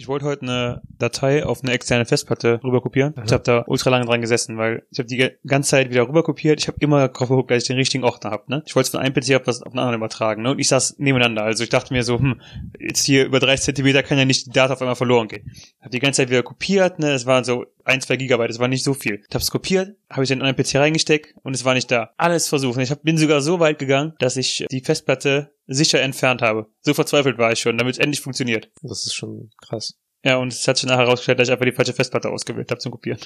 Ich 0.00 0.08
wollte 0.08 0.24
heute 0.24 0.40
eine 0.40 0.80
Datei 0.98 1.44
auf 1.44 1.62
eine 1.62 1.72
externe 1.72 2.06
Festplatte 2.06 2.58
rüber 2.64 2.80
kopieren. 2.80 3.12
Ich 3.22 3.32
habe 3.32 3.42
da 3.42 3.64
ultra 3.66 3.90
lange 3.90 4.06
dran 4.06 4.22
gesessen, 4.22 4.56
weil 4.56 4.82
ich 4.90 4.98
habe 4.98 5.06
die 5.06 5.30
ganze 5.46 5.68
Zeit 5.68 5.90
wieder 5.90 6.08
rüber 6.08 6.22
kopiert. 6.22 6.58
Ich 6.58 6.68
habe 6.68 6.78
immer 6.80 7.06
darauf 7.06 7.28
geguckt, 7.28 7.50
dass 7.50 7.64
ich 7.64 7.66
den 7.66 7.76
richtigen 7.76 8.02
Ordner 8.04 8.30
habe. 8.30 8.44
Ne? 8.46 8.62
Ich 8.64 8.74
wollte 8.74 8.86
es 8.86 8.90
von 8.92 9.00
einem 9.00 9.12
PC 9.12 9.34
auf, 9.34 9.46
was, 9.46 9.60
auf 9.60 9.72
einen 9.72 9.78
anderen 9.78 9.96
übertragen. 9.96 10.40
Ne? 10.42 10.52
Und 10.52 10.58
ich 10.58 10.68
saß 10.68 10.94
nebeneinander. 11.00 11.42
Also 11.42 11.64
ich 11.64 11.68
dachte 11.68 11.92
mir 11.92 12.02
so, 12.02 12.18
hm, 12.18 12.40
jetzt 12.78 13.04
hier 13.04 13.26
über 13.26 13.40
30 13.40 13.62
Zentimeter 13.62 14.02
kann 14.02 14.16
ja 14.16 14.24
nicht 14.24 14.46
die 14.46 14.50
Daten 14.52 14.72
auf 14.72 14.80
einmal 14.80 14.96
verloren 14.96 15.28
gehen. 15.28 15.52
Habe 15.80 15.90
die 15.90 15.98
ganze 15.98 16.22
Zeit 16.22 16.30
wieder 16.30 16.42
kopiert. 16.42 16.98
Ne? 16.98 17.12
Es 17.12 17.26
waren 17.26 17.44
so 17.44 17.66
ein, 17.90 18.00
zwei 18.00 18.16
Gigabyte. 18.16 18.50
Es 18.50 18.58
war 18.60 18.68
nicht 18.68 18.84
so 18.84 18.94
viel. 18.94 19.16
Ich 19.28 19.34
habe 19.34 19.42
es 19.42 19.50
kopiert, 19.50 19.96
habe 20.08 20.22
ich 20.22 20.30
in 20.30 20.42
einen 20.42 20.56
PC 20.56 20.76
reingesteckt 20.76 21.34
und 21.42 21.54
es 21.54 21.64
war 21.64 21.74
nicht 21.74 21.90
da. 21.90 22.14
Alles 22.16 22.48
versucht. 22.48 22.78
Ich 22.78 22.90
hab, 22.90 23.02
bin 23.02 23.18
sogar 23.18 23.42
so 23.42 23.58
weit 23.58 23.78
gegangen, 23.80 24.14
dass 24.20 24.36
ich 24.36 24.64
die 24.70 24.80
Festplatte 24.80 25.52
sicher 25.66 26.00
entfernt 26.00 26.40
habe. 26.40 26.66
So 26.82 26.94
verzweifelt 26.94 27.38
war 27.38 27.50
ich 27.52 27.58
schon, 27.58 27.76
damit 27.76 27.94
es 27.94 27.98
endlich 27.98 28.20
funktioniert. 28.20 28.70
Das 28.82 29.06
ist 29.06 29.14
schon 29.14 29.50
krass. 29.60 29.94
Ja, 30.24 30.36
und 30.36 30.52
es 30.52 30.66
hat 30.68 30.76
sich 30.76 30.88
nachher 30.88 31.04
herausgestellt, 31.04 31.40
dass 31.40 31.48
ich 31.48 31.52
einfach 31.52 31.64
die 31.66 31.72
falsche 31.72 31.92
Festplatte 31.92 32.30
ausgewählt 32.30 32.70
habe 32.70 32.78
zum 32.80 32.92
Kopieren. 32.92 33.20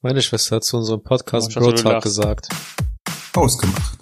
Meine 0.00 0.22
Schwester 0.22 0.56
hat 0.56 0.64
zu 0.64 0.76
unserem 0.76 1.02
Podcast 1.02 1.56
Oh, 1.56 1.60
Bro 1.60 1.72
Talk 1.72 1.82
gelacht. 1.84 2.02
gesagt. 2.04 2.48
Ausgemacht. 3.34 3.98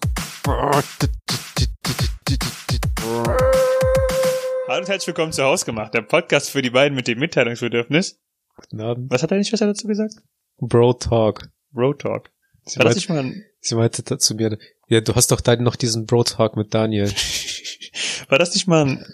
Hallo 4.68 4.78
und 4.80 4.88
herzlich 4.88 5.06
willkommen 5.06 5.32
zu 5.32 5.42
Hausgemacht, 5.42 5.94
der 5.94 6.02
Podcast 6.02 6.50
für 6.50 6.62
die 6.62 6.70
beiden 6.70 6.94
mit 6.94 7.06
dem 7.08 7.18
Mitteilungsbedürfnis. 7.18 8.18
Guten 8.60 8.80
Abend. 8.80 9.10
Was 9.10 9.22
hat 9.22 9.30
deine 9.30 9.44
Schwester 9.44 9.66
dazu 9.66 9.86
gesagt? 9.86 10.14
Bro 10.58 10.94
Talk. 10.94 11.50
Road 11.74 12.00
Talk. 12.00 12.30
Sie, 12.66 12.78
War 12.78 12.84
das 12.84 12.94
meint, 12.94 12.96
nicht 12.96 13.08
mal 13.08 13.18
ein, 13.20 13.44
sie 13.60 13.74
meinte 13.74 14.02
da 14.02 14.18
zu 14.18 14.34
mir, 14.34 14.58
ja, 14.88 15.00
du 15.00 15.14
hast 15.14 15.30
doch 15.30 15.40
da 15.40 15.56
noch 15.56 15.76
diesen 15.76 16.04
Bro 16.04 16.24
Talk 16.24 16.56
mit 16.56 16.74
Daniel. 16.74 17.06
war 18.28 18.38
das 18.38 18.54
nicht 18.54 18.66
mal 18.66 18.86
ein 18.86 19.06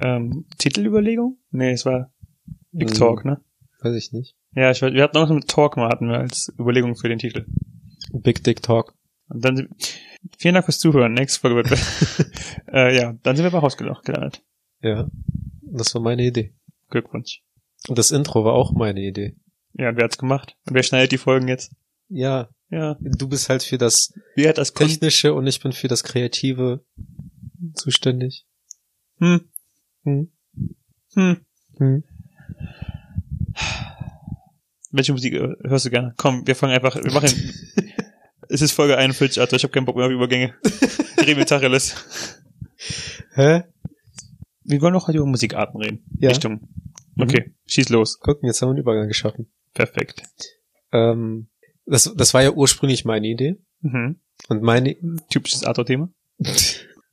ähm, 0.00 0.46
Titelüberlegung? 0.58 1.38
Nee, 1.50 1.72
es 1.72 1.84
war 1.84 2.12
Big. 2.70 2.94
Talk, 2.94 3.24
ne? 3.24 3.40
Weiß 3.80 3.96
ich 3.96 4.12
nicht. 4.12 4.36
Ja, 4.54 4.70
ich, 4.70 4.82
weiß- 4.82 4.92
wir 4.92 5.02
hatten 5.02 5.16
auch 5.16 5.28
einen 5.28 5.40
Talk 5.46 5.76
mal 5.76 5.88
hatten 5.88 6.08
wir 6.08 6.18
als 6.18 6.52
Überlegung 6.58 6.94
für 6.94 7.08
den 7.08 7.18
Titel. 7.18 7.46
Big 8.12 8.44
Dick 8.44 8.62
Talk. 8.62 8.94
Und 9.28 9.44
dann 9.44 9.68
vielen 10.38 10.54
Dank 10.54 10.64
fürs 10.66 10.78
Zuhören. 10.78 11.14
Nächste 11.14 11.40
Folge 11.40 11.56
wird 11.56 11.70
äh, 12.72 12.96
ja, 12.96 13.14
dann 13.22 13.36
sind 13.36 13.44
wir 13.44 13.50
bei 13.50 13.60
Hausgemacht 13.60 14.04
gelandet. 14.04 14.42
Ja. 14.82 15.08
Das 15.62 15.94
war 15.94 16.00
meine 16.00 16.22
Idee. 16.24 16.54
Glückwunsch. 16.90 17.42
Und 17.86 17.98
das 17.98 18.10
Intro 18.10 18.44
war 18.44 18.54
auch 18.54 18.72
meine 18.72 19.00
Idee. 19.00 19.36
Ja, 19.74 19.90
und 19.90 19.96
wer 19.96 20.04
hat's 20.04 20.18
gemacht? 20.18 20.56
Und 20.66 20.74
wer 20.74 20.82
schneidet 20.82 21.12
die 21.12 21.18
Folgen 21.18 21.46
jetzt? 21.48 21.72
Ja, 22.08 22.48
Ja, 22.70 22.96
du 23.00 23.28
bist 23.28 23.48
halt 23.48 23.62
für 23.62 23.78
das 23.78 24.12
wer 24.34 24.48
hat 24.50 24.58
das 24.58 24.72
Technische 24.74 25.32
und 25.34 25.46
ich 25.46 25.60
bin 25.60 25.72
für 25.72 25.88
das 25.88 26.02
Kreative 26.02 26.84
zuständig. 27.74 28.46
hm, 29.18 29.40
Hm. 30.04 30.30
hm. 31.14 31.36
Hm. 31.78 32.04
Welche 34.90 35.12
Musik 35.12 35.34
äh, 35.34 35.54
hörst 35.64 35.84
du 35.86 35.90
gerne? 35.90 36.14
Komm, 36.16 36.46
wir 36.46 36.56
fangen 36.56 36.72
einfach, 36.74 36.96
wir 36.96 37.12
machen, 37.12 37.28
es 38.48 38.62
ist 38.62 38.72
Folge 38.72 38.96
41, 38.96 39.40
Alter, 39.40 39.56
ich 39.56 39.62
habe 39.62 39.72
keinen 39.72 39.84
Bock 39.84 39.96
mehr 39.96 40.06
auf 40.06 40.12
Übergänge. 40.12 40.54
Reden 41.18 41.38
mit 41.38 41.48
Tacheles. 41.48 41.94
Hä? 43.34 43.64
Wir 44.64 44.80
wollen 44.80 44.94
noch 44.94 45.08
heute 45.08 45.18
über 45.18 45.26
Musikarten 45.26 45.80
reden. 45.80 46.04
Ja. 46.20 46.30
Richtung. 46.30 46.68
Okay, 47.18 47.54
schieß 47.66 47.88
los. 47.88 48.20
Gucken, 48.20 48.46
jetzt 48.46 48.62
haben 48.62 48.68
wir 48.68 48.72
einen 48.72 48.82
Übergang 48.82 49.08
geschaffen. 49.08 49.50
Perfekt. 49.74 50.22
Ähm, 50.92 51.48
das, 51.84 52.12
das 52.16 52.34
war 52.34 52.42
ja 52.42 52.52
ursprünglich 52.52 53.04
meine 53.04 53.26
Idee. 53.26 53.56
Mhm. 53.80 54.20
Und 54.48 54.62
meine, 54.62 54.96
Typisches 55.30 55.64
Arthur-Thema. 55.64 56.10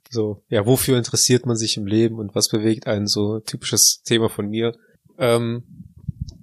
so, 0.09 0.43
ja, 0.49 0.65
wofür 0.65 0.97
interessiert 0.97 1.45
man 1.45 1.55
sich 1.55 1.77
im 1.77 1.87
Leben 1.87 2.19
und 2.19 2.35
was 2.35 2.49
bewegt 2.49 2.87
einen 2.87 3.07
so 3.07 3.39
typisches 3.39 4.01
Thema 4.03 4.29
von 4.29 4.47
mir. 4.47 4.77
Ähm, 5.17 5.63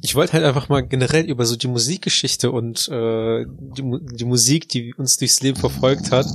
ich 0.01 0.17
wollte 0.17 0.33
halt 0.33 0.45
einfach 0.45 0.69
mal 0.69 0.81
generell 0.81 1.31
über 1.31 1.45
so 1.45 1.57
die 1.57 1.69
Musikgeschichte 1.69 2.51
und 2.51 2.89
äh, 2.89 3.47
die, 3.47 3.99
die 4.17 4.25
Musik, 4.25 4.69
die 4.69 4.95
uns 4.95 5.17
durchs 5.17 5.41
Leben 5.43 5.59
verfolgt 5.59 6.11
hat, 6.11 6.27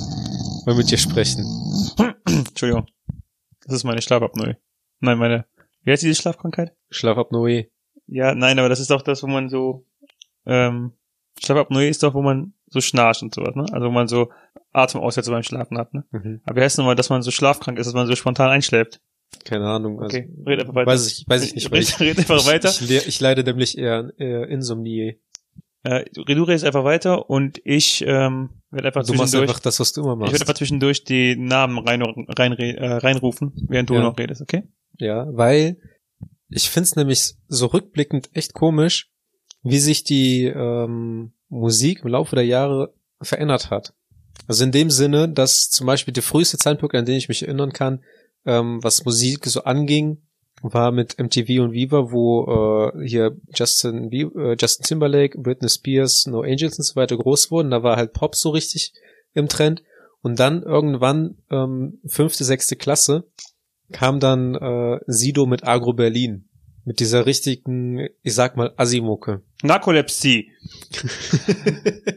mal 0.65 0.75
mit 0.75 0.89
dir 0.89 0.97
sprechen. 0.97 1.45
Entschuldigung. 2.25 2.87
Das 3.65 3.75
ist 3.75 3.83
meine 3.83 4.01
Schlafapnoe. 4.01 4.55
Nein, 5.01 5.17
meine, 5.17 5.45
wie 5.87 5.91
heißt 5.91 6.03
diese 6.03 6.15
Schlafkrankheit? 6.21 6.73
Schlafapnoe. 6.89 7.67
Ja, 8.07 8.35
nein, 8.35 8.59
aber 8.59 8.67
das 8.67 8.81
ist 8.81 8.91
doch 8.91 9.01
das, 9.01 9.23
wo 9.23 9.27
man 9.27 9.47
so, 9.47 9.85
ähm, 10.45 10.91
Schlafapnoe 11.41 11.87
ist 11.87 12.03
doch, 12.03 12.13
wo 12.13 12.21
man 12.21 12.51
so 12.67 12.81
schnarcht 12.81 13.23
und 13.23 13.33
sowas, 13.33 13.55
ne? 13.55 13.65
Also 13.71 13.87
wo 13.87 13.91
man 13.91 14.09
so 14.09 14.29
Atemaussätze 14.73 15.31
beim 15.31 15.43
Schlafen 15.43 15.77
hat, 15.77 15.93
ne? 15.93 16.03
Mhm. 16.11 16.41
Aber 16.43 16.57
wie 16.57 16.61
heißt 16.61 16.77
nochmal, 16.77 16.95
dass 16.95 17.09
man 17.09 17.21
so 17.21 17.31
schlafkrank 17.31 17.79
ist, 17.79 17.87
dass 17.87 17.93
man 17.93 18.05
so 18.05 18.15
spontan 18.17 18.49
einschläft? 18.49 18.99
Keine 19.45 19.65
Ahnung. 19.65 20.01
Also, 20.01 20.17
Okay, 20.17 20.29
red 20.45 20.59
einfach 20.59 20.75
weiter. 20.75 20.91
Weiß 20.91 21.07
ich, 21.07 21.25
weiß 21.25 21.43
ich 21.45 21.55
nicht. 21.55 21.71
Red, 21.71 21.99
red 22.01 22.17
einfach 22.19 22.45
weiter. 22.45 22.69
Ich, 22.69 22.81
ich, 22.91 23.07
ich 23.07 23.19
leide 23.21 23.45
nämlich 23.45 23.77
eher, 23.77 24.11
eher 24.17 24.47
Insomnie. 24.49 25.21
Äh, 25.87 26.05
du 26.13 26.21
redest 26.43 26.65
einfach 26.65 26.83
weiter 26.83 27.29
und 27.29 27.61
ich 27.63 28.03
ähm, 28.05 28.49
werde 28.71 28.87
einfach 28.87 29.05
Du 29.05 29.13
machst 29.13 29.31
zwischendurch, 29.31 29.49
einfach 29.49 29.59
das, 29.61 29.79
was 29.79 29.93
du 29.93 30.01
immer 30.01 30.13
ich 30.13 30.19
werde 30.19 30.31
machst. 30.31 30.41
einfach 30.41 30.53
zwischendurch 30.55 31.03
die 31.05 31.35
Namen 31.37 31.77
rein, 31.79 32.01
rein, 32.01 32.53
äh, 32.53 32.85
reinrufen, 32.93 33.53
während 33.69 33.89
du 33.89 33.93
Ja. 33.95 34.01
noch 34.01 34.17
redest, 34.17 34.41
okay? 34.41 34.63
Ja, 34.97 35.27
weil 35.31 35.77
ich 36.49 36.69
find's 36.69 36.95
nämlich 36.95 37.35
so 37.47 37.67
rückblickend 37.67 38.29
echt 38.33 38.53
komisch, 38.53 39.11
wie 39.63 39.79
sich 39.79 40.03
die 40.03 40.45
ähm, 40.45 41.31
Musik 41.49 42.01
im 42.03 42.09
Laufe 42.09 42.35
der 42.35 42.45
Jahre 42.45 42.93
verändert 43.21 43.69
hat. 43.69 43.93
Also 44.47 44.63
in 44.63 44.71
dem 44.71 44.89
Sinne, 44.89 45.29
dass 45.29 45.69
zum 45.69 45.87
Beispiel 45.87 46.13
der 46.13 46.23
früheste 46.23 46.57
Zeitpunkt, 46.57 46.95
an 46.95 47.05
den 47.05 47.15
ich 47.17 47.27
mich 47.29 47.43
erinnern 47.43 47.73
kann, 47.73 48.03
ähm, 48.45 48.79
was 48.83 49.03
Musik 49.05 49.45
so 49.45 49.63
anging, 49.63 50.21
war 50.61 50.91
mit 50.91 51.19
MTV 51.19 51.61
und 51.61 51.73
Viva, 51.73 52.11
wo 52.11 52.91
äh, 52.95 53.07
hier 53.07 53.37
Justin, 53.53 54.11
äh, 54.11 54.55
Justin 54.59 54.85
Timberlake, 54.85 55.39
Britney 55.39 55.69
Spears, 55.69 56.25
No 56.27 56.41
Angels 56.41 56.77
und 56.77 56.83
so 56.83 56.95
weiter 56.95 57.17
groß 57.17 57.51
wurden. 57.51 57.71
Da 57.71 57.83
war 57.83 57.95
halt 57.97 58.13
Pop 58.13 58.35
so 58.35 58.49
richtig 58.49 58.93
im 59.33 59.47
Trend. 59.47 59.83
Und 60.21 60.39
dann 60.39 60.63
irgendwann, 60.63 61.37
ähm, 61.51 61.99
fünfte, 62.07 62.43
sechste 62.43 62.75
Klasse, 62.75 63.25
kam 63.91 64.19
dann 64.19 64.55
äh, 64.55 64.99
Sido 65.05 65.45
mit 65.45 65.65
Agro 65.65 65.93
Berlin. 65.93 66.49
Mit 66.85 66.99
dieser 66.99 67.25
richtigen, 67.25 68.07
ich 68.23 68.33
sag 68.33 68.57
mal, 68.57 68.73
Asimucke. 68.77 69.41
Narkolepsie. 69.61 70.51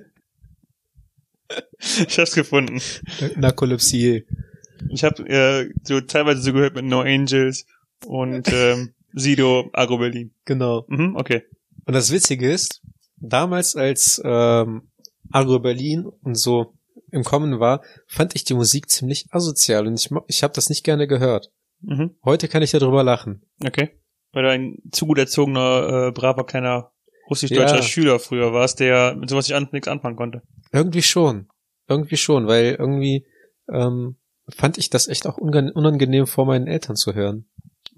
ich 2.07 2.19
hab's 2.19 2.35
gefunden. 2.35 2.81
Narkolepsie. 3.37 4.25
Ich 4.89 5.05
habe 5.05 5.29
äh, 5.29 5.71
so 5.83 6.01
teilweise 6.01 6.41
so 6.41 6.53
gehört 6.53 6.77
mit 6.77 6.85
No 6.85 7.01
Angels 7.01 7.67
und 8.07 8.49
ähm, 8.53 8.95
Sido, 9.13 9.71
Agro 9.73 9.99
Berlin. 9.99 10.35
Genau. 10.45 10.85
Mhm, 10.89 11.17
okay. 11.17 11.43
Und 11.87 11.95
das 11.95 12.13
Witzige 12.13 12.51
ist, 12.51 12.83
damals 13.17 13.77
als 13.77 14.21
ähm, 14.25 14.91
Agro 15.31 15.59
Berlin 15.59 16.07
und 16.23 16.37
so 16.37 16.75
im 17.11 17.25
Kommen 17.25 17.59
war, 17.59 17.83
fand 18.07 18.37
ich 18.37 18.45
die 18.45 18.55
Musik 18.55 18.89
ziemlich 18.89 19.27
asozial 19.31 19.87
und 19.87 19.95
ich, 19.95 20.11
ich 20.29 20.43
habe 20.43 20.55
das 20.55 20.69
nicht 20.69 20.85
gerne 20.85 21.07
gehört. 21.09 21.51
Mhm, 21.81 22.17
Heute 22.25 22.47
kann 22.49 22.63
ich 22.63 22.71
darüber 22.71 23.03
lachen. 23.03 23.43
okay. 23.65 23.91
Weil 24.33 24.45
du 24.45 24.51
ein 24.51 24.79
zu 24.93 25.07
gut 25.07 25.19
erzogener, 25.19 26.09
äh, 26.09 26.13
braver, 26.13 26.45
kleiner 26.47 26.93
russisch-deutscher 27.29 27.77
Ja. 27.77 27.83
Schüler 27.83 28.21
früher 28.21 28.53
warst, 28.53 28.79
der 28.79 29.17
mit 29.17 29.29
sowas 29.29 29.49
nicht 29.49 29.57
an, 29.57 29.69
nichts 29.73 29.89
anfangen 29.89 30.15
konnte. 30.15 30.43
Irgendwie 30.71 31.03
schon. 31.03 31.49
Irgendwie 31.89 32.17
schon, 32.17 32.47
weil 32.47 32.77
irgendwie 32.79 33.27
ähm, 33.73 34.19
fand 34.49 34.79
ich 34.79 34.89
das 34.89 35.09
echt 35.09 35.27
auch 35.27 35.37
unangenehm 35.39 36.29
vor 36.29 36.47
meinen 36.47 36.69
Eltern 36.69 36.95
zu 36.95 37.15
hören. 37.15 37.49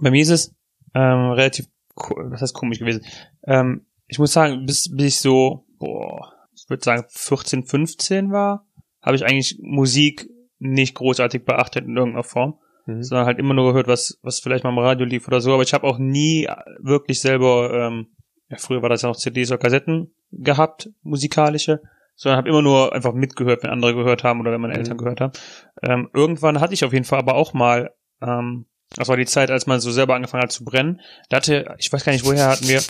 Bei 0.02 0.10
mir 0.10 0.20
ist 0.22 0.30
es 0.30 0.54
ähm, 0.94 1.30
relativ, 1.30 1.66
was 1.94 2.42
heißt 2.42 2.54
komisch 2.54 2.80
gewesen. 2.80 3.04
Ähm, 3.46 3.86
ich 4.08 4.18
muss 4.18 4.32
sagen, 4.32 4.66
bis, 4.66 4.94
bis 4.94 5.06
ich 5.06 5.20
so, 5.20 5.64
boah, 5.78 6.32
ich 6.54 6.68
würde 6.68 6.82
sagen 6.84 7.04
14, 7.08 7.64
15 7.64 8.30
war, 8.32 8.66
habe 9.00 9.16
ich 9.16 9.24
eigentlich 9.24 9.58
Musik 9.62 10.28
nicht 10.58 10.94
großartig 10.94 11.44
beachtet 11.44 11.86
in 11.86 11.96
irgendeiner 11.96 12.24
Form, 12.24 12.58
Mhm. 12.84 13.02
sondern 13.04 13.26
halt 13.26 13.38
immer 13.38 13.54
nur 13.54 13.68
gehört, 13.68 13.86
was, 13.86 14.18
was 14.22 14.41
vielleicht 14.41 14.64
mal 14.64 14.70
im 14.70 14.78
Radio 14.78 15.06
lief 15.06 15.28
oder 15.28 15.41
so. 15.41 15.54
Aber 15.54 15.62
ich 15.62 15.72
habe 15.72 15.86
auch 15.86 15.98
nie 15.98 16.48
wirklich 16.80 17.20
selber, 17.20 17.72
ähm, 17.72 18.09
ja, 18.48 18.56
früher 18.59 18.82
war 18.82 18.88
das 18.88 19.03
ja 19.03 19.09
noch 19.09 19.16
CDs 19.16 19.50
oder 19.53 19.59
Kassetten 19.59 20.12
gehabt, 20.32 20.91
musikalische, 21.03 21.80
sondern 22.16 22.38
habe 22.38 22.48
immer 22.48 22.60
nur 22.60 22.92
einfach 22.92 23.12
mitgehört, 23.15 23.62
wenn 23.62 23.71
andere 23.71 23.94
gehört 23.94 24.24
haben 24.24 24.41
oder 24.41 24.50
wenn 24.50 24.60
meine 24.60 24.74
Mhm. 24.74 24.80
Eltern 24.80 24.98
gehört 24.98 25.21
haben. 25.21 25.32
Ähm, 25.80 26.10
irgendwann 26.12 26.60
hatte 26.60 26.74
ich 26.74 26.84
auf 26.84 26.92
jeden 26.92 27.04
Fall 27.04 27.21
aber 27.21 27.36
auch 27.36 27.54
mal, 27.54 27.92
ähm, 28.21 28.66
das 28.97 29.09
war 29.09 29.16
die 29.16 29.27
Zeit, 29.27 29.50
als 29.50 29.66
man 29.66 29.80
so 29.80 29.91
selber 29.91 30.15
angefangen 30.15 30.42
hat 30.44 30.53
zu 30.53 30.65
brennen. 30.65 31.00
Da 31.28 31.39
hatte, 31.39 31.74
ich 31.78 31.92
weiß 31.92 32.04
gar 32.04 32.12
nicht, 32.12 32.24
woher 32.24 32.48
hatten 32.48 32.68
wir, 32.68 32.83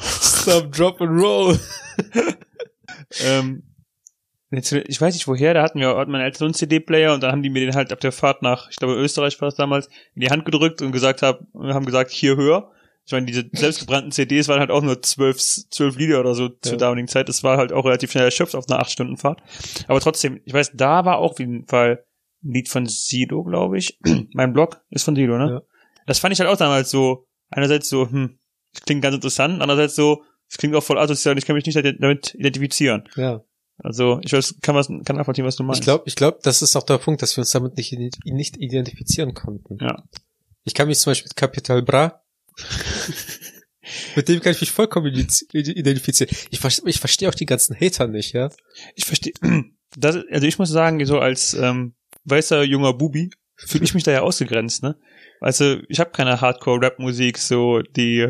Stop, 0.00 0.72
drop 0.72 1.00
and 1.00 1.20
roll. 1.22 1.58
ähm, 3.24 3.62
jetzt, 4.50 4.72
ich 4.72 5.00
weiß 5.00 5.14
nicht 5.14 5.28
woher, 5.28 5.54
da 5.54 5.62
hatten 5.62 5.78
wir, 5.80 5.96
hatten 5.96 6.10
meine 6.10 6.24
Eltern 6.24 6.38
so 6.38 6.44
einen 6.46 6.54
CD-Player 6.54 7.14
und 7.14 7.22
dann 7.22 7.32
haben 7.32 7.42
die 7.42 7.50
mir 7.50 7.60
den 7.60 7.74
halt 7.74 7.92
auf 7.92 7.98
der 8.00 8.12
Fahrt 8.12 8.42
nach, 8.42 8.68
ich 8.70 8.76
glaube 8.76 8.94
Österreich 8.94 9.40
war 9.40 9.46
das 9.48 9.56
damals, 9.56 9.88
in 10.14 10.22
die 10.22 10.30
Hand 10.30 10.44
gedrückt 10.44 10.82
und 10.82 10.92
gesagt 10.92 11.22
haben, 11.22 11.46
haben 11.54 11.86
gesagt, 11.86 12.10
hier 12.10 12.36
hör. 12.36 12.70
Ich 13.04 13.10
meine, 13.12 13.26
diese 13.26 13.44
selbstgebrannten 13.52 14.12
CDs 14.12 14.46
waren 14.46 14.60
halt 14.60 14.70
auch 14.70 14.82
nur 14.82 15.02
zwölf, 15.02 15.36
zwölf 15.38 15.96
Lieder 15.96 16.20
oder 16.20 16.34
so 16.36 16.48
zur 16.48 16.74
Ja. 16.74 16.78
damaligen 16.78 17.08
Zeit. 17.08 17.28
Das 17.28 17.42
war 17.42 17.56
halt 17.56 17.72
auch 17.72 17.84
relativ 17.84 18.12
schnell 18.12 18.24
erschöpft 18.24 18.54
auf 18.54 18.68
einer 18.68 18.78
acht 18.78 18.92
Stunden 18.92 19.16
Fahrt. 19.16 19.40
Aber 19.88 19.98
trotzdem, 19.98 20.40
ich 20.44 20.52
weiß, 20.54 20.70
da 20.74 21.04
war 21.04 21.18
auch 21.18 21.32
auf 21.32 21.40
jeden 21.40 21.66
Fall 21.66 22.04
Lied 22.42 22.68
von 22.68 22.86
Sido, 22.86 23.44
glaube 23.44 23.78
ich. 23.78 23.98
mein 24.32 24.52
Blog 24.52 24.80
ist 24.90 25.04
von 25.04 25.16
Sido, 25.16 25.38
ne? 25.38 25.50
Ja. 25.50 25.62
Das 26.06 26.18
fand 26.18 26.32
ich 26.32 26.40
halt 26.40 26.50
auch 26.50 26.56
damals 26.56 26.90
so 26.90 27.26
einerseits 27.50 27.88
so, 27.88 28.08
hm, 28.08 28.38
das 28.72 28.82
klingt 28.82 29.02
ganz 29.02 29.14
interessant, 29.14 29.60
andererseits 29.60 29.94
so, 29.94 30.24
es 30.48 30.58
klingt 30.58 30.74
auch 30.74 30.82
voll 30.82 30.98
asozial 30.98 31.32
und 31.32 31.38
ich 31.38 31.46
kann 31.46 31.56
mich 31.56 31.66
nicht 31.66 31.76
damit 31.76 32.34
identifizieren. 32.34 33.08
Ja. 33.16 33.42
Also 33.78 34.20
ich 34.22 34.32
weiß, 34.32 34.56
kann 34.62 34.74
was, 34.74 34.88
kann 34.88 35.16
nachvollziehen, 35.16 35.44
was 35.44 35.56
du 35.56 35.62
meinst. 35.62 35.80
Ich 35.80 35.84
glaube, 35.84 36.04
ich 36.06 36.14
glaube, 36.14 36.38
das 36.42 36.62
ist 36.62 36.76
auch 36.76 36.82
der 36.82 36.98
Punkt, 36.98 37.22
dass 37.22 37.36
wir 37.36 37.42
uns 37.42 37.50
damit 37.50 37.76
nicht, 37.76 37.92
nicht 38.24 38.56
identifizieren 38.56 39.34
konnten. 39.34 39.78
Ja. 39.80 40.04
Ich 40.64 40.74
kann 40.74 40.88
mich 40.88 40.98
zum 40.98 41.10
Beispiel 41.10 41.28
mit 41.28 41.36
Capital 41.36 41.82
Bra, 41.82 42.22
mit 44.16 44.28
dem 44.28 44.40
kann 44.40 44.52
ich 44.52 44.60
mich 44.60 44.70
vollkommen 44.70 45.06
identifizieren. 45.06 46.30
Ich, 46.50 46.60
ich 46.84 47.00
verstehe 47.00 47.28
auch 47.28 47.34
die 47.34 47.46
ganzen 47.46 47.74
Hater 47.78 48.06
nicht, 48.06 48.32
ja. 48.32 48.50
Ich 48.94 49.04
verstehe. 49.04 49.32
Das, 49.94 50.16
also 50.30 50.46
ich 50.46 50.58
muss 50.58 50.70
sagen, 50.70 51.04
so 51.04 51.18
als 51.18 51.52
ähm, 51.52 51.92
weißer 52.24 52.62
junger 52.64 52.92
Bubi 52.94 53.30
fühle 53.56 53.84
ich 53.84 53.94
mich 53.94 54.02
da 54.04 54.12
ja 54.12 54.22
ausgegrenzt, 54.22 54.82
ne? 54.82 54.96
Also 55.40 55.78
ich 55.88 55.98
habe 56.00 56.10
keine 56.10 56.40
Hardcore-Rap-Musik, 56.40 57.38
so 57.38 57.80
die. 57.80 58.26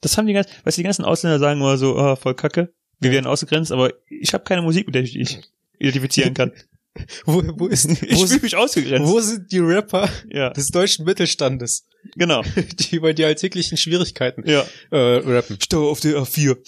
Das 0.00 0.18
haben 0.18 0.26
die 0.26 0.32
ganzen, 0.32 0.50
weißt 0.64 0.76
du, 0.76 0.80
die 0.80 0.84
ganzen 0.84 1.04
Ausländer 1.04 1.38
sagen 1.38 1.60
immer 1.60 1.76
so, 1.78 1.96
oh, 1.96 2.16
voll 2.16 2.34
Kacke, 2.34 2.72
wir 3.00 3.10
werden 3.12 3.26
ausgegrenzt, 3.26 3.72
aber 3.72 3.92
ich 4.08 4.34
habe 4.34 4.44
keine 4.44 4.62
Musik, 4.62 4.86
mit 4.86 4.94
der 4.94 5.02
ich 5.02 5.14
mich 5.16 5.40
identifizieren 5.78 6.34
kann. 6.34 6.52
Wo, 7.24 7.42
wo 7.58 7.68
ist, 7.68 7.86
Ich 8.02 8.16
wo, 8.18 8.26
fühle 8.26 8.42
mich 8.42 8.54
ausgegrenzt. 8.54 9.10
wo 9.10 9.18
sind 9.20 9.50
die 9.50 9.60
Rapper 9.60 10.10
Ja, 10.28 10.50
des 10.50 10.68
deutschen 10.68 11.06
Mittelstandes, 11.06 11.86
genau. 12.16 12.42
die 12.80 12.96
über 12.96 13.14
die 13.14 13.24
alltäglichen 13.24 13.78
Schwierigkeiten 13.78 14.46
Ja. 14.46 14.66
äh, 14.90 14.96
rappen? 15.24 15.56
Stau 15.62 15.88
auf 15.88 16.00
der 16.00 16.18
A4. 16.18 16.58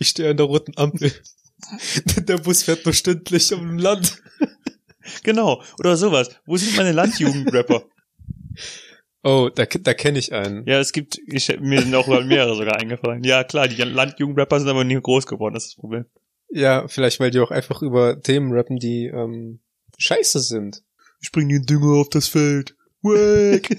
Ich 0.00 0.08
stehe 0.08 0.28
an 0.30 0.36
der 0.36 0.44
roten 0.44 0.76
Ampel. 0.76 1.10
Der 2.28 2.36
Bus 2.36 2.62
fährt 2.64 2.84
nur 2.84 2.92
stündlich 2.92 3.54
um 3.54 3.78
Land. 3.78 4.20
Genau. 5.22 5.62
Oder 5.78 5.96
sowas. 5.96 6.30
Wo 6.46 6.56
sind 6.56 6.76
meine 6.76 6.92
Landjugend-Rapper? 6.92 7.84
Oh, 9.22 9.48
da, 9.54 9.64
da 9.64 9.94
kenne 9.94 10.18
ich 10.18 10.32
einen. 10.34 10.66
Ja, 10.66 10.78
es 10.78 10.92
gibt, 10.92 11.18
ich, 11.26 11.58
mir 11.58 11.80
sind 11.80 11.94
auch 11.94 12.06
mehrere 12.06 12.54
sogar 12.56 12.76
eingefallen. 12.76 13.24
Ja, 13.24 13.42
klar, 13.42 13.68
die 13.68 13.80
Landjugendrapper 13.80 14.60
sind 14.60 14.68
aber 14.68 14.84
nie 14.84 15.00
groß 15.00 15.26
geworden, 15.26 15.54
das 15.54 15.64
ist 15.64 15.72
das 15.72 15.80
Problem. 15.80 16.04
Ja, 16.50 16.86
vielleicht 16.88 17.20
weil 17.20 17.30
die 17.30 17.40
auch 17.40 17.50
einfach 17.50 17.80
über 17.80 18.20
Themen 18.20 18.52
rappen, 18.52 18.76
die 18.76 19.06
ähm, 19.06 19.60
scheiße 19.96 20.40
sind. 20.40 20.82
Ich 21.20 21.32
bring 21.32 21.48
den 21.48 21.64
Dünger 21.64 22.00
auf 22.00 22.10
das 22.10 22.28
Feld. 22.28 22.76
Wack. 23.00 23.70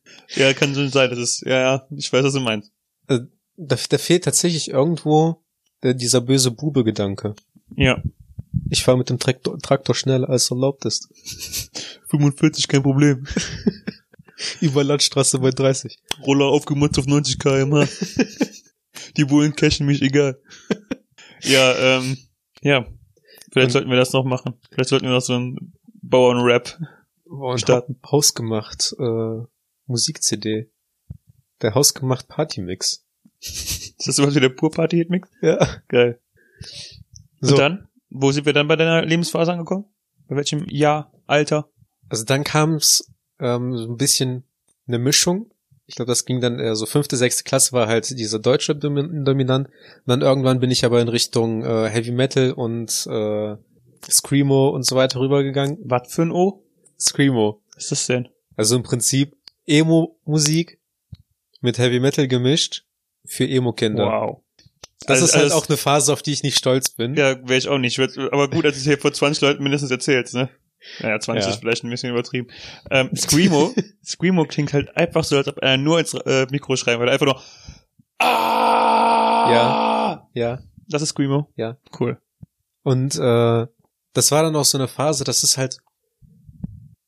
ja, 0.36 0.52
kann 0.54 0.74
schon 0.74 0.88
sein, 0.88 1.10
das 1.10 1.18
ist, 1.18 1.42
ja, 1.44 1.60
ja, 1.60 1.86
ich 1.90 2.12
weiß, 2.12 2.24
was 2.24 2.32
du 2.32 2.40
meinst. 2.40 2.72
Da, 3.08 3.26
da 3.56 3.76
fehlt 3.76 4.24
tatsächlich 4.24 4.70
irgendwo 4.70 5.42
der, 5.82 5.94
dieser 5.94 6.20
böse 6.20 6.52
Bube-Gedanke. 6.52 7.34
Ja. 7.76 8.00
Ich 8.68 8.82
fahre 8.84 8.98
mit 8.98 9.10
dem 9.10 9.18
Traktor, 9.18 9.58
Traktor 9.58 9.94
schneller 9.94 10.28
als 10.28 10.50
erlaubt 10.50 10.84
ist. 10.84 11.08
45, 12.08 12.68
kein 12.68 12.82
Problem. 12.82 13.26
Über 14.60 14.82
Landstraße 14.84 15.38
bei 15.38 15.50
30. 15.50 15.98
Roller 16.26 16.46
aufgemutzt 16.46 16.98
auf 16.98 17.06
90 17.06 17.38
km/h. 17.38 17.86
Die 19.16 19.24
Bullen 19.24 19.54
cashen 19.54 19.86
mich, 19.86 20.02
egal. 20.02 20.40
Ja, 21.42 21.98
ähm, 21.98 22.16
ja. 22.62 22.86
Vielleicht 23.52 23.66
Und- 23.68 23.72
sollten 23.72 23.90
wir 23.90 23.96
das 23.96 24.12
noch 24.12 24.24
machen. 24.24 24.54
Vielleicht 24.70 24.90
sollten 24.90 25.06
wir 25.06 25.12
noch 25.12 25.20
so 25.22 25.34
einen 25.34 25.74
Bauern-Rap. 26.02 26.78
Starten. 27.56 27.96
ha 28.02 28.10
hausgemacht 28.10 28.94
äh, 28.98 29.44
Musik-CD. 29.86 30.68
Der 31.62 31.74
hausgemacht 31.74 32.26
Partymix. 32.26 33.04
Ist 33.40 34.06
das 34.06 34.16
sowas 34.16 34.34
wie 34.34 34.40
der 34.40 34.48
Pur-Party-Hitmix? 34.48 35.28
Ja. 35.40 35.80
Geil. 35.88 36.20
So, 37.40 37.54
Und 37.54 37.58
dann? 37.60 37.88
Wo 38.10 38.32
sind 38.32 38.46
wir 38.46 38.52
dann 38.52 38.68
bei 38.68 38.76
deiner 38.76 39.02
Lebensphase 39.02 39.52
angekommen? 39.52 39.86
Bei 40.28 40.36
welchem 40.36 40.66
Jahr, 40.68 41.12
Alter? 41.26 41.70
also 42.10 42.24
dann 42.24 42.44
kam 42.44 42.74
es 42.74 43.10
ähm, 43.38 43.78
so 43.78 43.88
ein 43.88 43.96
bisschen 43.96 44.44
eine 44.86 44.98
Mischung. 44.98 45.50
Ich 45.86 45.94
glaube, 45.94 46.10
das 46.10 46.24
ging 46.24 46.40
dann 46.40 46.58
eher 46.58 46.76
so 46.76 46.86
fünfte, 46.86 47.16
sechste 47.16 47.44
Klasse 47.44 47.72
war 47.72 47.88
halt 47.88 48.10
dieser 48.10 48.38
deutsche 48.38 48.76
Domin 48.76 49.24
dominant. 49.24 49.68
Und 49.68 50.06
dann 50.06 50.20
irgendwann 50.20 50.60
bin 50.60 50.70
ich 50.70 50.84
aber 50.84 51.00
in 51.00 51.08
Richtung 51.08 51.64
äh, 51.64 51.88
Heavy 51.88 52.12
Metal 52.12 52.52
und 52.52 53.06
äh, 53.08 53.56
Screamo 54.08 54.68
und 54.68 54.84
so 54.84 54.96
weiter 54.96 55.20
rübergegangen. 55.20 55.78
Was 55.84 56.12
für 56.12 56.22
ein 56.22 56.32
O? 56.32 56.64
Screamo. 56.98 57.62
Was 57.74 57.84
ist 57.84 57.92
das 57.92 58.06
denn? 58.06 58.28
Also 58.56 58.76
im 58.76 58.82
Prinzip 58.82 59.36
Emo-Musik 59.66 60.78
mit 61.60 61.78
Heavy 61.78 62.00
Metal 62.00 62.28
gemischt 62.28 62.84
für 63.24 63.48
Emo-Kinder. 63.48 64.04
Wow. 64.04 64.42
Das 65.06 65.16
Also- 65.22 65.26
ist 65.26 65.34
halt 65.34 65.44
also 65.44 65.56
auch 65.56 65.68
eine 65.68 65.76
Phase, 65.76 66.12
auf 66.12 66.22
die 66.22 66.32
ich 66.32 66.42
nicht 66.42 66.58
stolz 66.58 66.90
bin. 66.90 67.14
Ja, 67.14 67.36
wäre 67.48 67.58
ich 67.58 67.68
auch 67.68 67.78
nicht. 67.78 67.98
Aber 67.98 68.50
gut, 68.50 68.64
dass 68.64 68.72
du 68.74 68.78
es 68.78 68.84
hier 68.84 68.98
vor 68.98 69.12
20 69.12 69.40
Leuten 69.40 69.62
mindestens 69.62 69.90
erzählst, 69.90 70.34
ne? 70.34 70.50
Naja, 71.00 71.20
20 71.20 71.44
Ja. 71.46 71.50
ist 71.52 71.60
vielleicht 71.60 71.84
ein 71.84 71.90
bisschen 71.90 72.10
übertrieben. 72.10 72.48
Ähm, 72.90 73.10
Screamo, 73.14 73.74
Screamo 74.04 74.44
klingt 74.46 74.72
halt 74.72 74.96
einfach 74.96 75.24
so, 75.24 75.36
als 75.36 75.48
ob 75.48 75.58
er 75.62 75.76
nur 75.76 76.00
ins 76.00 76.14
äh, 76.14 76.46
Mikro 76.50 76.76
schreiben 76.76 77.00
würde. 77.00 77.12
Einfach 77.12 77.26
nur 77.26 77.42
Ah! 78.18 80.26
Ja. 80.34 80.60
Das 80.88 81.02
ist 81.02 81.10
Screamo? 81.10 81.50
Ja. 81.56 81.76
Cool. 81.98 82.18
Und 82.82 83.14
äh, 83.16 83.66
das 84.12 84.32
war 84.32 84.42
dann 84.42 84.56
auch 84.56 84.64
so 84.64 84.78
eine 84.78 84.88
Phase, 84.88 85.24
das 85.24 85.42
ist 85.44 85.56
halt, 85.58 85.78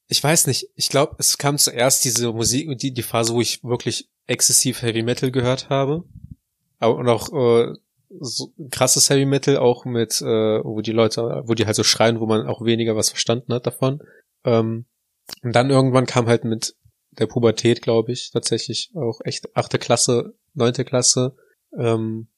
ich 0.08 0.22
weiß 0.22 0.46
nicht, 0.46 0.68
ich 0.76 0.88
glaube, 0.88 1.16
es 1.18 1.38
kam 1.38 1.58
zuerst 1.58 2.04
diese 2.04 2.32
Musik, 2.32 2.78
die, 2.78 2.92
die 2.92 3.02
Phase, 3.02 3.32
wo 3.34 3.40
ich 3.40 3.64
wirklich 3.64 4.08
exzessiv 4.26 4.82
Heavy 4.82 5.02
Metal 5.02 5.30
gehört 5.30 5.68
habe. 5.70 6.04
Aber 6.82 6.96
und 6.96 7.08
auch 7.08 7.32
äh, 7.32 7.74
so 8.20 8.52
krasses 8.70 9.08
Heavy 9.08 9.24
Metal, 9.24 9.56
auch 9.56 9.84
mit, 9.84 10.20
äh, 10.20 10.24
wo 10.64 10.80
die 10.80 10.92
Leute, 10.92 11.42
wo 11.46 11.54
die 11.54 11.64
halt 11.66 11.76
so 11.76 11.84
schreien, 11.84 12.20
wo 12.20 12.26
man 12.26 12.46
auch 12.46 12.64
weniger 12.64 12.96
was 12.96 13.08
verstanden 13.10 13.54
hat 13.54 13.66
davon. 13.66 14.02
Ähm, 14.44 14.86
und 15.42 15.54
dann 15.54 15.70
irgendwann 15.70 16.06
kam 16.06 16.26
halt 16.26 16.44
mit 16.44 16.74
der 17.12 17.26
Pubertät, 17.26 17.82
glaube 17.82 18.12
ich, 18.12 18.30
tatsächlich 18.32 18.90
auch 18.94 19.20
echt 19.24 19.56
achte 19.56 19.78
Klasse, 19.78 20.34
neunte 20.54 20.84
Klasse, 20.84 21.36
ähm, 21.78 22.28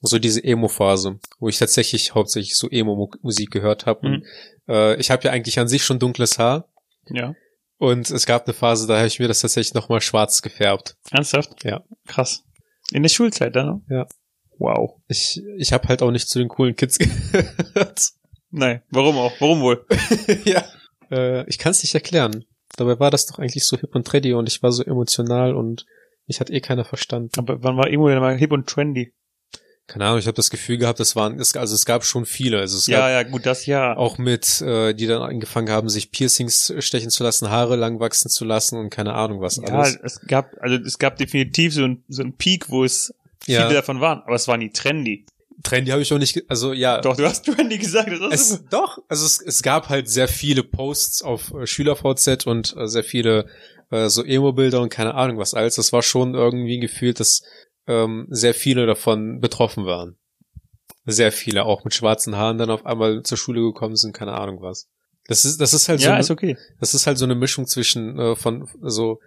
so 0.00 0.18
diese 0.18 0.42
Emo-Phase, 0.42 1.18
wo 1.38 1.48
ich 1.48 1.58
tatsächlich 1.58 2.14
hauptsächlich 2.14 2.56
so 2.56 2.68
Emo-Musik 2.70 3.50
gehört 3.50 3.86
habe. 3.86 4.08
Mhm. 4.08 4.24
Äh, 4.68 4.96
ich 4.96 5.10
habe 5.10 5.24
ja 5.24 5.30
eigentlich 5.32 5.58
an 5.58 5.68
sich 5.68 5.84
schon 5.84 5.98
dunkles 5.98 6.38
Haar 6.38 6.68
Ja. 7.08 7.34
und 7.76 8.10
es 8.10 8.24
gab 8.24 8.46
eine 8.46 8.54
Phase, 8.54 8.86
da 8.86 8.96
habe 8.96 9.08
ich 9.08 9.18
mir 9.20 9.28
das 9.28 9.40
tatsächlich 9.40 9.74
nochmal 9.74 10.00
schwarz 10.00 10.40
gefärbt. 10.42 10.96
Ernsthaft? 11.10 11.62
Ja. 11.64 11.84
Krass. 12.06 12.44
In 12.92 13.02
der 13.02 13.10
Schulzeit 13.10 13.54
ne? 13.54 13.80
Ja. 13.88 14.06
Wow. 14.58 15.00
Ich, 15.08 15.42
ich 15.56 15.72
habe 15.72 15.88
halt 15.88 16.02
auch 16.02 16.10
nicht 16.10 16.28
zu 16.28 16.38
den 16.38 16.48
coolen 16.48 16.76
Kids 16.76 16.98
gehört. 16.98 18.10
Nein. 18.50 18.82
Warum 18.90 19.16
auch? 19.16 19.32
Warum 19.40 19.60
wohl? 19.60 19.86
ja. 20.44 20.64
Äh, 21.10 21.48
ich 21.48 21.58
kann 21.58 21.70
es 21.70 21.82
nicht 21.82 21.94
erklären. 21.94 22.44
Dabei 22.76 22.98
war 23.00 23.10
das 23.10 23.26
doch 23.26 23.38
eigentlich 23.38 23.64
so 23.64 23.76
hip 23.76 23.94
und 23.94 24.06
trendy 24.06 24.32
und 24.32 24.48
ich 24.48 24.62
war 24.62 24.72
so 24.72 24.84
emotional 24.84 25.54
und 25.54 25.86
mich 26.26 26.40
hat 26.40 26.50
eh 26.50 26.60
keiner 26.60 26.84
verstanden. 26.84 27.30
Aber 27.36 27.62
wann 27.62 27.76
war 27.76 27.90
Emo 27.90 28.08
denn 28.08 28.20
mal 28.20 28.36
hip 28.36 28.52
und 28.52 28.68
trendy? 28.68 29.14
Keine 29.92 30.04
Ahnung, 30.06 30.18
ich 30.18 30.26
habe 30.26 30.34
das 30.36 30.50
Gefühl 30.50 30.78
gehabt, 30.78 31.00
das 31.00 31.16
waren, 31.16 31.38
es, 31.40 31.56
also 31.56 31.74
es 31.74 31.84
gab 31.84 32.04
schon 32.04 32.24
viele. 32.26 32.58
Also 32.60 32.76
es 32.78 32.86
Ja, 32.86 33.00
gab 33.00 33.10
ja, 33.10 33.22
gut, 33.30 33.46
das 33.46 33.66
ja. 33.66 33.96
auch 33.96 34.18
mit, 34.18 34.60
äh, 34.60 34.94
die 34.94 35.06
dann 35.06 35.22
angefangen 35.22 35.68
haben, 35.70 35.88
sich 35.88 36.10
Piercings 36.12 36.72
stechen 36.78 37.10
zu 37.10 37.22
lassen, 37.24 37.50
Haare 37.50 37.76
lang 37.76 38.00
wachsen 38.00 38.30
zu 38.30 38.44
lassen 38.44 38.78
und 38.78 38.90
keine 38.90 39.14
Ahnung 39.14 39.40
was 39.40 39.56
Ja, 39.56 39.64
alles. 39.68 39.98
es 40.02 40.20
gab, 40.26 40.52
also 40.60 40.76
es 40.76 40.98
gab 40.98 41.16
definitiv 41.16 41.74
so 41.74 41.84
ein, 41.84 42.04
so 42.08 42.22
ein 42.22 42.32
Peak, 42.34 42.70
wo 42.70 42.84
es 42.84 43.12
Ja. 43.46 43.62
viele 43.62 43.74
davon 43.74 44.00
waren, 44.00 44.22
aber 44.24 44.34
es 44.36 44.46
war 44.48 44.56
nie 44.56 44.70
trendy. 44.70 45.26
Trendy 45.62 45.90
habe 45.90 46.00
ich 46.00 46.10
auch 46.12 46.18
nicht, 46.18 46.42
also 46.48 46.72
ja. 46.72 47.00
Doch, 47.02 47.16
du 47.16 47.24
hast 47.24 47.44
trendy 47.44 47.76
gesagt, 47.78 48.10
das 48.10 48.32
Es, 48.32 48.64
doch, 48.70 48.98
also 49.08 49.26
es, 49.26 49.40
es 49.42 49.62
gab 49.62 49.88
halt 49.90 50.08
sehr 50.08 50.28
viele 50.28 50.62
Posts 50.62 51.22
auf 51.22 51.52
äh, 51.52 51.66
SchülerVZ 51.66 52.46
und 52.46 52.74
äh, 52.78 52.86
sehr 52.88 53.04
viele 53.04 53.46
äh, 53.90 54.08
so 54.08 54.24
Emo-Bilder 54.24 54.80
und 54.80 54.88
keine 54.90 55.14
Ahnung 55.14 55.36
was 55.38 55.52
alles. 55.52 55.74
Das 55.74 55.92
war 55.92 56.00
schon 56.02 56.34
irgendwie 56.34 56.78
gefühlt, 56.78 57.20
dass 57.20 57.42
ähm, 57.90 58.26
sehr 58.30 58.54
viele 58.54 58.86
davon 58.86 59.40
betroffen 59.40 59.84
waren. 59.84 60.16
Sehr 61.06 61.32
viele, 61.32 61.64
auch 61.64 61.84
mit 61.84 61.94
schwarzen 61.94 62.36
Haaren 62.36 62.58
dann 62.58 62.70
auf 62.70 62.86
einmal 62.86 63.22
zur 63.22 63.38
Schule 63.38 63.60
gekommen 63.62 63.96
sind, 63.96 64.12
keine 64.12 64.32
Ahnung 64.32 64.60
was. 64.62 64.88
Das 65.26 65.44
ist, 65.44 65.60
das 65.60 65.74
ist 65.74 65.88
halt 65.88 66.00
so, 66.00 66.06
ja, 66.06 66.12
eine- 66.12 66.20
ist 66.20 66.30
okay. 66.30 66.56
das 66.80 66.94
ist 66.94 67.06
halt 67.06 67.18
so 67.18 67.24
eine 67.24 67.34
Mischung 67.34 67.66
zwischen 67.66 68.18
äh, 68.18 68.36
von 68.36 68.68
so 68.82 69.18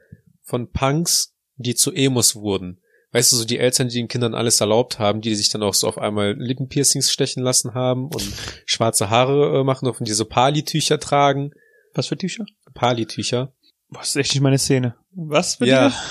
von 0.44 0.72
Punks, 0.72 1.34
die 1.56 1.76
zu 1.76 1.92
Emos 1.94 2.36
wurden. 2.36 2.80
Weißt 3.12 3.32
du, 3.32 3.36
so 3.38 3.46
die 3.46 3.60
Eltern, 3.60 3.90
die 3.90 3.96
den 3.96 4.08
Kindern 4.08 4.34
alles 4.34 4.60
erlaubt 4.60 4.98
haben, 5.00 5.22
die 5.22 5.36
sich 5.36 5.50
dann 5.50 5.62
auch 5.64 5.74
so 5.76 5.88
auf 5.88 5.98
einmal 6.00 6.34
Lippenpiercings 6.38 7.12
stechen 7.12 7.44
lassen 7.44 7.74
haben 7.76 8.06
und 8.08 8.24
schwarze 8.66 9.10
Haare 9.10 9.60
äh, 9.60 9.64
machen 9.64 9.88
und 9.88 10.08
diese 10.08 10.26
Pali-Tücher 10.26 11.00
tragen. 11.00 11.52
Was 11.94 12.08
für 12.08 12.18
Tücher? 12.18 12.46
Pali-Tücher. 12.74 13.54
Boah, 13.90 14.00
das 14.00 14.10
ist 14.10 14.16
echt 14.16 14.34
nicht 14.34 14.42
meine 14.42 14.58
Szene. 14.58 14.96
Was 15.12 15.56
für 15.56 15.66
Ja. 15.68 15.90
Tücher? 15.90 16.02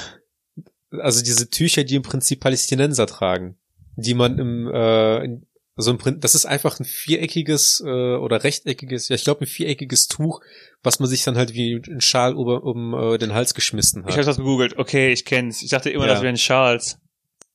Also 1.00 1.22
diese 1.22 1.48
Tücher, 1.48 1.84
die 1.84 1.96
im 1.96 2.02
Prinzip 2.02 2.40
Palästinenser 2.40 3.06
tragen, 3.06 3.56
die 3.96 4.14
man 4.14 4.38
im 4.38 4.68
äh, 4.72 5.24
in- 5.24 5.46
so 5.76 5.90
im 5.90 5.96
Prin 5.98 6.20
das 6.20 6.34
ist 6.34 6.44
einfach 6.44 6.78
ein 6.80 6.84
viereckiges 6.84 7.82
äh, 7.84 7.88
oder 8.16 8.44
rechteckiges, 8.44 9.08
ja 9.08 9.16
ich 9.16 9.24
glaube 9.24 9.40
ein 9.44 9.46
viereckiges 9.46 10.06
Tuch, 10.06 10.42
was 10.82 11.00
man 11.00 11.08
sich 11.08 11.24
dann 11.24 11.36
halt 11.38 11.54
wie 11.54 11.76
ein 11.76 12.02
Schal 12.02 12.34
um, 12.34 12.46
um 12.46 12.94
äh, 12.94 13.16
den 13.18 13.32
Hals 13.32 13.54
geschmissen 13.54 14.02
hat. 14.04 14.10
Ich 14.10 14.16
habe 14.16 14.26
das 14.26 14.36
gegoogelt. 14.36 14.76
Okay, 14.78 15.12
ich 15.12 15.24
kenn's. 15.24 15.62
Ich 15.62 15.70
dachte 15.70 15.88
immer, 15.88 16.06
Ja. 16.06 16.12
das 16.12 16.22
wären 16.22 16.36
Schals. 16.36 16.98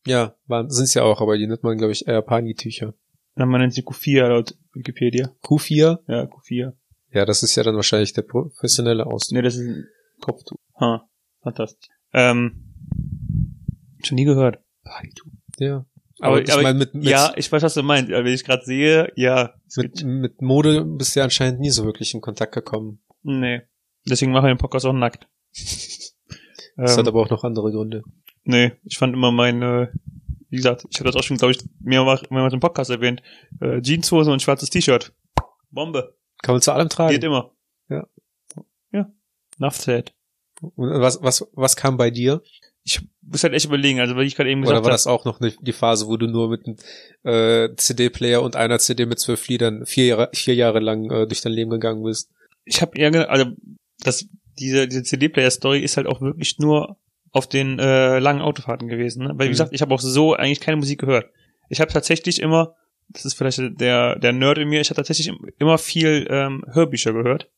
Ja, 0.08 0.34
sind 0.48 0.86
es 0.86 0.94
ja 0.96 1.04
auch, 1.04 1.22
aber 1.22 1.38
die 1.38 1.46
nennt 1.46 1.62
man, 1.64 1.78
glaube 1.78 1.92
ich, 1.92 2.08
eher 2.08 2.22
Pani-Tücher. 2.24 2.94
Dann 3.36 3.50
man 3.50 3.62
nennt 3.62 3.74
sie 3.76 3.84
Q4 3.84 4.28
laut 4.30 4.56
Wikipedia. 4.74 5.32
Q4? 5.44 6.00
Ja, 6.08 6.24
Q4. 6.24 6.74
Ja, 7.12 7.26
das 7.26 7.44
ist 7.44 7.56
ja 7.56 7.62
dann 7.64 7.76
wahrscheinlich 7.76 8.14
der 8.14 8.24
professionelle 8.24 9.06
Ausdruck. 9.06 9.36
Nee, 9.36 9.42
das 9.44 9.56
ist 9.58 9.62
ein 9.68 9.88
Kopftuch. 10.22 10.58
Ha, 10.80 11.08
fantastisch. 11.44 11.90
Ähm, 12.14 12.67
Schon 14.04 14.16
nie 14.16 14.26
gehört. 14.26 14.60
Partytour. 14.84 15.32
Ja. 15.60 15.86
Aber, 16.20 16.42
ich 16.42 16.52
aber 16.52 16.64
meine, 16.64 16.80
mit, 16.80 16.96
mit, 16.96 17.06
ja, 17.06 17.34
ich 17.36 17.52
weiß, 17.52 17.62
was 17.62 17.76
du 17.76 17.84
meinst. 17.84 18.10
Wenn 18.10 18.26
ich 18.26 18.44
gerade 18.44 18.66
sehe, 18.66 19.12
ja. 19.16 19.54
mit, 19.76 20.04
mit 20.04 20.42
Mode 20.42 20.84
bist 20.84 21.16
du 21.16 21.20
ja 21.20 21.26
anscheinend 21.26 21.60
nie 21.60 21.70
so 21.70 21.86
wirklich 21.86 22.14
in 22.14 22.22
Kontakt 22.22 22.54
gekommen. 22.54 23.02
nee. 23.24 23.62
Deswegen 24.10 24.32
machen 24.32 24.46
wir 24.46 24.54
den 24.54 24.58
Podcast 24.58 24.86
auch 24.86 24.94
nackt. 24.94 25.28
Das 26.80 26.94
ähm, 26.94 27.00
hat 27.00 27.08
aber 27.08 27.22
auch 27.22 27.30
noch 27.32 27.44
andere 27.44 27.72
Gründe. 27.72 28.04
nee, 28.44 28.72
ich 28.84 29.00
fand 29.00 29.16
immer 29.16 29.32
meine, 29.32 29.92
wie 30.50 30.58
gesagt, 30.58 30.86
ich 30.90 31.00
habe 31.00 31.10
das 31.10 31.16
auch 31.16 31.24
schon, 31.24 31.38
glaube 31.38 31.54
ich, 31.54 31.60
mehrmals, 31.80 32.30
mehrmals 32.30 32.54
im 32.54 32.60
Podcast 32.60 32.92
erwähnt. 32.92 33.24
Äh, 33.60 33.82
Jeanshose 33.82 34.32
und 34.32 34.44
schwarzes 34.44 34.70
T-Shirt. 34.70 35.12
Bombe. 35.72 36.16
Kann 36.44 36.54
man 36.54 36.62
zu 36.62 36.72
allem 36.72 36.88
tragen. 36.88 37.14
Geht 37.14 37.24
immer. 37.24 37.52
Ja. 37.90 38.08
Ja. 38.92 39.12
Enough 39.60 39.76
said. 39.76 40.14
Und 40.62 41.02
was, 41.02 41.22
was, 41.24 41.48
was 41.54 41.76
kam 41.76 41.98
bei 41.98 42.12
dir? 42.12 42.44
Ich 42.84 43.02
muss 43.30 43.44
halt 43.44 43.54
echt 43.54 43.66
überlegen, 43.66 44.00
also 44.00 44.16
weil 44.16 44.26
ich 44.26 44.36
gerade 44.36 44.50
eben 44.50 44.62
gesagt 44.62 44.78
Oder 44.78 44.84
war 44.86 44.92
habe, 44.92 44.94
das 44.94 45.08
auch 45.08 45.26
noch 45.26 45.40
ne- 45.40 45.54
die 45.62 45.74
Phase, 45.74 46.08
wo 46.08 46.18
du 46.18 46.28
nur 46.28 46.50
mit 46.50 46.66
einem 46.66 46.78
äh, 47.24 47.76
CD-Player 47.76 48.42
und 48.42 48.56
einer 48.56 48.80
CD 48.80 49.06
mit 49.06 49.20
zwölf 49.20 49.48
Liedern 49.48 49.86
vier 49.86 50.06
Jahre, 50.06 50.30
vier 50.34 50.56
Jahre 50.56 50.80
lang 50.80 51.10
äh, 51.12 51.28
durch 51.28 51.42
dein 51.42 51.54
Leben 51.54 51.70
gegangen 51.72 52.04
bist? 52.04 52.30
ich 52.66 52.82
habe 52.82 52.98
eher, 52.98 53.30
also 53.30 53.46
das, 54.04 54.26
diese, 54.60 54.88
diese 54.88 55.04
CD-Player-Story 55.04 55.80
ist 55.80 55.96
halt 55.98 56.08
auch 56.08 56.20
wirklich 56.22 56.60
nur 56.60 56.98
auf 57.32 57.48
den 57.48 57.80
äh, 57.80 58.20
langen 58.20 58.42
Autofahrten 58.42 58.88
gewesen. 58.88 59.24
Ne? 59.24 59.30
Weil 59.36 59.46
wie 59.46 59.50
Mhm. 59.50 59.52
gesagt, 59.52 59.74
ich 59.74 59.82
habe 59.82 59.94
auch 59.94 60.00
so 60.02 60.34
eigentlich 60.34 60.60
keine 60.60 60.78
Musik 60.78 61.00
gehört. 61.00 61.30
Ich 61.70 61.80
habe 61.82 61.92
tatsächlich 61.92 62.42
immer, 62.42 62.76
das 63.10 63.26
ist 63.26 63.36
vielleicht 63.36 63.60
der 63.80 64.18
der 64.20 64.34
Nerd 64.34 64.58
in 64.58 64.68
mir, 64.70 64.82
ich 64.82 64.90
habe 64.90 64.96
tatsächlich 64.98 65.32
immer 65.60 65.78
viel 65.78 66.28
ähm, 66.30 66.64
Hörbücher 66.72 67.14
gehört, 67.14 67.50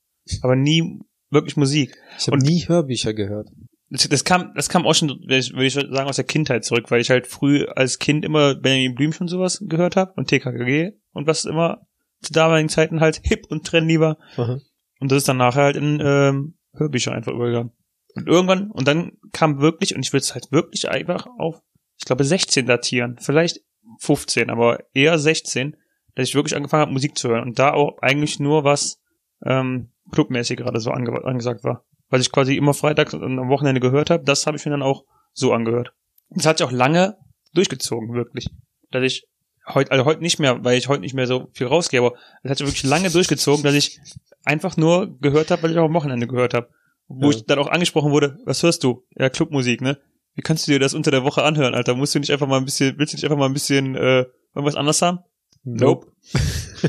aber 0.42 0.56
nie 0.56 1.00
wirklich 1.32 1.58
Musik. 1.58 1.96
Ich 2.20 2.28
habe 2.28 2.38
nie 2.38 2.68
Hörbücher 2.68 3.14
gehört. 3.14 3.50
Das, 3.90 4.24
kam, 4.24 4.54
das 4.56 4.70
kam 4.70 4.86
auch 4.86 4.94
schon, 4.94 5.10
würde 5.10 5.66
ich 5.66 5.74
sagen, 5.74 6.10
aus 6.10 6.18
der 6.18 6.26
Kindheit 6.26 6.64
zurück, 6.64 6.92
weil 6.92 7.02
ich 7.02 7.10
halt 7.10 7.26
früh 7.26 7.66
als 7.66 7.98
Kind 7.98 8.24
immer 8.24 8.54
Benjamin 8.54 8.96
Blümchen 8.96 9.24
und 9.24 9.28
sowas 9.30 9.64
gehört 9.66 9.96
habe 9.96 10.14
und 10.16 10.28
TKKG 10.28 10.92
und 11.14 11.26
was 11.26 11.46
immer 11.46 11.88
zu 12.22 12.34
damaligen 12.34 12.70
Zeiten 12.70 13.00
halt 13.00 13.22
hip 13.24 13.48
und 13.50 13.66
trendy 13.66 14.00
war. 14.00 14.18
Aha. 14.38 14.60
Und 15.00 15.12
das 15.12 15.20
ist 15.20 15.28
dann 15.28 15.38
nachher 15.38 15.64
halt 15.64 15.76
in 15.76 16.00
ähm, 16.04 16.58
Hörbücher 16.74 17.14
einfach 17.14 17.32
übergegangen. 17.32 17.72
Und 18.16 18.28
irgendwann, 18.28 18.70
und 18.72 18.88
dann 18.88 19.14
kam 19.32 19.60
wirklich, 19.60 19.96
und 19.96 20.06
ich 20.06 20.14
würde 20.14 20.24
es 20.24 20.34
halt 20.34 20.52
wirklich 20.52 20.90
einfach 20.90 21.26
auf, 21.38 21.62
ich 21.98 22.06
glaube 22.06 22.24
16 22.24 22.66
datieren, 22.66 23.18
vielleicht 23.20 23.62
15, 24.00 24.50
aber 24.50 24.80
eher 24.94 25.18
16, 25.18 25.76
dass 26.16 26.28
ich 26.28 26.36
wirklich 26.36 26.56
angefangen 26.56 26.82
habe, 26.82 26.92
Musik 26.92 27.18
zu 27.18 27.30
hören. 27.30 27.44
Und 27.44 27.60
da 27.60 27.74
auch 27.74 27.98
eigentlich 28.02 28.40
nur 28.40 28.64
was 28.64 29.02
ähm, 29.46 29.92
clubmäßig 30.12 30.58
gerade 30.58 30.80
so 30.80 30.92
ange 30.92 31.24
angesagt 31.24 31.64
war. 31.64 31.86
Was 32.10 32.22
ich 32.22 32.32
quasi 32.32 32.56
immer 32.56 32.74
freitags 32.74 33.14
und 33.14 33.24
am 33.40 33.50
Wochenende 33.50 33.80
gehört 33.82 34.10
habe, 34.10 34.24
das 34.24 34.48
habe 34.48 34.58
ich 34.58 34.66
mir 34.66 34.72
dann 34.72 34.82
auch 34.82 35.04
so 35.34 35.54
angehört. 35.54 35.94
Das 36.32 36.46
hat 36.46 36.58
sich 36.58 36.68
auch 36.68 36.72
lange 36.72 37.18
durchgezogen, 37.54 38.14
wirklich. 38.14 38.50
Dass 38.92 39.04
ich 39.04 39.26
heute, 39.68 39.92
also 39.92 40.06
heute 40.06 40.22
nicht 40.22 40.40
mehr, 40.40 40.64
weil 40.64 40.78
ich 40.78 40.88
heute 40.88 41.02
nicht 41.02 41.14
mehr 41.14 41.28
so 41.28 41.50
viel 41.54 41.68
rausgehe, 41.68 42.00
aber 42.00 42.16
es 42.44 42.50
hat 42.52 42.58
sich 42.58 42.68
wirklich 42.68 42.84
lange 42.84 43.10
durchgezogen, 43.12 43.64
dass 43.64 43.76
ich 43.76 44.00
einfach 44.44 44.78
nur 44.78 45.18
gehört 45.20 45.52
habe, 45.52 45.64
weil 45.64 45.72
ich 45.72 45.78
auch 45.78 45.86
am 45.86 45.94
Wochenende 45.94 46.28
gehört 46.28 46.54
habe. 46.54 46.70
Wo 47.08 47.30
Ja. 47.30 47.38
ich 47.38 47.46
dann 47.46 47.60
auch 47.60 47.68
angesprochen 47.68 48.12
wurde, 48.12 48.38
was 48.46 48.62
hörst 48.64 48.84
du? 48.84 49.04
Ja, 49.18 49.30
Clubmusik, 49.30 49.82
ne? 49.82 50.00
Wie 50.36 50.42
kannst 50.42 50.68
du 50.68 50.72
dir 50.72 50.80
das 50.80 50.94
unter 50.94 51.12
der 51.12 51.24
Woche 51.24 51.44
anhören, 51.44 51.74
Alter? 51.76 51.96
Musst 51.96 52.16
du 52.16 52.20
nicht 52.20 52.32
einfach 52.32 52.48
mal 52.48 52.58
ein 52.58 52.66
bisschen, 52.66 52.98
willst 52.98 53.14
du 53.14 53.18
nicht 53.18 53.26
einfach 53.26 53.38
mal 53.38 53.48
ein 53.48 53.54
bisschen 53.54 53.96
äh, 53.96 54.26
irgendwas 54.56 54.76
anderes 54.76 55.02
haben? 55.02 55.20
Nope. 55.64 56.08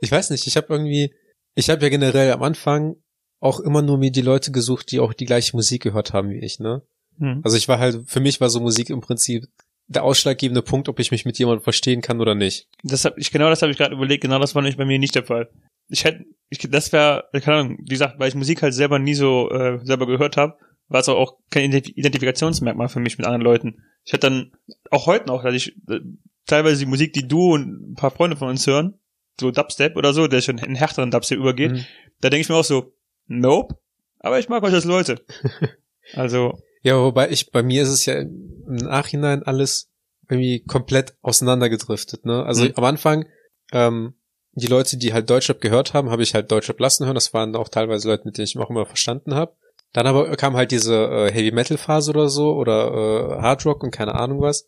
Ich 0.00 0.12
weiß 0.12 0.30
nicht, 0.30 0.46
ich 0.46 0.56
habe 0.58 0.66
irgendwie, 0.68 1.14
ich 1.54 1.70
habe 1.70 1.82
ja 1.82 1.88
generell 1.88 2.30
am 2.32 2.42
Anfang 2.42 2.96
auch 3.44 3.60
immer 3.60 3.82
nur 3.82 3.98
mir 3.98 4.10
die 4.10 4.22
Leute 4.22 4.50
gesucht, 4.52 4.90
die 4.90 5.00
auch 5.00 5.12
die 5.12 5.26
gleiche 5.26 5.54
Musik 5.54 5.82
gehört 5.82 6.12
haben 6.12 6.30
wie 6.30 6.38
ich, 6.38 6.58
ne? 6.60 6.82
Hm. 7.18 7.40
Also 7.44 7.56
ich 7.56 7.68
war 7.68 7.78
halt, 7.78 8.02
für 8.06 8.20
mich 8.20 8.40
war 8.40 8.48
so 8.48 8.60
Musik 8.60 8.90
im 8.90 9.00
Prinzip 9.00 9.46
der 9.86 10.02
ausschlaggebende 10.02 10.62
Punkt, 10.62 10.88
ob 10.88 10.98
ich 10.98 11.10
mich 11.10 11.26
mit 11.26 11.38
jemandem 11.38 11.62
verstehen 11.62 12.00
kann 12.00 12.20
oder 12.20 12.34
nicht. 12.34 12.68
Das 12.82 13.04
hab 13.04 13.18
ich, 13.18 13.30
genau 13.30 13.50
das 13.50 13.60
habe 13.60 13.70
ich 13.70 13.76
gerade 13.78 13.94
überlegt, 13.94 14.22
genau 14.22 14.38
das 14.38 14.54
war 14.54 14.62
nämlich 14.62 14.78
bei 14.78 14.86
mir 14.86 14.98
nicht 14.98 15.14
der 15.14 15.24
Fall. 15.24 15.50
Ich 15.88 16.04
hätte, 16.04 16.24
ich, 16.48 16.58
das 16.58 16.90
wäre, 16.92 17.24
keine 17.32 17.58
Ahnung, 17.58 17.78
wie 17.82 17.90
gesagt, 17.90 18.18
weil 18.18 18.28
ich 18.28 18.34
Musik 18.34 18.62
halt 18.62 18.72
selber 18.72 18.98
nie 18.98 19.14
so 19.14 19.50
äh, 19.50 19.78
selber 19.84 20.06
gehört 20.06 20.38
habe, 20.38 20.56
war 20.88 21.00
es 21.00 21.08
auch, 21.10 21.36
kein 21.50 21.70
Identif- 21.70 21.92
Identifikationsmerkmal 21.94 22.88
für 22.88 23.00
mich 23.00 23.18
mit 23.18 23.26
anderen 23.26 23.42
Leuten. 23.42 23.82
Ich 24.04 24.12
hätte 24.14 24.30
dann 24.30 24.52
auch 24.90 25.06
heute 25.06 25.26
noch, 25.26 25.42
dass 25.44 25.54
ich 25.54 25.76
äh, 25.88 26.00
teilweise 26.46 26.78
die 26.78 26.86
Musik, 26.90 27.12
die 27.12 27.28
du 27.28 27.52
und 27.52 27.92
ein 27.92 27.94
paar 27.94 28.10
Freunde 28.10 28.36
von 28.36 28.48
uns 28.48 28.66
hören, 28.66 28.94
so 29.38 29.50
Dubstep 29.50 29.96
oder 29.96 30.14
so, 30.14 30.28
der 30.28 30.40
schon 30.40 30.58
in 30.58 30.74
härteren 30.76 31.10
Dubstep 31.10 31.38
übergeht, 31.38 31.72
Mhm. 31.72 31.84
da 32.22 32.30
denke 32.30 32.40
ich 32.40 32.48
mir 32.48 32.56
auch 32.56 32.64
so, 32.64 32.94
nope, 33.26 33.76
aber 34.20 34.38
ich 34.38 34.48
mag 34.48 34.62
euch 34.62 34.74
als 34.74 34.84
Leute. 34.84 35.20
Also, 36.12 36.58
Ja, 36.82 36.98
wobei 37.02 37.30
ich, 37.30 37.50
bei 37.50 37.62
mir 37.62 37.82
ist 37.82 37.88
es 37.88 38.04
ja 38.04 38.14
im 38.20 38.60
Nachhinein 38.66 39.42
alles 39.42 39.88
irgendwie 40.28 40.60
komplett 40.60 41.14
auseinandergedriftet, 41.22 42.26
ne? 42.26 42.44
Also 42.44 42.64
Mhm. 42.66 42.72
am 42.76 42.84
Anfang, 42.84 43.26
ähm, 43.72 44.14
die 44.52 44.66
Leute, 44.66 44.98
die 44.98 45.14
halt 45.14 45.28
Deutschrap 45.30 45.60
gehört 45.62 45.94
haben, 45.94 46.10
habe 46.10 46.22
ich 46.22 46.34
halt 46.34 46.52
Deutschrap 46.52 46.78
lassen 46.78 47.06
hören. 47.06 47.14
Das 47.14 47.32
waren 47.32 47.56
auch 47.56 47.68
teilweise 47.70 48.06
Leute, 48.08 48.24
mit 48.26 48.36
denen 48.36 48.44
ich 48.44 48.54
mich 48.54 48.64
auch 48.64 48.70
immer 48.70 48.84
verstanden 48.86 49.34
habe. 49.34 49.56
Dann 49.94 50.06
aber 50.06 50.36
kam 50.36 50.56
halt 50.56 50.70
diese 50.72 50.94
äh, 51.06 51.32
Heavy 51.32 51.52
Metal 51.52 51.78
Phase 51.78 52.10
oder 52.10 52.28
so 52.28 52.52
oder 52.54 53.38
äh, 53.38 53.42
Hard 53.42 53.64
Rock 53.64 53.82
und 53.82 53.90
keine 53.90 54.14
Ahnung 54.14 54.40
was, 54.42 54.66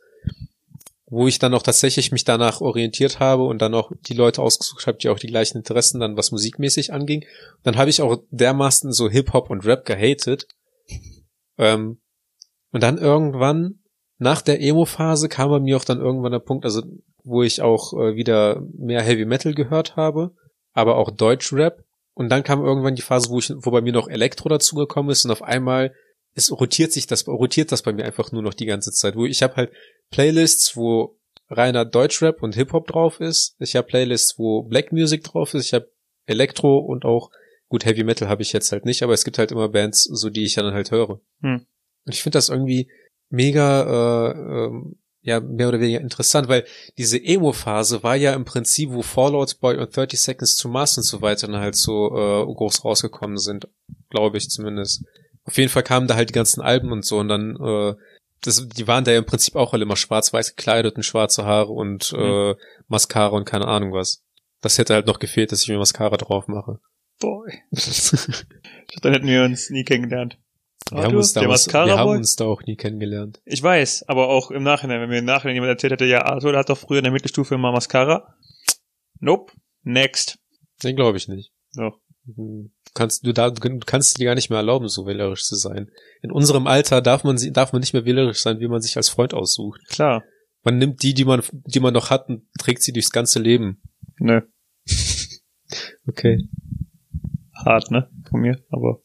wo 1.09 1.29
ich 1.29 1.39
dann 1.39 1.55
auch 1.55 1.63
tatsächlich 1.63 2.11
mich 2.11 2.25
danach 2.25 2.61
orientiert 2.61 3.21
habe 3.21 3.45
und 3.45 3.63
dann 3.63 3.75
auch 3.75 3.93
die 4.09 4.15
Leute 4.15 4.43
ausgesucht 4.43 4.87
habe, 4.87 4.99
die 4.99 5.09
auch 5.09 5.19
die 5.19 5.29
gleichen 5.29 5.59
Interessen 5.59 6.01
dann 6.01 6.17
was 6.17 6.33
musikmäßig 6.33 6.93
anging. 6.93 7.25
Dann 7.63 7.77
habe 7.77 7.91
ich 7.91 8.03
auch 8.03 8.19
dermaßen 8.31 8.93
so 8.93 9.09
Hip 9.09 9.33
Hop 9.33 9.51
und 9.51 9.65
Rap 9.65 9.85
gehatet. 9.85 10.49
Ähm, 11.59 12.01
und 12.73 12.83
dann 12.83 12.99
irgendwann 12.99 13.81
nach 14.19 14.43
der 14.43 14.61
Emo-Phase 14.61 15.29
kam 15.29 15.51
bei 15.51 15.61
mir 15.61 15.77
auch 15.77 15.85
dann 15.85 16.01
irgendwann 16.01 16.33
der 16.33 16.41
Punkt, 16.41 16.65
also 16.65 16.83
wo 17.23 17.43
ich 17.43 17.63
auch 17.63 17.93
äh, 17.93 18.17
wieder 18.17 18.63
mehr 18.77 19.03
Heavy 19.03 19.25
Metal 19.25 19.55
gehört 19.55 19.97
habe, 19.97 20.35
aber 20.73 20.97
auch 20.97 21.11
Deutsch-Rap. 21.11 21.85
Und 22.15 22.31
dann 22.31 22.43
kam 22.43 22.65
irgendwann 22.65 22.95
die 22.95 23.03
Phase, 23.03 23.31
wo 23.31 23.39
ich, 23.39 23.53
wo 23.55 23.71
bei 23.71 23.81
mir 23.81 23.93
noch 23.93 24.09
Elektro 24.09 24.49
dazugekommen 24.49 25.13
ist 25.13 25.25
und 25.25 25.31
auf 25.31 25.43
einmal 25.43 25.93
es 26.37 26.53
rotiert 26.53 26.93
sich 26.93 27.07
das, 27.07 27.27
rotiert 27.27 27.73
das 27.73 27.83
bei 27.83 27.93
mir 27.93 28.05
einfach 28.05 28.31
nur 28.31 28.43
noch 28.43 28.55
die 28.55 28.67
ganze 28.67 28.93
Zeit. 28.93 29.17
Wo 29.17 29.25
ich 29.25 29.43
habe 29.43 29.57
halt 29.57 29.73
Playlists, 30.11 30.77
wo 30.77 31.19
reiner 31.49 31.85
Deutschrap 31.85 32.43
und 32.43 32.55
Hip-Hop 32.55 32.89
drauf 32.89 33.21
ist. 33.21 33.57
Ich 33.59 33.77
habe 33.77 33.87
Playlists, 33.87 34.39
wo 34.39 34.63
Black 34.63 34.93
Music 34.93 35.25
drauf 35.25 35.55
ist. 35.55 35.67
Ich 35.67 35.75
habe 35.75 35.91
Elektro 36.27 36.79
und 36.79 37.05
auch, 37.05 37.31
gut, 37.69 37.85
Heavy 37.85 38.05
Metal 38.05 38.29
habe 38.29 38.43
ich 38.43 38.53
jetzt 38.53 38.73
halt 38.73 38.85
nicht, 38.85 39.03
aber 39.03 39.13
es 39.13 39.25
gibt 39.25 39.39
halt 39.39 39.53
immer 39.53 39.69
Bands, 39.69 40.05
so 40.05 40.29
die 40.31 40.45
ich 40.45 40.55
dann 40.55 40.75
halt 40.75 40.91
höre. 40.91 41.21
Hm. 41.43 41.67
Und 42.05 42.15
ich 42.15 42.23
finde 42.23 42.37
das 42.37 42.49
irgendwie 42.49 42.91
mega, 43.29 43.83
äh, 43.83 44.33
ähm, 44.33 44.97
ja, 45.23 45.41
mehr 45.41 45.69
oder 45.69 45.81
weniger 45.81 46.01
interessant, 46.01 46.49
weil 46.49 46.65
diese 46.99 47.23
Emo-Phase 47.23 48.05
war 48.05 48.15
ja 48.15 48.33
im 48.35 48.45
Prinzip, 48.45 48.91
wo 48.93 49.03
Fallout 49.03 49.59
Boy 49.59 49.77
und 49.77 49.97
30 49.97 50.21
Seconds 50.21 50.57
to 50.57 50.69
Mars 50.69 50.97
und 50.97 51.03
so 51.03 51.21
weiter 51.21 51.49
dann 51.49 51.61
halt 51.61 51.75
so 51.75 52.09
äh, 52.09 52.55
groß 52.55 52.85
rausgekommen 52.85 53.39
sind, 53.39 53.69
glaube 54.09 54.39
ich 54.39 54.49
zumindest. 54.51 55.05
Auf 55.45 55.59
jeden 55.59 55.69
Fall 55.69 55.83
kamen 55.83 56.07
da 56.07 56.15
halt 56.15 56.29
die 56.29 56.35
ganzen 56.35 56.61
Alben 56.61 56.93
und 56.93 57.05
so 57.05 57.19
und 57.19 57.29
dann, 57.29 57.57
äh, 57.57 57.95
das, 58.47 58.69
die 58.69 58.87
waren 58.87 59.05
da 59.05 59.13
ja 59.13 59.19
im 59.19 59.27
Prinzip 59.27 59.57
auch 59.57 59.73
alle 59.73 59.83
immer 59.83 59.97
schwarz-weiß 59.97 60.57
gekleidet 60.57 60.97
und 60.97 61.03
schwarze 61.03 61.45
Haare 61.45 61.73
und 61.73 62.13
äh, 62.13 62.55
Mascara 62.89 63.37
und 63.37 63.45
keine 63.45 63.67
Ahnung 63.67 63.93
was. 63.93 64.25
Das 64.61 64.79
hätte 64.79 64.95
halt 64.95 65.07
noch 65.07 65.19
gefehlt, 65.19 65.53
dass 65.53 65.63
ich 65.63 65.69
mir 65.69 65.79
Mascara 65.79 66.17
drauf 66.17 66.49
mache. 66.49 66.79
boy. 67.21 67.53
Dann 69.03 69.13
hätten 69.13 69.27
wir 69.27 69.45
uns 69.45 69.71
nie 69.71 69.85
kennengelernt. 69.85 70.39
Wir, 70.91 71.03
haben 71.03 71.17
uns, 71.17 71.33
damals, 71.33 71.67
wir 71.67 71.99
haben 71.99 72.11
uns 72.11 72.37
da 72.37 72.45
auch 72.45 72.63
nie 72.63 72.77
kennengelernt. 72.77 73.41
Ich 73.45 73.61
weiß, 73.61 74.05
aber 74.09 74.29
auch 74.29 74.53
im 74.53 74.63
Nachhinein, 74.63 75.01
wenn 75.01 75.09
mir 75.09 75.19
im 75.19 75.25
Nachhinein 75.25 75.57
jemand 75.57 75.71
erzählt 75.71 75.95
hätte, 75.95 76.05
ja, 76.05 76.25
Arthur, 76.25 76.53
der 76.53 76.61
hat 76.61 76.69
doch 76.69 76.79
früher 76.79 76.99
in 76.99 77.05
der 77.05 77.13
Mittelstufe 77.13 77.57
immer 77.57 77.73
Mascara. 77.73 78.37
Nope. 79.19 79.53
Next. 79.83 80.39
Den 80.85 80.95
glaube 80.95 81.17
ich 81.17 81.27
nicht. 81.27 81.53
So. 81.71 81.95
Du 82.25 82.71
kannst 82.97 83.27
du 83.27 83.33
da 83.33 83.51
du 83.51 83.79
kannst 83.87 84.19
dir 84.19 84.25
gar 84.25 84.35
nicht 84.35 84.51
mehr 84.51 84.59
erlauben, 84.59 84.89
so 84.89 85.07
wählerisch 85.07 85.45
zu 85.45 85.55
sein. 85.55 85.91
In 86.23 86.33
unserem 86.33 86.67
Alter 86.67 87.03
darf 87.03 87.23
man 87.23 87.39
sie 87.39 87.53
darf 87.53 87.73
man 87.73 87.81
nicht 87.81 87.93
mehr 87.93 88.05
wählerisch 88.05 88.41
sein, 88.41 88.59
wie 88.59 88.69
man 88.69 88.81
sich 88.81 88.97
als 88.97 89.09
Freund 89.09 89.35
aussucht. 89.35 89.87
Klar. 89.89 90.25
Man 90.65 90.79
nimmt 90.79 91.03
die, 91.03 91.15
die 91.15 91.25
man 91.25 91.43
die 91.53 91.81
man 91.81 91.95
noch 91.95 92.11
hat 92.11 92.29
und 92.29 92.43
trägt 92.59 92.83
sie 92.83 92.93
durchs 92.93 93.13
ganze 93.13 93.39
Leben. 93.39 93.81
Nö. 94.19 94.41
Okay. 96.09 96.49
Hart, 97.53 97.91
ne? 97.91 98.09
Von 98.31 98.41
mir. 98.41 98.63
Aber 98.71 99.01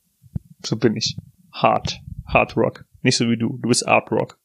so 0.64 0.78
bin 0.78 0.96
ich. 0.96 1.18
Hart. 1.52 2.00
Hard 2.28 2.56
Rock. 2.56 2.86
Nicht 3.02 3.18
so 3.18 3.28
wie 3.28 3.38
du. 3.38 3.58
Du 3.58 3.70
bist 3.70 3.88
Art 3.88 4.12
Rock. 4.12 4.40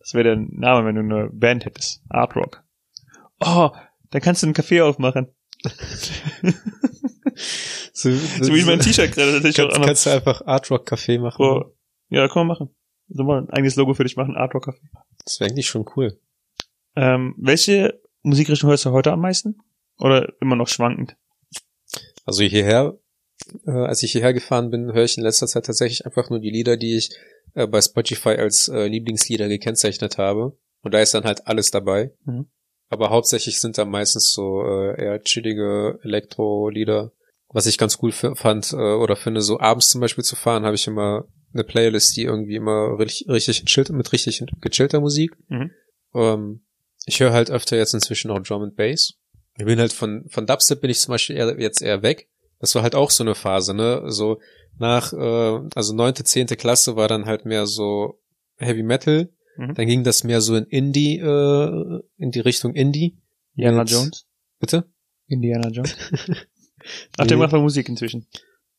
Das 0.00 0.14
wäre 0.14 0.24
der 0.24 0.36
Name, 0.36 0.86
wenn 0.86 0.94
du 0.94 1.02
eine 1.02 1.28
Band 1.30 1.66
hättest. 1.66 2.02
Art 2.08 2.34
Rock. 2.34 2.64
Oh, 3.40 3.70
dann 4.10 4.22
kannst 4.22 4.42
du 4.42 4.46
einen 4.46 4.54
Café 4.54 4.82
aufmachen. 4.82 5.28
So, 7.92 8.10
So 8.10 8.54
wie 8.54 8.64
mein 8.64 8.80
T-Shirt 8.80 9.12
gerade. 9.12 9.40
Das 9.40 9.44
ist 9.44 9.60
auch 9.60 9.64
kannst, 9.64 9.78
noch. 9.78 9.86
kannst 9.86 10.06
du 10.06 10.10
einfach 10.10 10.46
Art 10.46 10.70
Rock 10.70 10.90
Café 10.90 11.18
machen. 11.20 11.42
Oh, 11.44 11.64
ja, 12.08 12.28
können 12.28 12.46
wir 12.46 12.54
machen. 12.54 12.70
Sollen 13.08 13.28
wir 13.28 13.38
ein 13.38 13.50
eigenes 13.50 13.76
Logo 13.76 13.94
für 13.94 14.04
dich 14.04 14.16
machen? 14.16 14.36
Art 14.36 14.54
Rock 14.54 14.68
Café. 14.68 14.80
Das 15.24 15.40
wäre 15.40 15.50
eigentlich 15.50 15.66
schon 15.66 15.84
cool. 15.96 16.18
Ähm, 16.96 17.34
welche 17.38 18.00
Musikrichtung 18.22 18.70
hörst 18.70 18.84
du 18.84 18.90
heute 18.92 19.12
am 19.12 19.20
meisten? 19.20 19.56
Oder 19.98 20.32
immer 20.40 20.56
noch 20.56 20.68
schwankend? 20.68 21.16
Also 22.24 22.42
hierher, 22.42 22.98
äh, 23.66 23.70
als 23.70 24.02
ich 24.02 24.12
hierher 24.12 24.32
gefahren 24.32 24.70
bin, 24.70 24.92
höre 24.92 25.04
ich 25.04 25.16
in 25.16 25.22
letzter 25.24 25.46
Zeit 25.46 25.66
tatsächlich 25.66 26.06
einfach 26.06 26.30
nur 26.30 26.40
die 26.40 26.50
Lieder, 26.50 26.76
die 26.76 26.96
ich 26.96 27.10
äh, 27.54 27.66
bei 27.66 27.80
Spotify 27.80 28.30
als 28.30 28.68
äh, 28.68 28.86
Lieblingslieder 28.86 29.48
gekennzeichnet 29.48 30.18
habe. 30.18 30.56
Und 30.82 30.94
da 30.94 31.00
ist 31.00 31.14
dann 31.14 31.24
halt 31.24 31.46
alles 31.46 31.70
dabei. 31.70 32.12
Mhm. 32.24 32.46
Aber 32.90 33.10
hauptsächlich 33.10 33.60
sind 33.60 33.78
da 33.78 33.84
meistens 33.84 34.32
so 34.32 34.62
äh, 34.62 35.02
eher 35.02 35.22
chillige 35.22 35.98
Elektro-Lieder. 36.02 37.12
Was 37.54 37.66
ich 37.66 37.78
ganz 37.78 37.98
cool 38.02 38.10
fand 38.10 38.72
äh, 38.72 38.76
oder 38.76 39.14
finde, 39.14 39.40
so 39.40 39.60
abends 39.60 39.88
zum 39.88 40.00
Beispiel 40.00 40.24
zu 40.24 40.34
fahren, 40.34 40.64
habe 40.64 40.74
ich 40.74 40.88
immer 40.88 41.24
eine 41.52 41.62
Playlist, 41.62 42.16
die 42.16 42.22
irgendwie 42.24 42.56
immer 42.56 42.98
richtig, 42.98 43.28
richtig 43.28 43.90
mit 43.90 44.12
richtig 44.12 44.44
gechillter 44.60 45.00
Musik. 45.00 45.30
Mhm. 45.48 45.70
Ähm, 46.14 46.64
ich 47.06 47.20
höre 47.20 47.32
halt 47.32 47.52
öfter 47.52 47.76
jetzt 47.76 47.94
inzwischen 47.94 48.32
auch 48.32 48.40
Drum 48.40 48.62
and 48.62 48.74
Bass. 48.74 49.14
Ich 49.56 49.64
bin 49.64 49.78
halt 49.78 49.92
von, 49.92 50.24
von 50.30 50.46
Dubstep 50.46 50.80
bin 50.80 50.90
ich 50.90 50.98
zum 50.98 51.12
Beispiel 51.12 51.36
eher, 51.36 51.60
jetzt 51.60 51.80
eher 51.80 52.02
weg. 52.02 52.28
Das 52.58 52.74
war 52.74 52.82
halt 52.82 52.96
auch 52.96 53.10
so 53.12 53.22
eine 53.22 53.36
Phase, 53.36 53.72
ne? 53.72 54.02
So 54.06 54.40
nach, 54.78 55.12
äh, 55.12 55.60
also 55.76 55.94
neunte, 55.94 56.24
zehnte 56.24 56.56
Klasse 56.56 56.96
war 56.96 57.06
dann 57.06 57.26
halt 57.26 57.44
mehr 57.44 57.66
so 57.66 58.20
Heavy 58.56 58.82
Metal. 58.82 59.32
Mhm. 59.56 59.74
Dann 59.74 59.86
ging 59.86 60.02
das 60.02 60.24
mehr 60.24 60.40
so 60.40 60.56
in 60.56 60.64
Indie, 60.64 61.18
äh, 61.20 62.00
in 62.16 62.32
die 62.32 62.40
Richtung 62.40 62.74
Indie. 62.74 63.16
Indiana 63.54 63.78
Mit- 63.84 63.90
Jones. 63.90 64.26
Bitte? 64.58 64.90
Indiana 65.28 65.68
Jones. 65.68 65.94
Ach, 67.16 67.24
Nee. 67.24 67.28
der 67.28 67.36
macht 67.38 67.52
mal 67.52 67.60
Musik 67.60 67.88
inzwischen. 67.88 68.26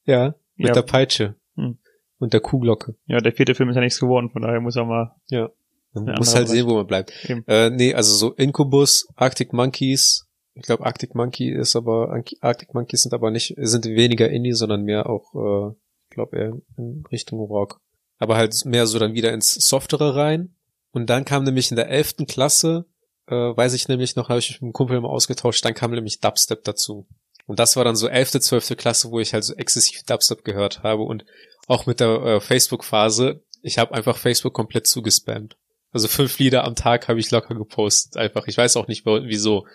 Ja. 0.05 0.35
Mit 0.55 0.67
Ja. 0.69 0.73
der 0.73 0.81
Peitsche. 0.83 1.35
Hm. 1.55 1.77
Und 2.17 2.33
der 2.33 2.39
Kuhglocke. 2.39 2.95
Ja, 3.07 3.19
der 3.19 3.33
vierte 3.33 3.55
Film 3.55 3.69
ist 3.69 3.75
ja 3.75 3.81
nichts 3.81 3.99
geworden, 3.99 4.29
von 4.29 4.41
daher 4.41 4.61
muss 4.61 4.75
er 4.75 4.85
mal. 4.85 5.15
Man 5.31 6.07
Ja, 6.07 6.17
muss 6.17 6.29
anderer 6.29 6.35
halt 6.35 6.49
sehen, 6.49 6.67
wo 6.67 6.75
man 6.75 6.87
bleibt. 6.87 7.11
Eben. 7.29 7.43
Äh, 7.47 7.69
nee, 7.69 7.93
also 7.93 8.13
so 8.15 8.33
Incubus, 8.33 9.07
Arctic 9.15 9.53
Monkeys. 9.53 10.27
Ich 10.53 10.61
glaube, 10.63 10.85
Arctic 10.85 11.15
Monkey 11.15 11.49
ist 11.51 11.75
aber, 11.75 12.21
Arctic 12.41 12.73
Monkeys 12.73 13.03
sind 13.03 13.13
aber 13.13 13.31
nicht, 13.31 13.53
sind 13.57 13.85
weniger 13.85 14.29
Indie, 14.29 14.53
sondern 14.53 14.83
mehr 14.83 15.09
auch, 15.09 15.33
äh, 15.35 15.75
ich 16.05 16.09
glaube 16.11 16.37
eher 16.37 16.53
in 16.77 17.03
Richtung 17.11 17.39
Rock. 17.39 17.81
Aber 18.17 18.37
halt 18.37 18.53
mehr 18.65 18.87
so 18.87 18.97
dann 18.99 19.13
wieder 19.13 19.33
ins 19.33 19.53
Softere 19.53 20.15
rein. 20.15 20.55
Und 20.91 21.09
dann 21.09 21.25
kam 21.25 21.43
nämlich 21.43 21.71
in 21.71 21.75
der 21.75 21.89
elften 21.89 22.25
Klasse, 22.25 22.85
äh, 23.27 23.35
weiß 23.35 23.73
ich 23.73 23.89
nämlich 23.89 24.15
noch, 24.15 24.29
habe 24.29 24.39
ich 24.39 24.51
mit 24.53 24.61
einem 24.61 24.71
Kumpel 24.73 25.01
mal 25.01 25.09
ausgetauscht, 25.09 25.65
dann 25.65 25.73
kam 25.73 25.91
nämlich 25.91 26.21
Dubstep 26.21 26.63
dazu. 26.63 27.05
Und 27.47 27.59
das 27.59 27.75
war 27.75 27.83
dann 27.83 27.95
so 27.95 28.07
elfte, 28.07 28.39
zwölfte 28.39 28.75
Klasse, 28.75 29.11
wo 29.11 29.19
ich 29.19 29.33
halt 29.33 29.43
so 29.43 29.53
exzessiv 29.53 30.03
Dubstep 30.03 30.43
gehört 30.43 30.83
habe 30.83 31.03
und 31.03 31.25
auch 31.67 31.85
mit 31.85 31.99
der 31.99 32.21
äh, 32.23 32.41
Facebook-Phase, 32.41 33.41
ich 33.61 33.77
habe 33.77 33.93
einfach 33.93 34.17
Facebook 34.17 34.53
komplett 34.53 34.87
zugespammt. 34.87 35.57
Also 35.91 36.07
fünf 36.07 36.37
Lieder 36.39 36.65
am 36.65 36.75
Tag 36.75 37.07
habe 37.07 37.19
ich 37.19 37.31
locker 37.31 37.55
gepostet, 37.55 38.17
einfach. 38.17 38.47
Ich 38.47 38.57
weiß 38.57 38.75
auch 38.77 38.87
nicht 38.87 39.05
wieso. 39.05 39.65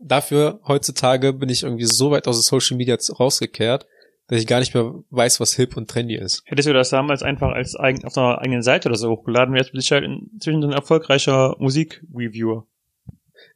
Dafür 0.00 0.60
heutzutage 0.66 1.32
bin 1.32 1.48
ich 1.48 1.62
irgendwie 1.62 1.86
so 1.86 2.10
weit 2.10 2.26
aus 2.26 2.36
den 2.36 2.42
Social 2.42 2.76
Media 2.76 2.96
rausgekehrt, 3.18 3.86
dass 4.26 4.40
ich 4.40 4.46
gar 4.46 4.60
nicht 4.60 4.74
mehr 4.74 4.92
weiß, 5.10 5.40
was 5.40 5.54
hip 5.54 5.76
und 5.76 5.88
trendy 5.88 6.16
ist. 6.16 6.42
Hättest 6.46 6.68
du 6.68 6.72
das 6.72 6.90
damals 6.90 7.22
einfach 7.22 7.52
als 7.52 7.76
eigen, 7.76 8.04
auf 8.04 8.18
einer 8.18 8.38
eigenen 8.38 8.62
Seite 8.62 8.88
oder 8.88 8.98
so 8.98 9.10
hochgeladen, 9.10 9.54
wärst 9.54 9.72
du 9.72 9.80
sicher 9.80 10.02
inzwischen 10.02 10.62
so 10.62 10.68
ein 10.68 10.74
erfolgreicher 10.74 11.54
Musik-Reviewer. 11.58 12.66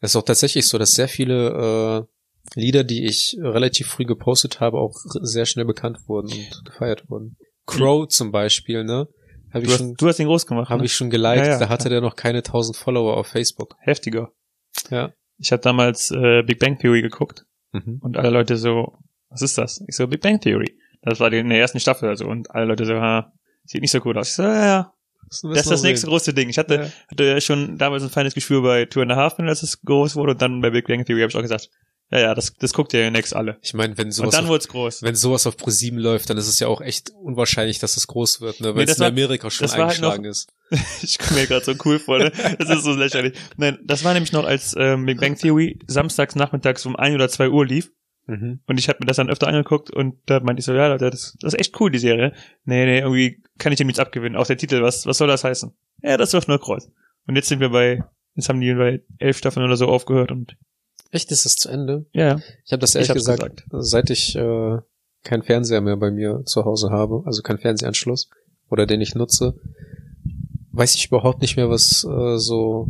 Es 0.00 0.12
ist 0.12 0.16
auch 0.16 0.24
tatsächlich 0.24 0.68
so, 0.68 0.78
dass 0.78 0.92
sehr 0.92 1.08
viele 1.08 2.06
äh, 2.08 2.11
Lieder, 2.54 2.84
die 2.84 3.04
ich 3.06 3.36
relativ 3.40 3.88
früh 3.88 4.04
gepostet 4.04 4.60
habe, 4.60 4.78
auch 4.78 4.94
sehr 5.04 5.46
schnell 5.46 5.64
bekannt 5.64 5.98
wurden 6.06 6.30
und 6.32 6.64
gefeiert 6.64 7.08
wurden. 7.08 7.36
Crow 7.66 8.06
zum 8.08 8.30
Beispiel, 8.32 8.84
ne? 8.84 9.08
Habe 9.52 9.64
Du 9.64 9.68
ich 9.68 9.72
hast, 9.72 9.78
schon, 9.78 9.94
du 9.94 10.06
hast 10.08 10.18
ihn 10.18 10.26
groß 10.26 10.46
gemacht. 10.46 10.68
habe 10.70 10.80
ne? 10.80 10.86
ich 10.86 10.94
schon 10.94 11.10
geliked. 11.10 11.44
Ja, 11.46 11.52
ja, 11.52 11.58
da 11.58 11.68
hatte 11.68 11.88
der 11.88 12.00
noch 12.00 12.16
keine 12.16 12.38
1000 12.38 12.76
Follower 12.76 13.16
auf 13.16 13.26
Facebook. 13.26 13.76
Heftiger. 13.80 14.32
Ja. 14.90 15.12
Ich 15.38 15.52
habe 15.52 15.62
damals 15.62 16.10
äh, 16.10 16.42
Big 16.42 16.58
Bang 16.58 16.78
Theory 16.78 17.02
geguckt 17.02 17.44
Mhm. 17.74 18.00
und 18.02 18.18
alle 18.18 18.28
Leute 18.28 18.56
so, 18.58 18.98
was 19.30 19.40
ist 19.40 19.56
das? 19.56 19.82
Ich 19.88 19.96
so, 19.96 20.06
Big 20.06 20.20
Bang 20.20 20.38
Theory. 20.40 20.76
Das 21.00 21.20
war 21.20 21.30
die 21.30 21.38
in 21.38 21.48
der 21.48 21.58
ersten 21.58 21.80
Staffel 21.80 22.08
also 22.08 22.26
und 22.26 22.50
alle 22.50 22.66
Leute 22.66 22.84
so, 22.84 22.94
ha, 22.94 23.32
sieht 23.64 23.80
nicht 23.80 23.90
so 23.90 24.00
gut 24.00 24.16
aus. 24.18 24.28
Ich 24.28 24.34
so, 24.34 24.42
ja, 24.42 24.64
ja, 24.66 24.92
das 25.30 25.42
ist 25.42 25.70
das 25.70 25.82
nächste 25.82 26.06
große 26.06 26.34
Ding. 26.34 26.50
Ich 26.50 26.58
hatte, 26.58 26.74
Ja. 26.74 26.88
hatte 27.10 27.24
ja 27.24 27.40
schon 27.40 27.78
damals 27.78 28.02
ein 28.02 28.10
feines 28.10 28.34
Gefühl 28.34 28.60
bei 28.62 28.84
Two 28.84 29.00
and 29.00 29.10
a 29.12 29.16
Half 29.16 29.38
als 29.38 29.62
es 29.62 29.80
groß 29.80 30.16
wurde 30.16 30.32
und 30.32 30.42
dann 30.42 30.60
bei 30.60 30.68
Big 30.70 30.86
Bang 30.86 31.04
Theory 31.04 31.22
habe 31.22 31.30
ich 31.30 31.36
auch 31.36 31.40
gesagt, 31.42 31.70
ja, 32.12 32.20
ja, 32.20 32.34
das, 32.34 32.54
das 32.58 32.72
guckt 32.74 32.92
ihr 32.94 33.10
next 33.10 33.34
alle. 33.34 33.56
Ich 33.62 33.74
meine, 33.74 33.96
wenn 33.98 34.06
Und 34.06 34.12
sowas 34.12 34.34
dann 34.34 34.44
auf, 34.44 34.50
wurde 34.50 34.60
es 34.60 34.68
groß. 34.68 35.02
wenn 35.02 35.14
sowas 35.14 35.46
auf 35.46 35.56
ProSieben 35.56 35.98
läuft, 35.98 36.28
dann 36.30 36.36
ist 36.36 36.46
es 36.46 36.60
ja 36.60 36.68
auch 36.68 36.80
echt 36.80 37.10
unwahrscheinlich, 37.10 37.78
dass 37.78 37.96
es 37.96 38.06
groß 38.06 38.40
wird, 38.40 38.60
ne? 38.60 38.68
Nee, 38.68 38.74
Weil 38.76 38.84
das 38.86 38.92
es 38.92 38.98
in 38.98 39.02
war- 39.02 39.08
Amerika 39.08 39.50
schon 39.50 39.66
war 39.68 39.72
halt 39.72 39.82
eingeschlagen 39.82 40.24
ist. 40.24 40.48
Ich 41.02 41.18
komme 41.18 41.40
mir 41.40 41.46
gerade 41.46 41.64
so 41.64 41.74
cool 41.84 41.98
vor, 41.98 42.18
ne? 42.18 42.30
Das 42.58 42.70
ist 42.70 42.84
so 42.84 42.92
lächerlich. 42.94 43.36
Nein, 43.56 43.78
das 43.84 44.04
war 44.04 44.12
nämlich 44.14 44.32
noch, 44.32 44.44
als 44.44 44.74
ähm, 44.78 45.04
Big 45.06 45.20
Bang 45.20 45.36
Theory 45.36 45.78
samstags 45.86 46.34
nachmittags 46.36 46.86
um 46.86 46.96
1 46.96 47.14
oder 47.14 47.28
2 47.28 47.48
Uhr 47.50 47.66
lief. 47.66 47.90
Mhm. 48.26 48.60
Und 48.66 48.78
ich 48.78 48.88
habe 48.88 48.98
mir 49.00 49.06
das 49.06 49.16
dann 49.16 49.28
öfter 49.30 49.48
angeguckt 49.48 49.90
und 49.90 50.14
da 50.26 50.38
meinte 50.40 50.60
ich 50.60 50.64
so, 50.66 50.72
ja, 50.72 50.86
Leute, 50.86 51.10
das, 51.10 51.36
das 51.40 51.54
ist 51.54 51.60
echt 51.60 51.78
cool, 51.80 51.90
die 51.90 51.98
Serie. 51.98 52.32
Nee, 52.64 52.84
nee, 52.86 53.00
irgendwie 53.00 53.42
kann 53.58 53.72
ich 53.72 53.78
dem 53.78 53.88
nichts 53.88 53.98
abgewinnen. 53.98 54.36
Auch 54.38 54.46
der 54.46 54.56
Titel, 54.56 54.80
was, 54.82 55.06
was 55.06 55.18
soll 55.18 55.28
das 55.28 55.44
heißen? 55.44 55.72
Ja, 56.02 56.16
das 56.16 56.32
wird 56.32 56.46
nur 56.46 56.60
Kreuz. 56.60 56.88
Und 57.26 57.36
jetzt 57.36 57.48
sind 57.48 57.60
wir 57.60 57.70
bei, 57.70 58.02
jetzt 58.34 58.48
haben 58.48 58.60
die 58.60 58.72
bei 58.74 59.02
elf 59.18 59.38
Staffeln 59.38 59.66
oder 59.66 59.76
so 59.76 59.86
aufgehört 59.88 60.30
und 60.30 60.56
Echt, 61.12 61.30
ist 61.30 61.44
das 61.44 61.54
zu 61.54 61.68
Ende? 61.68 62.06
ja. 62.12 62.40
Ich 62.64 62.72
habe 62.72 62.80
das 62.80 62.90
Ich 62.90 62.96
ehrlich 62.96 63.10
hab's 63.10 63.20
gesagt, 63.20 63.64
seit 63.70 64.10
ich 64.10 64.34
äh, 64.34 64.78
keinen 65.22 65.42
Fernseher 65.44 65.80
mehr 65.80 65.96
bei 65.96 66.10
mir 66.10 66.42
zu 66.46 66.64
Hause 66.64 66.90
habe, 66.90 67.22
also 67.26 67.42
keinen 67.42 67.58
Fernsehanschluss 67.58 68.28
oder 68.70 68.86
den 68.86 69.00
ich 69.00 69.14
nutze, 69.14 69.54
weiß 70.72 70.94
ich 70.96 71.06
überhaupt 71.06 71.40
nicht 71.42 71.56
mehr, 71.56 71.68
was 71.70 72.02
äh, 72.04 72.38
so 72.38 72.88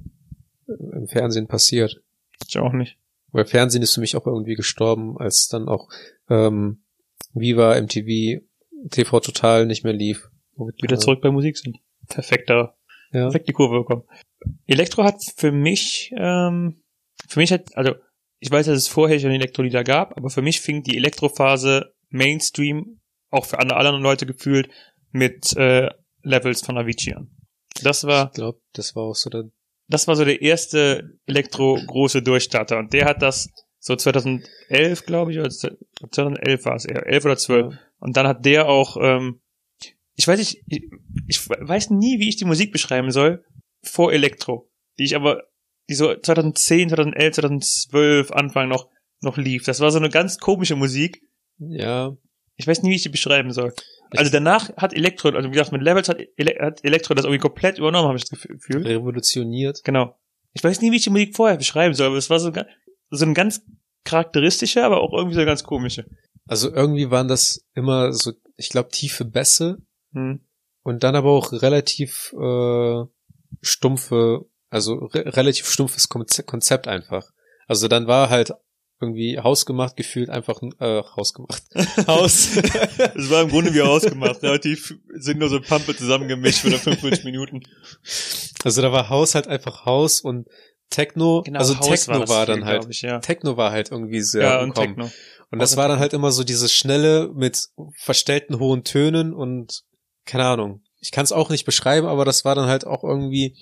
im 0.68 1.08
Fernsehen 1.08 1.48
passiert. 1.48 2.00
ich 2.48 2.58
auch 2.58 2.72
nicht. 2.72 2.96
Weil 3.32 3.44
Fernsehen 3.44 3.82
ist 3.82 3.94
für 3.94 4.00
mich 4.00 4.14
auch 4.16 4.26
irgendwie 4.26 4.54
gestorben, 4.54 5.18
als 5.18 5.48
dann 5.48 5.68
auch 5.68 5.88
ähm, 6.30 6.82
Viva, 7.34 7.80
MTV, 7.80 8.42
TV 8.90 9.20
Total 9.20 9.66
nicht 9.66 9.84
mehr 9.84 9.92
lief. 9.94 10.30
Womit 10.54 10.82
Wieder 10.82 10.98
zurück 10.98 11.20
bei 11.22 11.30
Musik 11.30 11.58
sind. 11.58 11.78
Perfekter, 12.08 12.76
Ja. 13.12 13.22
perfekt 13.24 13.48
die 13.48 13.52
Kurve 13.52 13.78
bekommen. 13.80 14.04
Elektro 14.66 15.02
hat 15.02 15.16
für 15.36 15.50
mich, 15.50 16.12
ähm, 16.16 16.82
für 17.26 17.40
mich 17.40 17.52
hat, 17.52 17.76
also 17.76 17.94
ich 18.42 18.50
weiß, 18.50 18.66
dass 18.66 18.76
es 18.76 18.88
vorher 18.88 19.20
schon 19.20 19.30
Elektrolieder 19.30 19.84
gab, 19.84 20.16
aber 20.16 20.28
für 20.28 20.42
mich 20.42 20.60
fing 20.60 20.82
die 20.82 20.96
Elektrophase 20.96 21.94
Mainstream, 22.08 23.00
auch 23.30 23.46
für 23.46 23.60
alle 23.60 23.76
anderen 23.76 24.02
Leute 24.02 24.26
gefühlt, 24.26 24.68
mit 25.12 25.56
äh, 25.56 25.88
Levels 26.22 26.60
von 26.60 26.76
Avicii 26.76 27.14
an. 27.14 27.30
Das 27.84 28.04
war, 28.04 28.26
Ich 28.26 28.34
glaube, 28.34 28.60
das 28.72 28.96
war 28.96 29.04
auch 29.04 29.14
so 29.14 29.30
der 29.30 29.44
das 29.88 30.08
war 30.08 30.16
so 30.16 30.24
der 30.24 30.42
erste 30.42 31.18
Elektro-große 31.26 32.22
Durchstarter 32.22 32.78
und 32.78 32.92
der 32.92 33.04
hat 33.04 33.22
das 33.22 33.50
so 33.78 33.94
2011, 33.94 35.06
glaube 35.06 35.32
ich, 35.32 35.38
oder 35.38 35.50
2011 35.50 36.64
war 36.64 36.76
es 36.76 36.84
eher, 36.84 37.06
11 37.06 37.24
oder 37.24 37.36
12. 37.36 37.74
Und 37.98 38.16
dann 38.16 38.26
hat 38.26 38.44
der 38.44 38.68
auch, 38.68 38.96
ähm, 39.00 39.40
ich 40.14 40.26
weiß 40.26 40.38
nicht, 40.38 40.62
ich, 40.66 40.84
ich 41.28 41.48
weiß 41.48 41.90
nie, 41.90 42.18
wie 42.18 42.28
ich 42.28 42.36
die 42.36 42.44
Musik 42.44 42.72
beschreiben 42.72 43.10
soll, 43.10 43.44
vor 43.82 44.12
Elektro, 44.12 44.70
die 44.98 45.04
ich 45.04 45.14
aber, 45.14 45.42
die 45.92 45.96
so 45.96 46.14
2010, 46.14 46.88
2011, 46.90 47.34
2012 47.36 48.30
Anfang 48.32 48.68
noch, 48.68 48.88
noch 49.20 49.36
lief. 49.36 49.64
Das 49.64 49.80
war 49.80 49.90
so 49.90 49.98
eine 49.98 50.08
ganz 50.10 50.38
komische 50.38 50.76
Musik. 50.76 51.22
Ja, 51.58 52.16
Ich 52.56 52.66
weiß 52.66 52.82
nie, 52.82 52.90
wie 52.90 52.96
ich 52.96 53.02
die 53.02 53.08
beschreiben 53.08 53.52
soll. 53.52 53.72
Also 54.10 54.30
danach 54.30 54.76
hat 54.76 54.92
Elektro, 54.94 55.28
also 55.30 55.48
wie 55.48 55.52
gesagt, 55.52 55.72
mit 55.72 55.82
Levels 55.82 56.08
hat, 56.08 56.18
Ele 56.36 56.54
hat 56.60 56.84
Elektro 56.84 57.14
das 57.14 57.24
irgendwie 57.24 57.40
komplett 57.40 57.78
übernommen, 57.78 58.08
habe 58.08 58.18
ich 58.18 58.24
das 58.24 58.40
Gefühl. 58.42 58.82
revolutioniert. 58.86 59.82
Genau. 59.84 60.16
Ich 60.52 60.62
weiß 60.62 60.82
nie, 60.82 60.90
wie 60.92 60.96
ich 60.96 61.04
die 61.04 61.10
Musik 61.10 61.34
vorher 61.36 61.56
beschreiben 61.56 61.94
soll, 61.94 62.08
aber 62.08 62.16
es 62.16 62.28
war 62.28 62.38
so, 62.40 62.52
so 63.10 63.24
ein 63.24 63.32
ganz 63.34 63.62
charakteristischer, 64.04 64.84
aber 64.84 65.00
auch 65.00 65.12
irgendwie 65.14 65.36
so 65.36 65.44
ganz 65.46 65.62
komische. 65.64 66.04
Also 66.46 66.70
irgendwie 66.74 67.10
waren 67.10 67.28
das 67.28 67.64
immer 67.74 68.12
so, 68.12 68.32
ich 68.56 68.68
glaube, 68.68 68.90
tiefe 68.90 69.24
Bässe 69.24 69.78
Hm. 70.12 70.40
und 70.82 71.02
dann 71.04 71.16
aber 71.16 71.30
auch 71.30 71.52
relativ 71.52 72.34
äh, 72.38 73.04
stumpfe, 73.62 74.44
also 74.72 74.94
re 75.06 75.24
relativ 75.36 75.68
stumpfes 75.70 76.08
Konze- 76.08 76.42
Konzept 76.44 76.88
einfach. 76.88 77.30
Also 77.68 77.88
dann 77.88 78.06
war 78.06 78.30
halt 78.30 78.52
irgendwie 79.00 79.38
hausgemacht 79.38 79.96
gefühlt 79.96 80.30
einfach 80.30 80.60
äh, 80.78 81.02
hausgemacht. 81.16 81.62
Haus. 82.06 82.56
Es 83.14 83.30
war 83.30 83.42
im 83.42 83.48
Grunde 83.48 83.74
wie 83.74 83.82
ausgemacht, 83.82 84.42
relativ 84.42 84.94
sinnlose 85.14 85.60
Pampe 85.60 85.96
zusammengemischt 85.96 86.60
für 86.60 86.70
45 86.70 87.24
Minuten. 87.24 87.62
Also 88.64 88.80
da 88.80 88.92
war 88.92 89.08
Haus 89.08 89.34
halt 89.34 89.48
einfach 89.48 89.84
Haus 89.86 90.20
und 90.20 90.46
Techno, 90.90 91.42
also 91.54 91.74
Genau, 91.74 91.80
Haus 91.80 91.88
Techno 91.88 92.20
das 92.20 92.30
war, 92.30 92.46
viel, 92.46 92.54
dann 92.54 92.64
halt 92.64 92.80
glaub 92.82 92.90
ich, 92.90 93.02
ja. 93.02 93.18
Techno 93.18 93.56
war 93.56 93.72
halt 93.72 93.90
irgendwie 93.90 94.20
sehr 94.20 94.42
Ja, 94.42 94.60
und. 94.62 94.74
Techno. 94.74 95.10
Und 95.50 95.58
das 95.58 95.76
war 95.76 95.88
dann 95.88 95.98
halt 95.98 96.12
immer 96.12 96.30
so 96.32 96.44
dieses 96.44 96.72
schnelle 96.72 97.28
mit 97.34 97.68
verstellten 97.98 98.58
hohen 98.58 98.84
Tönen 98.84 99.34
und 99.34 99.82
keine 100.24 100.44
Ahnung. 100.44 100.82
Ich 101.00 101.10
kann 101.10 101.24
es 101.24 101.32
auch 101.32 101.50
nicht 101.50 101.64
beschreiben, 101.64 102.06
aber 102.06 102.24
das 102.24 102.44
war 102.44 102.54
dann 102.54 102.68
halt 102.68 102.86
auch 102.86 103.02
irgendwie. 103.04 103.56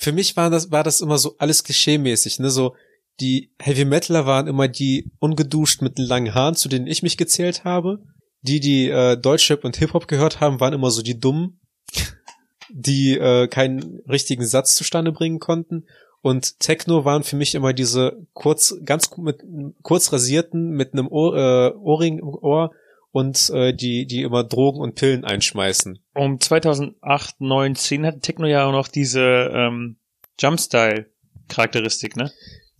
Für 0.00 0.12
mich 0.12 0.34
war 0.34 0.48
das 0.48 0.70
war 0.70 0.82
das 0.82 1.02
immer 1.02 1.18
so 1.18 1.36
alles 1.36 1.62
klischeemäßig, 1.62 2.38
ne? 2.38 2.48
So 2.48 2.74
die 3.20 3.52
Heavy 3.60 3.84
Metaler 3.84 4.24
waren 4.24 4.46
immer 4.46 4.66
die 4.66 5.12
ungeduscht 5.18 5.82
mit 5.82 5.98
den 5.98 6.06
langen 6.06 6.34
Haaren, 6.34 6.54
zu 6.54 6.70
denen 6.70 6.86
ich 6.86 7.02
mich 7.02 7.18
gezählt 7.18 7.64
habe. 7.64 8.02
Die, 8.40 8.60
die 8.60 8.88
äh, 8.88 9.18
Deutschrap 9.18 9.62
und 9.62 9.76
Hip 9.76 9.92
Hop 9.92 10.08
gehört 10.08 10.40
haben, 10.40 10.58
waren 10.58 10.72
immer 10.72 10.90
so 10.90 11.02
die 11.02 11.20
Dummen, 11.20 11.60
die 12.70 13.18
äh, 13.18 13.46
keinen 13.48 14.00
richtigen 14.08 14.46
Satz 14.46 14.74
zustande 14.74 15.12
bringen 15.12 15.38
konnten. 15.38 15.84
Und 16.22 16.60
Techno 16.60 17.04
waren 17.04 17.22
für 17.22 17.36
mich 17.36 17.54
immer 17.54 17.74
diese 17.74 18.26
kurz, 18.32 18.74
ganz 18.86 19.14
mit 19.18 19.44
kurz 19.82 20.14
rasierten, 20.14 20.70
mit 20.70 20.94
einem 20.94 21.08
Ohr, 21.08 21.36
äh, 21.36 21.76
Ohrring 21.76 22.20
im 22.20 22.28
Ohr 22.28 22.70
und 23.12 23.50
äh, 23.50 23.74
die, 23.74 24.06
die 24.06 24.22
immer 24.22 24.44
Drogen 24.44 24.80
und 24.80 24.94
Pillen 24.94 25.24
einschmeißen. 25.24 25.98
Um 26.14 26.40
2008, 26.40 27.40
9, 27.40 27.74
10 27.74 28.06
hatte 28.06 28.20
Techno 28.20 28.46
ja 28.46 28.66
auch 28.66 28.72
noch 28.72 28.88
diese 28.88 29.50
ähm, 29.52 29.96
Jumpstyle-Charakteristik, 30.38 32.16
ne? 32.16 32.30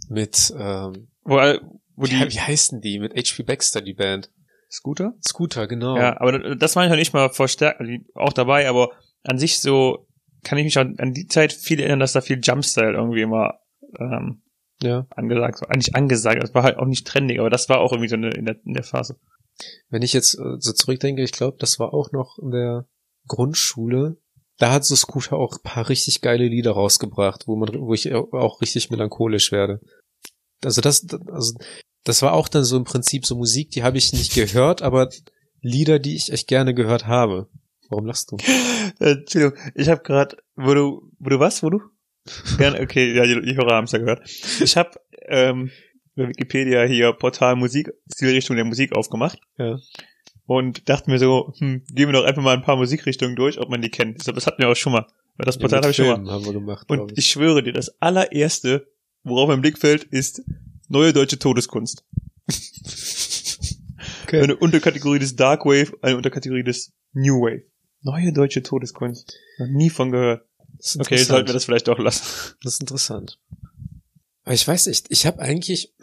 Mit, 0.09 0.53
ähm, 0.57 1.09
Wo, 1.25 1.37
wo 1.97 2.05
die 2.05 2.13
wie, 2.13 2.33
wie 2.33 2.41
heißen 2.41 2.81
die? 2.81 2.99
Mit 2.99 3.15
HP 3.15 3.43
Baxter, 3.43 3.81
die 3.81 3.95
Band. 3.95 4.31
Scooter? 4.71 5.15
Scooter, 5.27 5.67
genau. 5.67 5.97
Ja, 5.97 6.21
aber 6.21 6.57
das 6.57 6.77
war 6.77 6.85
ich 6.85 6.91
noch 6.91 6.97
nicht 6.97 7.13
mal 7.13 7.31
verstärkt, 7.31 7.81
also 7.81 7.93
auch 8.15 8.33
dabei, 8.33 8.69
aber 8.69 8.91
an 9.25 9.39
sich 9.39 9.61
so 9.61 10.07
kann 10.45 10.59
ich 10.59 10.65
mich 10.65 10.79
an, 10.79 10.95
an 10.99 11.13
die 11.13 11.27
Zeit 11.27 11.53
viel 11.53 11.81
erinnern, 11.81 12.01
dass 12.01 12.13
da 12.13 12.21
viel 12.21 12.41
Jumpstyle 12.43 12.93
irgendwie 12.93 13.23
immer 13.23 13.59
ähm, 13.99 14.43
ja. 14.81 15.07
angesagt 15.11 15.61
war. 15.61 15.77
Nicht 15.77 15.95
angesagt, 15.95 16.43
das 16.43 16.55
war 16.55 16.63
halt 16.63 16.79
auch 16.79 16.87
nicht 16.87 17.07
trendig, 17.07 17.41
aber 17.41 17.51
das 17.51 17.69
war 17.69 17.81
auch 17.81 17.93
irgendwie 17.93 18.09
so 18.09 18.17
eine, 18.17 18.31
in, 18.31 18.47
der, 18.47 18.57
in 18.65 18.75
der 18.75 18.85
Phase. 18.85 19.19
Wenn 19.89 20.03
ich 20.03 20.13
jetzt 20.13 20.35
äh, 20.35 20.57
so 20.59 20.73
zurückdenke, 20.73 21.23
ich 21.23 21.33
glaube, 21.33 21.57
das 21.59 21.79
war 21.79 21.95
auch 21.95 22.13
noch 22.13 22.39
in 22.39 22.51
der 22.51 22.87
Grundschule. 23.27 24.17
Da 24.59 24.73
hat 24.73 24.85
so 24.85 24.95
Scooter 24.95 25.37
auch 25.37 25.55
ein 25.55 25.63
paar 25.63 25.89
richtig 25.89 26.21
geile 26.21 26.47
Lieder 26.47 26.73
rausgebracht, 26.73 27.47
wo 27.47 27.57
man, 27.57 27.71
wo 27.81 27.95
ich 27.95 28.13
auch 28.13 28.61
richtig 28.61 28.91
melancholisch 28.91 29.53
werde. 29.53 29.81
Also 30.63 30.81
das, 30.81 31.07
also 31.29 31.55
das 32.05 32.23
war 32.23 32.35
auch 32.35 32.49
dann 32.49 32.65
so 32.65 32.77
im 32.77 32.85
Prinzip 32.85 33.25
so 33.25 33.37
Musik, 33.37 33.71
die 33.71 33.83
habe 33.83 33.99
ich 33.99 34.13
nicht 34.13 34.35
gehört, 34.35 34.83
aber 34.83 35.09
Lieder, 35.63 35.99
die 35.99 36.17
ich 36.17 36.33
echt 36.33 36.47
gerne 36.47 36.75
gehört 36.75 37.07
habe. 37.07 37.49
Warum 37.89 38.07
lachst 38.07 38.31
du? 38.31 38.37
Entschuldigung, 38.99 39.59
ich 39.75 39.89
habe 39.89 40.03
gerade, 40.03 40.37
wo 40.55 40.75
du, 40.75 41.11
wo 41.19 41.29
du 41.29 41.41
was, 41.41 41.63
wo 41.63 41.71
du? 41.71 41.81
Gerne, 42.59 42.81
okay, 42.81 43.15
ja, 43.15 43.25
die, 43.25 43.41
die 43.41 43.57
Hörer 43.57 43.75
haben 43.75 43.85
es 43.85 43.93
ja 43.93 43.99
gehört. 43.99 44.23
Ich 44.61 44.77
habe 44.77 44.91
ähm, 45.27 45.71
bei 46.21 46.29
Wikipedia 46.29 46.85
hier 46.85 47.13
Portal 47.13 47.57
Musik, 47.57 47.93
Stilrichtung 48.13 48.57
der 48.57 48.65
Musik 48.65 48.95
aufgemacht. 48.95 49.41
Ja. 49.59 49.79
Und 50.47 50.89
dachte 50.89 51.11
mir 51.11 51.19
so, 51.19 51.53
hm, 51.59 51.85
gehen 51.93 52.09
wir 52.09 52.13
doch 52.13 52.25
einfach 52.25 52.43
mal 52.43 52.57
ein 52.57 52.63
paar 52.63 52.77
Musikrichtungen 52.77 53.37
durch, 53.37 53.59
ob 53.59 53.71
man 53.71 53.83
die 53.83 53.91
kennt. 53.91 54.19
Ich 54.19 54.25
Das 54.25 54.47
hatten 54.47 54.61
wir 54.61 54.69
auch 54.69 54.77
schon 54.77 54.93
mal. 54.93 55.07
Weil 55.37 55.47
das 55.47 55.59
Portal 55.59 55.79
Ja, 55.79 55.83
habe 55.83 55.91
ich 55.91 55.97
schon 55.97 56.07
mal. 56.07 56.15
Filmen 56.17 56.31
haben 56.31 56.45
wir 56.45 56.53
gemacht, 56.53 56.91
Und 56.91 57.17
ich 57.17 57.27
schwöre 57.29 57.63
dir, 57.63 57.73
das 57.73 58.01
allererste, 58.01 58.89
worauf 59.23 59.49
mein 59.49 59.61
Blick 59.61 59.79
fällt, 59.79 60.05
ist 60.05 60.43
neue 60.89 61.13
deutsche 61.13 61.39
Todeskunst. 61.39 62.05
Okay. 64.25 64.43
Eine 64.43 64.57
Unterkategorie 64.57 65.19
des 65.19 65.37
Dark 65.37 65.65
Wave, 65.67 65.93
eine 66.03 66.17
Unterkategorie 66.17 66.63
des 66.63 66.93
New 67.13 67.43
Wave. 67.43 67.63
Neue 68.03 68.33
deutsche 68.33 68.63
Todeskunst. 68.63 69.37
Noch 69.59 69.67
nie 69.67 69.91
von 69.91 70.11
gehört. 70.11 70.45
Okay, 70.99 71.17
sollten 71.19 71.49
wir 71.49 71.55
das 71.55 71.65
vielleicht 71.65 71.89
doch 71.89 71.99
lassen. 71.99 72.55
Das 72.63 72.75
ist 72.75 72.81
interessant. 72.81 73.39
Aber 74.45 74.55
ich 74.55 74.67
weiß 74.67 74.87
nicht, 74.87 75.07
ich 75.11 75.27
habe 75.27 75.41
eigentlich 75.41 75.95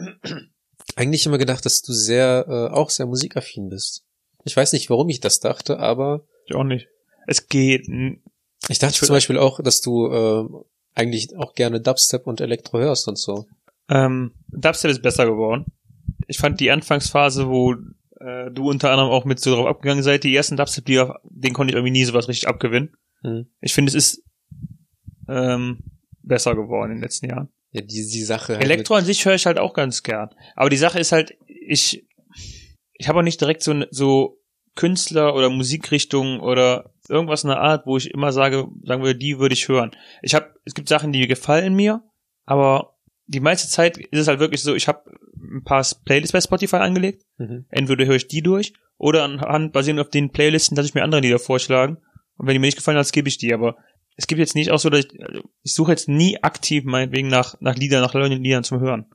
eigentlich 0.95 1.25
immer 1.25 1.37
gedacht, 1.37 1.65
dass 1.65 1.81
du 1.81 1.93
sehr 1.93 2.45
äh, 2.47 2.73
auch 2.73 2.89
sehr 2.89 3.05
musikaffin 3.05 3.69
bist. 3.69 4.05
Ich 4.45 4.55
weiß 4.55 4.73
nicht, 4.73 4.89
warum 4.89 5.09
ich 5.09 5.19
das 5.19 5.39
dachte, 5.39 5.79
aber 5.79 6.25
Ich 6.45 6.55
auch 6.55 6.63
nicht. 6.63 6.87
Es 7.27 7.47
geht. 7.47 7.87
ich 8.69 8.79
dachte 8.79 8.93
Ich 8.93 8.99
zum 8.99 9.13
Beispiel 9.13 9.37
auch, 9.37 9.61
dass 9.61 9.81
du 9.81 10.07
äh, 10.07 10.47
eigentlich 10.95 11.35
auch 11.37 11.53
gerne 11.53 11.81
Dubstep 11.81 12.25
und 12.25 12.41
Elektro 12.41 12.79
hörst 12.79 13.07
und 13.07 13.17
so. 13.17 13.47
Ähm, 13.89 14.31
Dubstep 14.47 14.91
ist 14.91 15.01
besser 15.01 15.25
geworden. 15.25 15.65
Ich 16.27 16.37
fand 16.37 16.59
die 16.59 16.71
Anfangsphase, 16.71 17.47
wo 17.47 17.73
äh, 18.19 18.51
du 18.51 18.69
unter 18.69 18.91
anderem 18.91 19.11
auch 19.11 19.25
mit 19.25 19.39
so 19.39 19.53
drauf 19.53 19.67
abgegangen 19.67 20.03
seid, 20.03 20.23
die 20.23 20.35
ersten 20.35 20.57
Dubstep-Lieder, 20.57 21.19
den 21.23 21.53
konnte 21.53 21.71
ich 21.71 21.75
irgendwie 21.75 21.91
nie 21.91 22.05
sowas 22.05 22.27
richtig 22.27 22.47
abgewinnen. 22.47 22.95
Hm. 23.21 23.47
Ich 23.61 23.73
finde, 23.73 23.89
es 23.89 23.95
ist 23.95 24.23
ähm, 25.27 25.83
besser 26.21 26.55
geworden 26.55 26.91
in 26.91 26.97
den 26.97 27.03
letzten 27.03 27.29
Jahren. 27.29 27.49
Ja, 27.77 27.85
die, 27.85 28.07
die 28.07 28.23
Sache. 28.23 28.53
halt 28.53 28.63
Elektro 28.63 28.95
an 28.95 29.05
sich 29.05 29.25
höre 29.25 29.35
ich 29.35 29.45
halt 29.45 29.59
auch 29.59 29.73
ganz 29.73 30.03
gern. 30.03 30.29
Aber 30.55 30.69
die 30.69 30.77
Sache 30.77 30.99
ist 30.99 31.11
halt, 31.11 31.35
ich, 31.47 32.05
ich 32.93 33.07
habe 33.07 33.19
auch 33.19 33.23
nicht 33.23 33.41
direkt 33.41 33.63
so, 33.63 33.83
so 33.91 34.41
Künstler 34.75 35.35
oder 35.35 35.49
Musikrichtungen 35.49 36.39
oder 36.39 36.93
irgendwas 37.09 37.43
in 37.43 37.49
der 37.49 37.59
Art, 37.59 37.85
wo 37.85 37.97
ich 37.97 38.11
immer 38.11 38.31
sage, 38.31 38.67
sagen 38.83 39.03
würde, 39.03 39.17
die 39.17 39.39
würde 39.39 39.53
ich 39.53 39.67
hören. 39.67 39.91
Ich 40.21 40.35
habe, 40.35 40.53
es 40.65 40.73
gibt 40.73 40.89
Sachen, 40.89 41.11
die 41.11 41.27
gefallen 41.27 41.73
mir, 41.73 42.03
aber 42.45 42.97
die 43.25 43.39
meiste 43.39 43.67
Zeit 43.67 43.97
ist 43.97 44.19
es 44.19 44.27
halt 44.27 44.39
wirklich 44.39 44.61
so, 44.61 44.75
ich 44.75 44.87
habe 44.87 45.03
ein 45.35 45.63
paar 45.63 45.85
Playlists 46.05 46.31
bei 46.31 46.41
Spotify 46.41 46.77
angelegt. 46.77 47.23
Mhm. 47.37 47.65
Entweder 47.69 48.05
höre 48.05 48.15
ich 48.15 48.27
die 48.27 48.41
durch 48.41 48.73
oder 48.97 49.23
anhand, 49.23 49.73
basierend 49.73 50.01
auf 50.01 50.09
den 50.09 50.31
Playlisten, 50.31 50.75
dass 50.75 50.85
ich 50.85 50.93
mir 50.93 51.03
andere 51.03 51.21
Lieder 51.21 51.39
vorschlagen. 51.39 51.97
Und 52.37 52.47
wenn 52.47 52.53
die 52.53 52.59
mir 52.59 52.67
nicht 52.67 52.77
gefallen, 52.77 52.95
dann 52.95 53.05
skippe 53.05 53.29
ich 53.29 53.37
die. 53.37 53.53
Aber 53.53 53.77
es 54.17 54.27
gibt 54.27 54.39
jetzt 54.39 54.55
nicht 54.55 54.71
auch 54.71 54.79
so, 54.79 54.89
dass 54.89 55.05
ich, 55.05 55.23
also 55.23 55.41
ich 55.63 55.73
suche 55.73 55.91
jetzt 55.91 56.09
nie 56.09 56.43
aktiv 56.43 56.83
meinetwegen 56.83 57.29
nach, 57.29 57.55
nach 57.61 57.75
Liedern, 57.75 58.01
nach 58.01 58.13
neuen 58.13 58.43
Liedern 58.43 58.63
zum 58.63 58.79
Hören. 58.79 59.05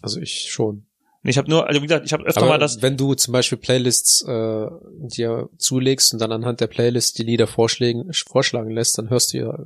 Also 0.00 0.20
ich 0.20 0.50
schon. 0.50 0.86
Ich 1.24 1.38
habe 1.38 1.48
nur, 1.48 1.68
also 1.68 1.80
wie 1.80 1.86
gesagt, 1.86 2.06
ich 2.06 2.12
habe 2.12 2.24
öfter 2.24 2.40
Aber 2.40 2.50
mal 2.50 2.58
das, 2.58 2.82
wenn 2.82 2.96
du 2.96 3.14
zum 3.14 3.32
Beispiel 3.32 3.58
Playlists 3.58 4.22
äh, 4.22 4.66
dir 4.98 5.48
zulegst 5.56 6.12
und 6.12 6.20
dann 6.20 6.32
anhand 6.32 6.60
der 6.60 6.66
Playlist 6.66 7.18
die 7.18 7.22
Lieder 7.22 7.46
vorschlägen, 7.46 8.10
vorschlagen 8.12 8.70
lässt, 8.70 8.98
dann 8.98 9.10
hörst 9.10 9.32
du 9.32 9.38
ja, 9.38 9.58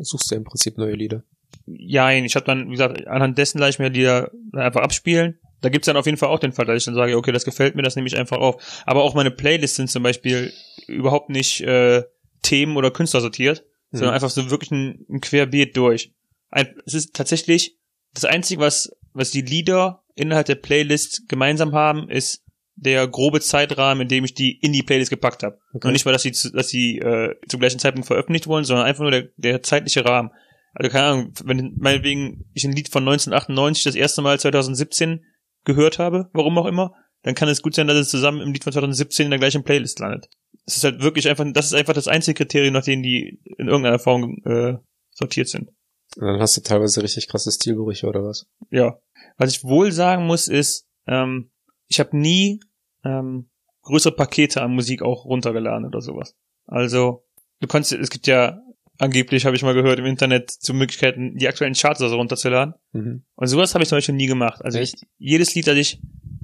suchst 0.00 0.30
du 0.30 0.34
ja 0.34 0.38
im 0.38 0.44
Prinzip 0.44 0.78
neue 0.78 0.94
Lieder. 0.94 1.22
ja, 1.66 2.10
ich 2.10 2.34
habe 2.34 2.46
dann, 2.46 2.68
wie 2.68 2.72
gesagt, 2.72 3.06
anhand 3.06 3.36
dessen 3.36 3.58
lasse 3.58 3.70
ich 3.70 3.78
mir 3.78 3.88
Lieder 3.88 4.30
einfach 4.54 4.80
abspielen. 4.80 5.38
Da 5.60 5.68
gibt's 5.68 5.86
dann 5.86 5.96
auf 5.96 6.06
jeden 6.06 6.18
Fall 6.18 6.30
auch 6.30 6.40
den 6.40 6.52
Fall, 6.52 6.64
dass 6.64 6.78
ich 6.78 6.84
dann 6.84 6.94
sage, 6.94 7.16
okay, 7.16 7.30
das 7.30 7.44
gefällt 7.44 7.76
mir, 7.76 7.82
das 7.82 7.94
nehme 7.94 8.08
ich 8.08 8.16
einfach 8.16 8.38
auf. 8.38 8.82
Aber 8.84 9.02
auch 9.02 9.14
meine 9.14 9.30
Playlists 9.30 9.76
sind 9.76 9.90
zum 9.90 10.02
Beispiel 10.02 10.52
überhaupt 10.88 11.28
nicht 11.28 11.60
äh, 11.60 12.02
Themen 12.42 12.76
oder 12.76 12.90
Künstler 12.90 13.20
sortiert, 13.20 13.64
sondern 13.92 14.10
Mhm. 14.10 14.14
einfach 14.14 14.30
so 14.30 14.50
wirklich 14.50 14.70
ein, 14.72 15.06
ein 15.08 15.20
Querbeet 15.20 15.76
durch. 15.76 16.12
Ein, 16.50 16.74
es 16.86 16.94
ist 16.94 17.14
tatsächlich 17.14 17.76
das 18.14 18.24
Einzige, 18.24 18.60
was, 18.60 18.90
was 19.12 19.30
die 19.30 19.42
Lieder 19.42 20.02
innerhalb 20.14 20.46
der 20.46 20.56
Playlist 20.56 21.28
gemeinsam 21.28 21.72
haben, 21.72 22.08
ist 22.10 22.42
der 22.74 23.06
grobe 23.06 23.40
Zeitrahmen, 23.40 24.02
in 24.02 24.08
dem 24.08 24.24
ich 24.24 24.34
die 24.34 24.58
in 24.58 24.72
die 24.72 24.82
Playlist 24.82 25.10
gepackt 25.10 25.42
habe. 25.42 25.58
Okay. 25.74 25.86
Und 25.86 25.92
nicht 25.92 26.04
mal, 26.04 26.12
dass 26.12 26.22
sie, 26.22 26.32
zu- 26.32 26.50
dass 26.52 26.68
sie 26.68 26.98
äh, 26.98 27.34
zum 27.48 27.60
gleichen 27.60 27.78
Zeitpunkt 27.78 28.06
veröffentlicht 28.06 28.46
wurden, 28.46 28.64
sondern 28.64 28.86
einfach 28.86 29.02
nur 29.02 29.10
der, 29.10 29.28
der 29.36 29.62
zeitliche 29.62 30.04
Rahmen. 30.04 30.30
Also 30.74 30.90
keine 30.90 31.04
Ahnung, 31.06 31.32
wenn 31.44 31.74
meinetwegen 31.78 32.46
ich 32.54 32.64
ein 32.64 32.72
Lied 32.72 32.88
von 32.88 33.02
1998 33.02 33.84
das 33.84 33.94
erste 33.94 34.22
Mal 34.22 34.40
2017 34.40 35.22
gehört 35.64 35.98
habe, 35.98 36.30
warum 36.32 36.56
auch 36.58 36.66
immer, 36.66 36.94
dann 37.22 37.34
kann 37.34 37.48
es 37.48 37.62
gut 37.62 37.74
sein, 37.74 37.86
dass 37.86 37.96
es 37.98 38.08
zusammen 38.08 38.40
im 38.40 38.52
Lied 38.52 38.64
von 38.64 38.72
2017 38.72 39.26
in 39.26 39.30
der 39.30 39.38
gleichen 39.38 39.64
Playlist 39.64 39.98
landet. 40.00 40.28
Es 40.64 40.76
ist 40.76 40.84
halt 40.84 41.02
wirklich 41.02 41.28
einfach, 41.28 41.44
das 41.52 41.66
ist 41.66 41.74
einfach 41.74 41.94
das 41.94 42.08
einzige 42.08 42.44
Kriterium, 42.44 42.74
nach 42.74 42.84
dem 42.84 43.02
die 43.02 43.40
in 43.58 43.68
irgendeiner 43.68 43.98
Form 43.98 44.38
äh, 44.44 44.74
sortiert 45.10 45.48
sind. 45.48 45.68
Und 46.16 46.26
dann 46.26 46.40
hast 46.40 46.56
du 46.56 46.60
teilweise 46.60 47.02
richtig 47.02 47.28
krasse 47.28 47.50
Stilbrüche 47.50 48.06
oder 48.06 48.22
was? 48.22 48.46
Ja. 48.70 48.98
Was 49.38 49.50
ich 49.50 49.64
wohl 49.64 49.92
sagen 49.92 50.26
muss, 50.26 50.48
ist, 50.48 50.86
ähm, 51.06 51.50
ich 51.88 52.00
habe 52.00 52.16
nie 52.16 52.60
ähm, 53.04 53.50
größere 53.82 54.14
Pakete 54.14 54.62
an 54.62 54.74
Musik 54.74 55.02
auch 55.02 55.24
runtergeladen 55.24 55.86
oder 55.86 56.00
sowas. 56.00 56.36
Also, 56.66 57.24
du 57.60 57.66
kannst, 57.66 57.92
es 57.92 58.10
gibt 58.10 58.26
ja 58.26 58.60
angeblich, 58.98 59.46
habe 59.46 59.56
ich 59.56 59.62
mal 59.62 59.74
gehört, 59.74 59.98
im 59.98 60.06
Internet 60.06 60.50
zu 60.50 60.74
Möglichkeiten, 60.74 61.36
die 61.36 61.48
aktuellen 61.48 61.74
Charts 61.74 62.00
also 62.00 62.16
runterzuladen. 62.16 62.74
Mhm. 62.92 63.24
Und 63.34 63.46
sowas 63.46 63.74
habe 63.74 63.82
ich 63.82 63.88
zum 63.88 63.96
Beispiel 63.96 64.14
nie 64.14 64.26
gemacht. 64.26 64.64
Also 64.64 64.78
ich, 64.78 64.94
jedes 65.18 65.54
Lied, 65.54 65.66
das 65.66 65.76
ich, 65.76 66.00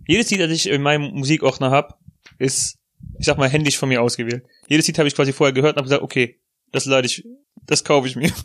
jedes 0.07 0.31
Lied, 0.31 0.41
das 0.41 0.51
ich 0.51 0.69
in 0.69 0.83
meinem 0.83 1.13
Musikordner 1.13 1.71
hab, 1.71 2.01
ist, 2.39 2.79
ich 3.19 3.27
sag 3.27 3.39
mal, 3.39 3.49
händisch 3.49 3.79
von 3.79 3.89
mir 3.89 4.03
ausgewählt. 4.03 4.45
Jedes 4.69 4.87
Lied 4.87 4.99
habe 4.99 5.09
ich 5.09 5.15
quasi 5.15 5.33
vorher 5.33 5.53
gehört 5.53 5.75
und 5.75 5.79
habe 5.79 5.89
gesagt, 5.89 6.03
okay, 6.03 6.39
das 6.73 6.85
lade 6.85 7.07
ich, 7.07 7.25
das 7.67 7.85
kaufe 7.85 8.09
ich 8.09 8.17
mir. 8.17 8.33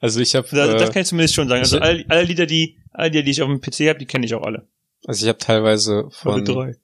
Also 0.00 0.20
ich 0.20 0.36
habe 0.36 0.46
Das, 0.50 0.70
das 0.70 0.90
äh, 0.90 0.92
kann 0.92 1.02
ich 1.02 1.08
zumindest 1.08 1.34
schon 1.34 1.48
sagen. 1.48 1.60
Also 1.60 1.78
alle, 1.78 2.04
alle 2.08 2.22
Lieder, 2.22 2.46
die, 2.46 2.78
alle 2.92 3.08
Lieder, 3.10 3.22
die 3.24 3.30
ich 3.32 3.42
auf 3.42 3.48
dem 3.48 3.60
PC 3.60 3.88
habe, 3.88 3.98
die 3.98 4.06
kenne 4.06 4.26
ich 4.26 4.34
auch 4.34 4.42
alle. 4.42 4.68
also 5.04 5.24
ich 5.24 5.28
habe 5.28 5.38
teilweise 5.38 6.08
von 6.10 6.76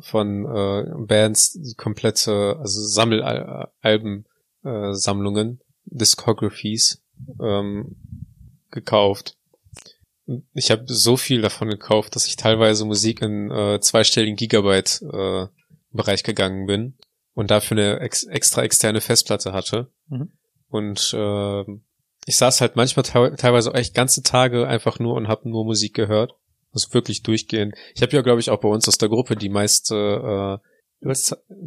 von 0.00 0.44
äh, 0.44 0.84
Bands 1.06 1.52
die 1.52 1.74
komplette 1.74 2.56
also 2.58 2.84
Sammelalben 2.84 4.26
äh, 4.64 4.92
Sammlungen 4.94 5.60
Discographies 5.84 7.00
ähm, 7.40 7.96
gekauft. 8.70 9.36
Ich 10.54 10.70
habe 10.70 10.84
so 10.86 11.16
viel 11.16 11.42
davon 11.42 11.68
gekauft, 11.68 12.14
dass 12.16 12.26
ich 12.26 12.36
teilweise 12.36 12.84
Musik 12.84 13.22
in 13.22 13.50
äh, 13.50 13.80
zweistelligen 13.80 14.36
Gigabyte 14.36 15.02
äh, 15.02 15.46
Bereich 15.92 16.22
gegangen 16.22 16.66
bin 16.66 16.94
und 17.34 17.50
dafür 17.50 17.76
eine 17.76 18.00
ex 18.00 18.24
extra 18.24 18.62
externe 18.62 19.00
Festplatte 19.00 19.52
hatte. 19.52 19.90
Mhm. 20.08 20.32
Und 20.68 21.14
äh, 21.14 21.62
ich 22.26 22.36
saß 22.36 22.60
halt 22.60 22.76
manchmal 22.76 23.04
teilweise 23.04 23.70
auch 23.70 23.74
echt 23.74 23.94
ganze 23.94 24.22
Tage 24.22 24.66
einfach 24.66 24.98
nur 24.98 25.14
und 25.14 25.28
habe 25.28 25.48
nur 25.48 25.64
Musik 25.64 25.94
gehört. 25.94 26.32
Also 26.72 26.94
wirklich 26.94 27.22
durchgehend. 27.22 27.74
Ich 27.94 28.02
habe 28.02 28.12
ja, 28.12 28.22
glaube 28.22 28.40
ich, 28.40 28.48
auch 28.48 28.60
bei 28.60 28.68
uns 28.68 28.88
aus 28.88 28.96
der 28.96 29.10
Gruppe 29.10 29.36
die 29.36 29.50
meiste, 29.50 30.60
äh, 31.04 31.14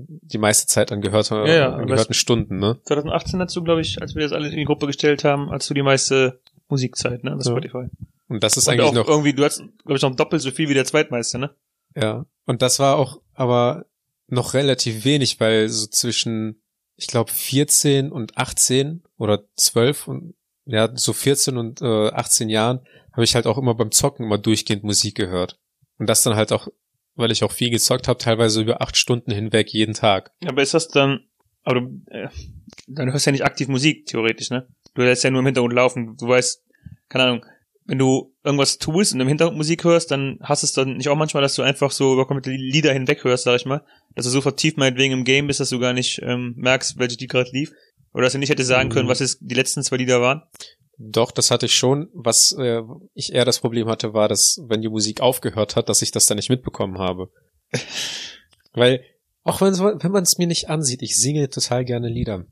die 0.02 0.38
meiste 0.38 0.68
Zeit 0.68 0.92
an, 0.92 1.02
gehörte, 1.02 1.36
Ja, 1.36 1.46
ja, 1.46 1.74
an 1.74 1.86
gehörten 1.86 2.14
Stunden, 2.16 2.58
ne? 2.58 2.80
2018 2.86 3.38
dazu, 3.38 3.64
glaube 3.64 3.82
ich, 3.82 4.02
als 4.02 4.16
wir 4.16 4.24
das 4.24 4.32
alle 4.32 4.50
in 4.50 4.56
die 4.56 4.66
Gruppe 4.66 4.88
gestellt 4.88 5.24
haben, 5.24 5.52
als 5.52 5.68
du 5.68 5.76
die 5.76 5.84
meiste 5.84 6.40
Musikzeit, 6.70 7.24
ne, 7.24 7.36
das 7.38 7.46
Ja. 7.46 7.52
Spotify. 7.52 7.88
Und 8.28 8.44
das 8.44 8.58
ist 8.58 8.68
Und 8.68 8.74
eigentlich 8.74 8.90
auch 8.90 8.94
noch, 8.94 9.08
irgendwie, 9.08 9.34
du 9.34 9.44
hast, 9.44 9.60
glaube 9.60 9.96
ich, 9.96 10.02
noch 10.02 10.16
doppelt 10.16 10.42
so 10.42 10.52
viel 10.52 10.70
wie 10.70 10.74
der 10.74 10.86
Zweitmeister, 10.86 11.38
ne? 11.38 11.56
ja. 11.96 12.26
Und 12.46 12.62
das 12.62 12.80
war 12.80 12.98
auch 12.98 13.22
aber 13.34 13.86
noch 14.28 14.54
relativ 14.54 15.04
wenig, 15.04 15.40
weil 15.40 15.68
so 15.70 15.88
zwischen, 15.88 16.62
ich 16.96 17.08
glaube, 17.08 17.32
14 17.32 18.12
und 18.12 18.38
18 18.38 19.04
oder 19.18 19.44
12 19.56 20.08
und 20.08 20.36
ja, 20.66 20.90
so 20.96 21.14
14 21.14 21.58
und 21.58 21.82
äh, 21.82 22.10
18 22.10 22.50
Jahren 22.50 22.86
habe 23.12 23.24
ich 23.24 23.36
halt 23.36 23.48
auch 23.48 23.58
immer 23.58 23.76
beim 23.76 23.92
Zocken 23.92 24.26
immer 24.26 24.38
durchgehend 24.38 24.84
Musik 24.84 25.16
gehört. 25.16 25.60
Und 25.98 26.08
das 26.08 26.24
dann 26.24 26.36
halt 26.36 26.52
auch 26.52 26.68
weil 27.16 27.32
ich 27.32 27.44
auch 27.44 27.52
viel 27.52 27.70
gezockt 27.70 28.08
habe, 28.08 28.20
teilweise 28.20 28.62
über 28.62 28.82
acht 28.82 28.98
Stunden 28.98 29.32
hinweg 29.32 29.70
jeden 29.70 29.94
Tag. 29.94 30.32
Aber 30.46 30.62
ist 30.62 30.74
das 30.74 30.90
dann, 30.90 31.26
aber 31.64 31.82
du, 31.82 32.02
äh, 32.08 32.28
dann 32.88 33.12
hörst 33.12 33.26
du 33.26 33.30
ja 33.30 33.32
nicht 33.32 33.46
aktiv 33.46 33.68
Musik, 33.68 34.06
theoretisch, 34.06 34.50
ne? 34.50 34.68
Du 34.94 35.02
lässt 35.02 35.24
ja 35.24 35.32
nur 35.32 35.40
im 35.40 35.46
Hintergrund 35.46 35.74
laufen. 35.74 36.16
Du 36.18 36.28
weißt, 36.28 36.64
keine 37.10 37.24
Ahnung, 37.26 37.46
wenn 37.86 38.00
du 38.00 38.34
irgendwas 38.44 38.78
tust 38.80 39.14
und 39.14 39.22
im 39.22 39.28
Hintergrund 39.28 39.58
Musik 39.58 39.84
hörst, 39.84 40.12
dann 40.12 40.40
hast 40.42 40.64
es 40.64 40.74
dann 40.74 40.98
nicht 40.98 41.08
auch 41.10 41.16
manchmal, 41.16 41.42
dass 41.44 41.56
du 41.56 41.62
einfach 41.62 41.92
so 41.92 42.14
über 42.14 42.26
komplette 42.26 42.56
Lieder 42.56 42.92
hinweg 42.92 43.24
hörst, 43.24 43.44
sag 43.44 43.58
ich 43.58 43.66
mal. 43.66 43.84
Dass 44.16 44.26
du 44.26 44.32
so 44.32 44.42
vertieft 44.42 44.78
meinetwegen 44.78 45.14
im 45.14 45.24
Game 45.24 45.48
bist, 45.48 45.60
dass 45.60 45.70
du 45.70 45.80
gar 45.80 45.94
nicht 45.94 46.20
ähm, 46.24 46.54
merkst, 46.58 46.98
welche 46.98 47.18
die 47.18 47.28
gerade 47.28 47.50
lief. 47.52 47.72
Oder 48.14 48.24
dass 48.24 48.34
du 48.34 48.40
nicht 48.40 48.50
hättest 48.50 48.70
sagen 48.70 48.90
können, 48.90 49.06
Mhm. 49.06 49.12
was 49.12 49.20
jetzt 49.20 49.38
die 49.42 49.56
letzten 49.56 49.84
zwei 49.84 49.98
Lieder 49.98 50.22
waren. 50.22 50.42
Doch, 50.98 51.32
das 51.32 51.52
hatte 51.52 51.66
ich 51.66 51.76
schon. 51.76 52.08
Was 52.14 52.54
äh, 52.58 52.82
ich 53.14 53.34
eher 53.34 53.46
das 53.46 53.60
Problem 53.60 53.88
hatte, 53.88 54.14
war, 54.14 54.30
dass 54.30 54.60
wenn 54.68 54.82
die 54.82 54.90
Musik 54.90 55.22
aufgehört 55.22 55.76
hat, 55.76 55.90
dass 55.90 56.02
ich 56.02 56.12
das 56.12 56.26
dann 56.26 56.38
nicht 56.38 56.50
mitbekommen 56.50 56.98
habe. 56.98 57.30
Weil, 58.74 59.02
auch 59.44 59.62
wenn, 59.62 59.74
wenn 59.74 60.12
man 60.12 60.24
es 60.24 60.38
mir 60.38 60.48
nicht 60.48 60.70
ansieht, 60.70 61.02
ich 61.02 61.18
singe 61.18 61.50
total 61.50 61.86
gerne 61.86 62.10
Lieder. 62.10 62.46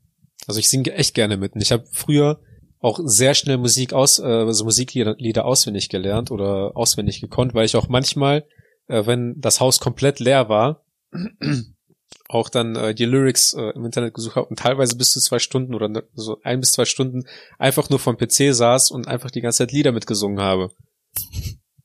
Also 0.46 0.60
ich 0.60 0.68
singe 0.68 0.92
echt 0.92 1.14
gerne 1.14 1.36
mit. 1.38 1.54
Und 1.54 1.62
ich 1.62 1.72
habe 1.72 1.86
früher 1.90 2.40
auch 2.84 3.00
sehr 3.02 3.32
schnell 3.34 3.56
Musik 3.56 3.94
aus, 3.94 4.18
äh, 4.18 4.24
also 4.24 4.64
Musiklieder 4.64 5.16
Lieder 5.16 5.46
auswendig 5.46 5.88
gelernt 5.88 6.30
oder 6.30 6.76
auswendig 6.76 7.20
gekonnt, 7.20 7.54
weil 7.54 7.64
ich 7.64 7.76
auch 7.76 7.88
manchmal, 7.88 8.44
äh, 8.88 9.06
wenn 9.06 9.40
das 9.40 9.58
Haus 9.58 9.80
komplett 9.80 10.20
leer 10.20 10.50
war, 10.50 10.84
auch 12.28 12.50
dann 12.50 12.76
äh, 12.76 12.94
die 12.94 13.06
Lyrics 13.06 13.54
äh, 13.54 13.70
im 13.70 13.86
Internet 13.86 14.12
gesucht 14.12 14.36
habe 14.36 14.48
und 14.48 14.58
teilweise 14.58 14.96
bis 14.96 15.12
zu 15.12 15.20
zwei 15.20 15.38
Stunden 15.38 15.74
oder 15.74 15.88
ne- 15.88 16.04
so 16.12 16.38
ein 16.42 16.60
bis 16.60 16.72
zwei 16.72 16.84
Stunden 16.84 17.24
einfach 17.58 17.88
nur 17.88 17.98
vom 17.98 18.18
PC 18.18 18.54
saß 18.54 18.90
und 18.90 19.08
einfach 19.08 19.30
die 19.30 19.40
ganze 19.40 19.58
Zeit 19.58 19.72
Lieder 19.72 19.92
mitgesungen 19.92 20.40
habe. 20.40 20.70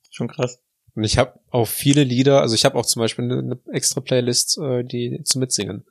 Schon 0.10 0.28
krass. 0.28 0.60
Und 0.96 1.06
ich 1.06 1.18
habe 1.18 1.40
auch 1.50 1.68
viele 1.68 2.04
Lieder, 2.04 2.42
also 2.42 2.56
ich 2.56 2.66
habe 2.66 2.78
auch 2.78 2.86
zum 2.86 3.00
Beispiel 3.00 3.24
eine, 3.24 3.40
eine 3.40 3.60
extra 3.72 4.02
Playlist, 4.02 4.58
äh, 4.58 4.84
die 4.84 5.22
zum 5.24 5.40
Mitsingen. 5.40 5.86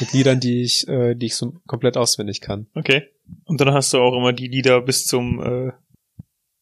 Mit 0.00 0.12
Liedern, 0.12 0.40
die 0.40 0.62
ich, 0.62 0.86
äh, 0.88 1.14
die 1.14 1.26
ich 1.26 1.36
so 1.36 1.52
komplett 1.66 1.96
auswendig 1.96 2.40
kann. 2.40 2.66
Okay. 2.74 3.04
Und 3.44 3.60
dann 3.60 3.72
hast 3.72 3.92
du 3.92 3.98
auch 3.98 4.16
immer 4.16 4.32
die 4.32 4.48
Lieder 4.48 4.80
bis 4.80 5.04
zum, 5.06 5.40
äh, 5.42 5.72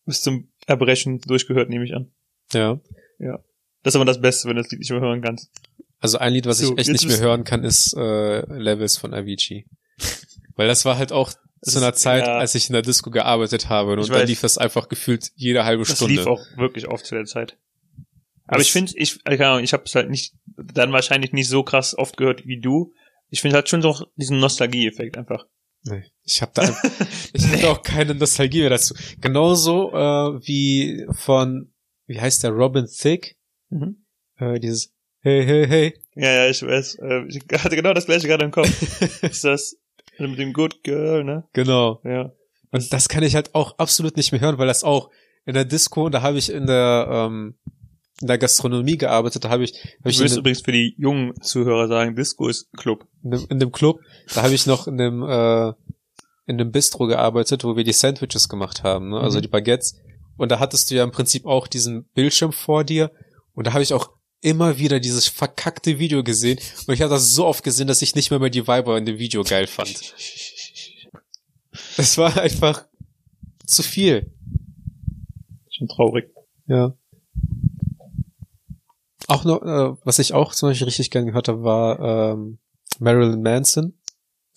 bis 0.04 0.22
zum 0.22 0.50
Erbrechen 0.66 1.20
durchgehört, 1.20 1.70
nehme 1.70 1.84
ich 1.84 1.94
an. 1.94 2.12
Ja. 2.52 2.80
Das 3.82 3.92
ist 3.92 3.96
aber 3.96 4.04
das 4.04 4.20
Beste, 4.20 4.48
wenn 4.48 4.56
du 4.56 4.62
das 4.62 4.70
Lied 4.70 4.80
nicht 4.80 4.90
mehr 4.90 5.00
hören 5.00 5.22
kannst. 5.22 5.50
Also 6.00 6.18
ein 6.18 6.32
Lied, 6.32 6.46
was 6.46 6.58
So, 6.58 6.72
ich 6.74 6.78
echt 6.80 6.90
nicht 6.90 7.06
mehr 7.06 7.18
hören 7.20 7.44
kann, 7.44 7.64
ist 7.64 7.94
äh, 7.96 8.40
Levels 8.52 8.96
von 8.98 9.14
Avicii. 9.14 9.66
Weil 10.56 10.66
das 10.68 10.84
war 10.84 10.98
halt 10.98 11.12
auch 11.12 11.32
zu 11.62 11.78
einer 11.78 11.94
Zeit, 11.94 12.26
ja. 12.26 12.38
als 12.38 12.54
ich 12.54 12.68
in 12.68 12.74
der 12.74 12.82
Disco 12.82 13.10
gearbeitet 13.10 13.68
habe. 13.68 13.92
Und 13.92 14.00
Ich 14.00 14.08
da 14.08 14.22
lief 14.22 14.40
das 14.40 14.58
einfach 14.58 14.88
gefühlt 14.88 15.30
jede 15.36 15.64
halbe 15.64 15.84
Das 15.84 15.96
Stunde. 15.96 16.14
lief 16.14 16.26
auch 16.26 16.40
wirklich 16.56 16.88
oft 16.88 17.06
zu 17.06 17.14
der 17.14 17.24
Zeit. 17.24 17.56
Aber 18.46 18.58
Das- 18.58 18.66
ich 18.66 18.72
finde, 18.72 18.92
ich, 18.96 19.22
keine 19.24 19.46
Ahnung, 19.48 19.64
ich 19.64 19.72
habe 19.72 19.84
es 19.86 19.94
halt 19.94 20.10
nicht, 20.10 20.34
dann 20.56 20.92
wahrscheinlich 20.92 21.32
nicht 21.32 21.48
so 21.48 21.62
krass 21.62 21.96
oft 21.96 22.16
gehört 22.16 22.46
wie 22.46 22.60
du. 22.60 22.92
Ich 23.28 23.40
finde 23.40 23.56
halt 23.56 23.68
schon 23.68 23.82
so 23.82 24.06
diesen 24.16 24.38
Nostalgie-Effekt 24.38 25.16
einfach. 25.16 25.46
Nee, 25.82 26.04
ich 26.24 26.42
habe 26.42 26.52
da, 26.54 26.62
ich 27.32 27.46
hab 27.46 27.64
auch 27.64 27.82
keine 27.82 28.14
Nostalgie 28.14 28.60
mehr 28.60 28.70
dazu. 28.70 28.94
Genauso 29.20 29.90
äh, 29.92 30.40
wie 30.46 31.06
von, 31.12 31.72
wie 32.06 32.20
heißt 32.20 32.42
der, 32.42 32.50
Robin 32.50 32.86
Thicke, 32.86 33.34
Mhm. 33.68 34.04
äh, 34.38 34.60
dieses 34.60 34.92
Hey, 35.20 35.44
hey, 35.44 35.66
hey. 35.66 35.94
Ja, 36.14 36.32
ja, 36.32 36.48
ich 36.48 36.62
weiß. 36.62 36.98
Äh, 37.00 37.24
ich 37.26 37.40
hatte 37.64 37.74
genau 37.74 37.92
das 37.92 38.06
gleiche 38.06 38.28
gerade 38.28 38.44
im 38.44 38.52
Kopf. 38.52 38.68
ist 39.22 39.42
das 39.42 39.76
also 40.18 40.30
mit 40.30 40.38
dem 40.38 40.52
Good 40.52 40.84
Girl, 40.84 41.24
ne? 41.24 41.48
Genau. 41.52 42.00
Ja. 42.04 42.32
Und 42.70 42.92
das 42.92 43.08
kann 43.08 43.24
ich 43.24 43.34
halt 43.34 43.54
auch 43.56 43.76
absolut 43.78 44.16
nicht 44.16 44.30
mehr 44.30 44.40
hören, 44.40 44.58
weil 44.58 44.68
das 44.68 44.84
auch 44.84 45.10
in 45.44 45.54
der 45.54 45.64
Disco, 45.64 46.08
da 46.10 46.22
habe 46.22 46.38
ich 46.38 46.50
in 46.50 46.66
der 46.66 47.08
ähm, 47.10 47.58
in 48.20 48.28
der 48.28 48.38
Gastronomie 48.38 48.96
gearbeitet, 48.96 49.44
da 49.44 49.50
habe 49.50 49.64
ich, 49.64 49.72
hab 50.00 50.06
Ich 50.10 50.18
dem, 50.18 50.38
übrigens 50.38 50.62
für 50.62 50.72
die 50.72 50.94
jungen 50.98 51.34
Zuhörer 51.42 51.86
sagen, 51.88 52.16
Disco 52.16 52.48
ist 52.48 52.72
Club. 52.76 53.06
in, 53.22 53.30
dem, 53.30 53.46
in 53.50 53.58
dem 53.58 53.72
Club, 53.72 54.00
da 54.34 54.42
habe 54.42 54.54
ich 54.54 54.66
noch 54.66 54.86
in 54.86 54.96
dem 54.96 55.22
äh, 55.22 55.72
in 56.48 56.58
dem 56.58 56.70
Bistro 56.70 57.06
gearbeitet, 57.08 57.64
wo 57.64 57.76
wir 57.76 57.82
die 57.84 57.92
Sandwiches 57.92 58.48
gemacht 58.48 58.84
haben, 58.84 59.10
ne? 59.10 59.18
also 59.18 59.38
Mhm. 59.38 59.42
die 59.42 59.48
Baguettes. 59.48 59.96
Und 60.36 60.52
da 60.52 60.60
hattest 60.60 60.90
du 60.90 60.94
ja 60.94 61.02
im 61.02 61.10
Prinzip 61.10 61.44
auch 61.44 61.66
diesen 61.66 62.04
Bildschirm 62.14 62.52
vor 62.52 62.84
dir. 62.84 63.10
Und 63.54 63.66
da 63.66 63.72
habe 63.72 63.82
ich 63.82 63.92
auch 63.92 64.10
immer 64.42 64.78
wieder 64.78 65.00
dieses 65.00 65.26
verkackte 65.26 65.98
Video 65.98 66.22
gesehen. 66.22 66.60
Und 66.86 66.94
ich 66.94 67.00
habe 67.02 67.10
das 67.10 67.32
so 67.34 67.46
oft 67.46 67.64
gesehen, 67.64 67.88
dass 67.88 68.00
ich 68.02 68.14
nicht 68.14 68.30
mehr, 68.30 68.38
mehr 68.38 68.50
die 68.50 68.68
Viber 68.68 68.96
in 68.96 69.06
dem 69.06 69.18
Video 69.18 69.42
geil 69.42 69.66
fand. 69.66 70.14
Es 71.96 72.16
war 72.16 72.36
einfach 72.38 72.86
zu 73.66 73.82
viel. 73.82 74.30
Schon 75.70 75.88
traurig. 75.88 76.30
Ja. 76.68 76.94
Auch 79.28 79.44
noch, 79.44 79.62
äh, 79.62 79.96
was 80.04 80.18
ich 80.18 80.32
auch 80.34 80.54
zum 80.54 80.68
Beispiel 80.70 80.86
richtig 80.86 81.10
gerne 81.10 81.26
gehört 81.26 81.48
habe, 81.48 81.62
war 81.62 82.32
ähm, 82.32 82.58
Marilyn 82.98 83.42
Manson. 83.42 83.98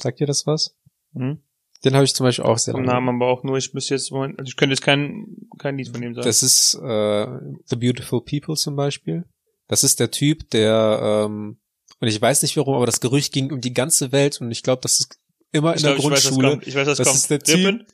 Sagt 0.02 0.22
ihr 0.22 0.28
das 0.28 0.46
was? 0.48 0.76
Mhm. 1.14 1.40
Den 1.84 1.94
habe 1.96 2.04
ich 2.04 2.14
zum 2.14 2.26
Beispiel 2.26 2.46
auch 2.46 2.58
sehr 2.58 2.74
Vom 2.74 2.84
lange. 2.84 2.94
Namen 3.06 3.22
aber 3.22 3.32
auch 3.32 3.44
nur, 3.44 3.58
ich 3.58 3.74
müsste 3.74 3.94
jetzt, 3.96 4.12
also 4.12 4.34
ich 4.44 4.58
könnte 4.58 4.74
jetzt 4.74 4.82
kein, 4.82 5.26
kein 5.58 5.78
Lied 5.78 5.88
von 5.90 6.02
dem 6.02 6.14
sagen. 6.14 6.26
Das 6.26 6.44
ist 6.44 6.74
äh, 6.76 7.28
The 7.66 7.76
Beautiful 7.78 8.22
People 8.22 8.56
zum 8.56 8.76
Beispiel. 8.76 9.24
Das 9.68 9.84
ist 9.84 10.00
der 10.00 10.12
Typ, 10.12 10.50
der 10.50 11.26
ähm, 11.28 11.58
und 12.02 12.08
ich 12.08 12.22
weiß 12.22 12.42
nicht 12.42 12.56
warum, 12.58 12.76
aber 12.76 12.86
das 12.86 13.00
Gerücht 13.02 13.34
ging 13.34 13.52
um 13.52 13.62
die 13.62 13.74
ganze 13.74 14.12
Welt 14.12 14.40
und 14.42 14.52
ich 14.52 14.64
glaube, 14.64 14.82
das 14.82 15.00
ist 15.00 15.20
immer 15.52 15.72
in 15.72 15.78
ich 15.78 15.84
der 15.84 15.96
glaube, 15.96 16.08
ich 16.16 16.18
weiß, 16.18 16.24
Grundschule. 16.26 16.50
kommt. 16.50 16.68
Ich 16.68 16.76
weiß, 16.76 16.88
was 16.88 16.98
Das 16.98 17.08
kommt. 17.08 17.18
ist 17.18 17.30
der 17.30 17.40
Typ- 17.40 17.56
Rippen? 17.66 17.86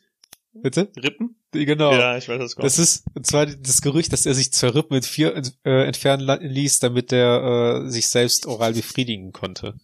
Bitte? 0.54 0.92
Rippen? 0.98 1.36
Genau. 1.66 1.92
Ja, 1.94 2.18
ich 2.18 2.28
weiß, 2.28 2.40
was 2.40 2.56
kommt. 2.56 2.66
Das 2.66 2.78
ist 2.80 3.04
und 3.14 3.26
zwar 3.26 3.46
das 3.46 3.82
Gerücht, 3.82 4.12
dass 4.14 4.26
er 4.26 4.34
sich 4.34 4.52
zwei 4.52 4.70
Rippen 4.70 4.96
mit 4.96 5.06
vier 5.06 5.34
äh, 5.64 5.86
entfernen 5.86 6.40
ließ, 6.42 6.80
damit 6.80 7.12
er 7.14 7.84
äh, 7.86 7.90
sich 7.90 8.08
selbst 8.08 8.46
oral 8.48 8.74
befriedigen 8.74 9.32
konnte. 9.32 9.76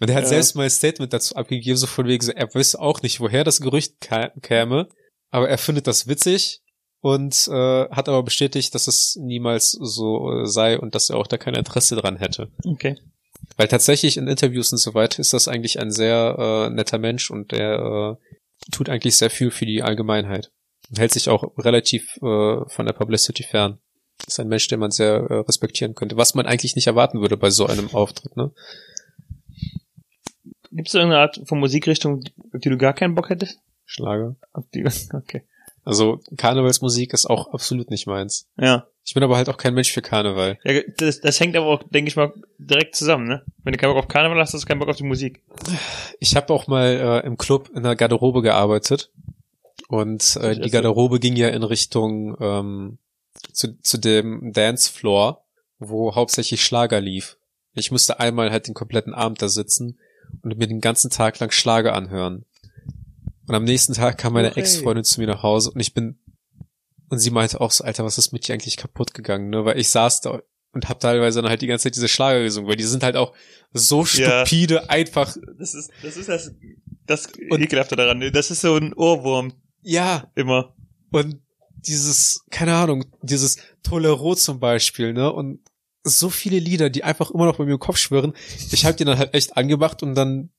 Und 0.00 0.08
er 0.10 0.14
hat 0.16 0.24
Ja. 0.24 0.28
selbst 0.28 0.54
mal 0.54 0.64
ein 0.64 0.70
Statement 0.70 1.12
dazu 1.12 1.34
abgegeben, 1.36 1.76
so 1.76 1.86
von 1.86 2.06
wegen, 2.06 2.22
so, 2.24 2.32
er 2.32 2.54
wüsste 2.54 2.80
auch 2.80 3.02
nicht, 3.02 3.20
woher 3.20 3.44
das 3.44 3.60
Gerücht 3.60 3.94
käme, 4.42 4.88
aber 5.30 5.48
er 5.48 5.58
findet 5.58 5.86
das 5.86 6.06
witzig 6.06 6.60
und 7.00 7.48
äh, 7.48 7.88
hat 7.90 8.08
aber 8.08 8.22
bestätigt, 8.22 8.74
dass 8.74 8.88
es 8.88 9.16
niemals 9.20 9.70
so 9.72 10.32
äh, 10.42 10.46
sei 10.46 10.78
und 10.78 10.94
dass 10.94 11.08
er 11.10 11.16
auch 11.16 11.26
da 11.26 11.38
kein 11.38 11.54
Interesse 11.54 11.96
dran 11.96 12.16
hätte. 12.16 12.50
okay. 12.64 12.96
Weil 13.58 13.68
tatsächlich 13.68 14.16
in 14.16 14.26
Interviews 14.28 14.72
und 14.72 14.78
so 14.78 14.92
weiter 14.94 15.20
ist 15.20 15.32
das 15.32 15.46
eigentlich 15.46 15.78
ein 15.78 15.90
sehr 15.90 16.36
äh, 16.68 16.70
netter 16.74 16.98
Mensch 16.98 17.30
und 17.30 17.52
der 17.52 18.18
äh, 18.18 18.70
tut 18.72 18.88
eigentlich 18.88 19.16
sehr 19.16 19.30
viel 19.30 19.50
für 19.50 19.66
die 19.66 19.82
Allgemeinheit. 19.82 20.50
Hält 20.96 21.12
sich 21.12 21.28
auch 21.28 21.56
relativ 21.58 22.16
äh, 22.18 22.68
von 22.68 22.86
der 22.86 22.92
Publicity 22.92 23.42
fern. 23.42 23.78
Ist 24.26 24.40
ein 24.40 24.48
Mensch, 24.48 24.68
den 24.68 24.80
man 24.80 24.90
sehr 24.90 25.14
äh, 25.14 25.34
respektieren 25.40 25.94
könnte. 25.94 26.16
Was 26.16 26.34
man 26.34 26.46
eigentlich 26.46 26.76
nicht 26.76 26.86
erwarten 26.86 27.20
würde 27.20 27.36
bei 27.36 27.50
so 27.50 27.66
einem 27.66 27.92
Auftritt, 27.92 28.36
ne? 28.36 28.52
Gibt 30.72 30.88
es 30.88 30.94
irgendeine 30.94 31.22
Art 31.22 31.40
von 31.46 31.58
Musikrichtung, 31.58 32.22
auf 32.52 32.60
die 32.60 32.68
du 32.68 32.76
gar 32.76 32.92
keinen 32.92 33.14
Bock 33.14 33.30
hättest? 33.30 33.60
Schlager. 33.84 34.36
Okay. 35.12 35.42
Also 35.84 36.20
Karnevalsmusik 36.36 37.12
ist 37.12 37.26
auch 37.26 37.52
absolut 37.52 37.90
nicht 37.90 38.08
meins. 38.08 38.48
Ja. 38.58 38.88
Ich 39.04 39.14
bin 39.14 39.22
aber 39.22 39.36
halt 39.36 39.48
auch 39.48 39.56
kein 39.56 39.72
Mensch 39.72 39.92
für 39.92 40.02
Karneval. 40.02 40.58
ja 40.64 40.80
das, 40.96 41.20
das 41.20 41.38
hängt 41.38 41.54
aber 41.54 41.66
auch, 41.66 41.82
denke 41.84 42.08
ich 42.08 42.16
mal, 42.16 42.32
direkt 42.58 42.96
zusammen, 42.96 43.28
ne? 43.28 43.44
Wenn 43.62 43.72
du 43.72 43.78
keinen 43.78 43.90
Bock 43.90 44.02
auf 44.02 44.08
Karneval 44.08 44.40
hast, 44.40 44.52
hast 44.52 44.62
du 44.62 44.66
keinen 44.66 44.80
Bock 44.80 44.88
auf 44.88 44.96
die 44.96 45.04
Musik. 45.04 45.44
Ich 46.18 46.34
habe 46.34 46.52
auch 46.52 46.66
mal 46.66 47.22
äh, 47.22 47.26
im 47.26 47.38
Club 47.38 47.70
in 47.72 47.84
der 47.84 47.94
Garderobe 47.94 48.42
gearbeitet 48.42 49.12
und 49.88 50.36
äh, 50.36 50.58
die. 50.60 50.70
Garderobe 50.70 51.20
ging 51.20 51.36
ja 51.36 51.48
in 51.48 51.62
Richtung 51.62 52.36
ähm, 52.40 52.98
zu, 53.52 53.78
zu 53.80 53.98
dem 53.98 54.52
Dancefloor, 54.52 55.44
wo 55.78 56.14
hauptsächlich 56.14 56.62
Schlager 56.64 57.00
lief. 57.00 57.36
Ich 57.74 57.90
musste 57.90 58.18
einmal 58.20 58.50
halt 58.50 58.66
den 58.68 58.74
kompletten 58.74 59.14
Abend 59.14 59.42
da 59.42 59.48
sitzen 59.48 59.98
und 60.42 60.56
mir 60.58 60.66
den 60.66 60.80
ganzen 60.80 61.10
Tag 61.10 61.38
lang 61.38 61.50
Schlager 61.50 61.94
anhören. 61.94 62.44
Und 63.46 63.54
am 63.54 63.64
nächsten 63.64 63.92
Tag 63.92 64.18
kam 64.18 64.32
meine 64.32 64.50
Okay. 64.50 64.60
Ex-Freundin 64.60 65.04
zu 65.04 65.20
mir 65.20 65.26
nach 65.28 65.42
Hause 65.42 65.70
und 65.70 65.80
ich 65.80 65.94
bin 65.94 66.18
und 67.08 67.18
sie 67.20 67.30
meinte 67.30 67.60
auch 67.60 67.70
so, 67.70 67.84
Alter, 67.84 68.04
was 68.04 68.18
ist 68.18 68.32
mit 68.32 68.48
dir 68.48 68.54
eigentlich 68.54 68.76
kaputt 68.76 69.14
gegangen, 69.14 69.50
ne? 69.50 69.64
Weil 69.64 69.78
ich 69.78 69.88
saß 69.90 70.22
da 70.22 70.40
und 70.72 70.88
hab 70.88 70.98
teilweise 70.98 71.40
dann 71.40 71.48
halt 71.48 71.62
die 71.62 71.68
ganze 71.68 71.84
Zeit 71.84 71.94
diese 71.94 72.08
Schlager 72.08 72.42
gesungen, 72.42 72.68
weil 72.68 72.74
die 72.76 72.82
sind 72.82 73.04
halt 73.04 73.14
auch 73.14 73.32
so 73.72 74.00
Ja. 74.14 74.44
stupide 74.44 74.90
einfach. 74.90 75.36
Das 75.58 75.74
ist, 75.74 75.90
das 76.02 76.16
ist 76.16 76.28
das, 76.28 76.50
das 77.06 77.28
Und- 77.48 77.60
Ekelhafte 77.62 77.94
daran. 77.94 78.18
ne? 78.18 78.32
Das 78.32 78.50
ist 78.50 78.62
so 78.62 78.74
ein 78.74 78.92
Ohrwurm, 78.92 79.52
Ja, 79.88 80.30
immer. 80.34 80.74
Und 81.12 81.40
dieses, 81.76 82.44
keine 82.50 82.74
Ahnung, 82.74 83.04
dieses 83.22 83.58
Tolero 83.84 84.34
zum 84.34 84.58
Beispiel, 84.58 85.12
ne? 85.12 85.32
Und 85.32 85.60
so 86.02 86.28
viele 86.28 86.58
Lieder, 86.58 86.90
die 86.90 87.04
einfach 87.04 87.30
immer 87.30 87.46
noch 87.46 87.58
bei 87.58 87.64
mir 87.64 87.74
im 87.74 87.78
Kopf 87.78 87.96
schwirren. 87.98 88.32
Ich 88.72 88.84
habe 88.84 88.96
die 88.96 89.04
dann 89.04 89.18
halt 89.18 89.32
echt 89.34 89.56
angemacht 89.56 90.02
und 90.02 90.14
dann 90.16 90.50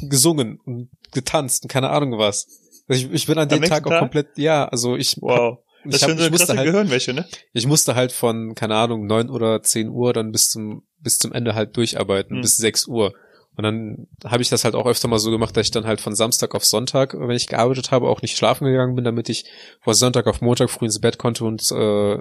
gesungen 0.00 0.58
und 0.64 0.88
getanzt 1.12 1.64
und 1.64 1.68
keine 1.68 1.90
Ahnung 1.90 2.18
was. 2.18 2.46
Also 2.88 3.06
ich, 3.06 3.12
ich 3.12 3.26
bin 3.26 3.36
an 3.38 3.48
dem 3.50 3.62
Tag 3.62 3.86
auch 3.86 3.90
Tag? 3.90 4.00
komplett, 4.00 4.38
ja, 4.38 4.66
also 4.66 4.96
ich, 4.96 5.16
Wow. 5.20 5.58
ich, 5.84 5.90
Das 5.92 6.02
ist 6.02 6.08
hab, 6.08 6.18
so 6.18 6.24
ich 6.24 6.30
musste 6.30 6.56
halt, 6.56 6.66
Gehirnwäsche, 6.66 7.12
ne? 7.12 7.26
ich 7.52 7.66
musste 7.66 7.94
halt 7.94 8.12
von, 8.12 8.54
keine 8.54 8.76
Ahnung, 8.76 9.06
neun 9.06 9.28
oder 9.28 9.62
zehn 9.62 9.88
Uhr 9.90 10.12
dann 10.14 10.32
bis 10.32 10.48
zum, 10.50 10.86
bis 10.98 11.18
zum 11.18 11.32
Ende 11.32 11.54
halt 11.54 11.76
durcharbeiten, 11.76 12.36
Hm. 12.36 12.42
bis 12.42 12.56
sechs 12.56 12.86
Uhr. 12.86 13.12
Und 13.60 13.64
dann 13.64 14.06
habe 14.24 14.42
ich 14.42 14.48
das 14.48 14.64
halt 14.64 14.74
auch 14.74 14.86
öfter 14.86 15.06
mal 15.06 15.18
so 15.18 15.30
gemacht, 15.30 15.54
dass 15.54 15.66
ich 15.66 15.70
dann 15.70 15.84
halt 15.84 16.00
von 16.00 16.14
Samstag 16.14 16.54
auf 16.54 16.64
Sonntag, 16.64 17.12
wenn 17.12 17.36
ich 17.36 17.46
gearbeitet 17.46 17.90
habe, 17.90 18.08
auch 18.08 18.22
nicht 18.22 18.34
schlafen 18.34 18.64
gegangen 18.64 18.94
bin, 18.94 19.04
damit 19.04 19.28
ich 19.28 19.44
vor 19.82 19.92
Sonntag 19.92 20.26
auf 20.26 20.40
Montag 20.40 20.70
früh 20.70 20.86
ins 20.86 20.98
Bett 20.98 21.18
konnte 21.18 21.44
und 21.44 21.70
äh, 21.70 22.16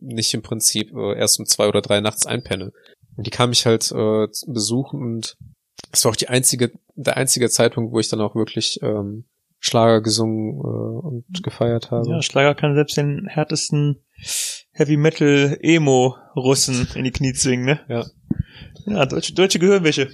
nicht 0.00 0.34
im 0.34 0.42
Prinzip 0.42 0.92
äh, 0.92 1.16
erst 1.16 1.38
um 1.38 1.46
zwei 1.46 1.68
oder 1.68 1.80
drei 1.80 2.00
nachts 2.00 2.26
einpenne. 2.26 2.72
Und 3.16 3.24
die 3.24 3.30
kam 3.30 3.52
ich 3.52 3.66
halt 3.66 3.92
äh, 3.92 4.26
besuchen 4.48 5.00
und 5.00 5.36
es 5.92 6.04
war 6.04 6.10
auch 6.10 6.16
die 6.16 6.28
einzige, 6.28 6.72
der 6.96 7.16
einzige 7.18 7.48
Zeitpunkt, 7.50 7.92
wo 7.92 8.00
ich 8.00 8.08
dann 8.08 8.20
auch 8.20 8.34
wirklich 8.34 8.80
ähm, 8.82 9.26
Schlager 9.60 10.00
gesungen 10.00 10.58
äh, 10.58 11.06
und 11.06 11.44
gefeiert 11.44 11.92
habe. 11.92 12.10
Ja, 12.10 12.20
Schlager 12.20 12.56
kann 12.56 12.74
selbst 12.74 12.96
den 12.96 13.28
härtesten 13.28 14.02
Heavy 14.72 14.96
Metal 14.96 15.56
Emo 15.60 16.16
Russen 16.34 16.88
in 16.96 17.04
die 17.04 17.12
Knie 17.12 17.32
zwingen, 17.32 17.64
ne? 17.64 17.80
Ja. 17.88 18.04
Ja, 18.86 19.06
deutsche, 19.06 19.34
deutsche 19.34 19.58
Gehirnwäsche. 19.58 20.10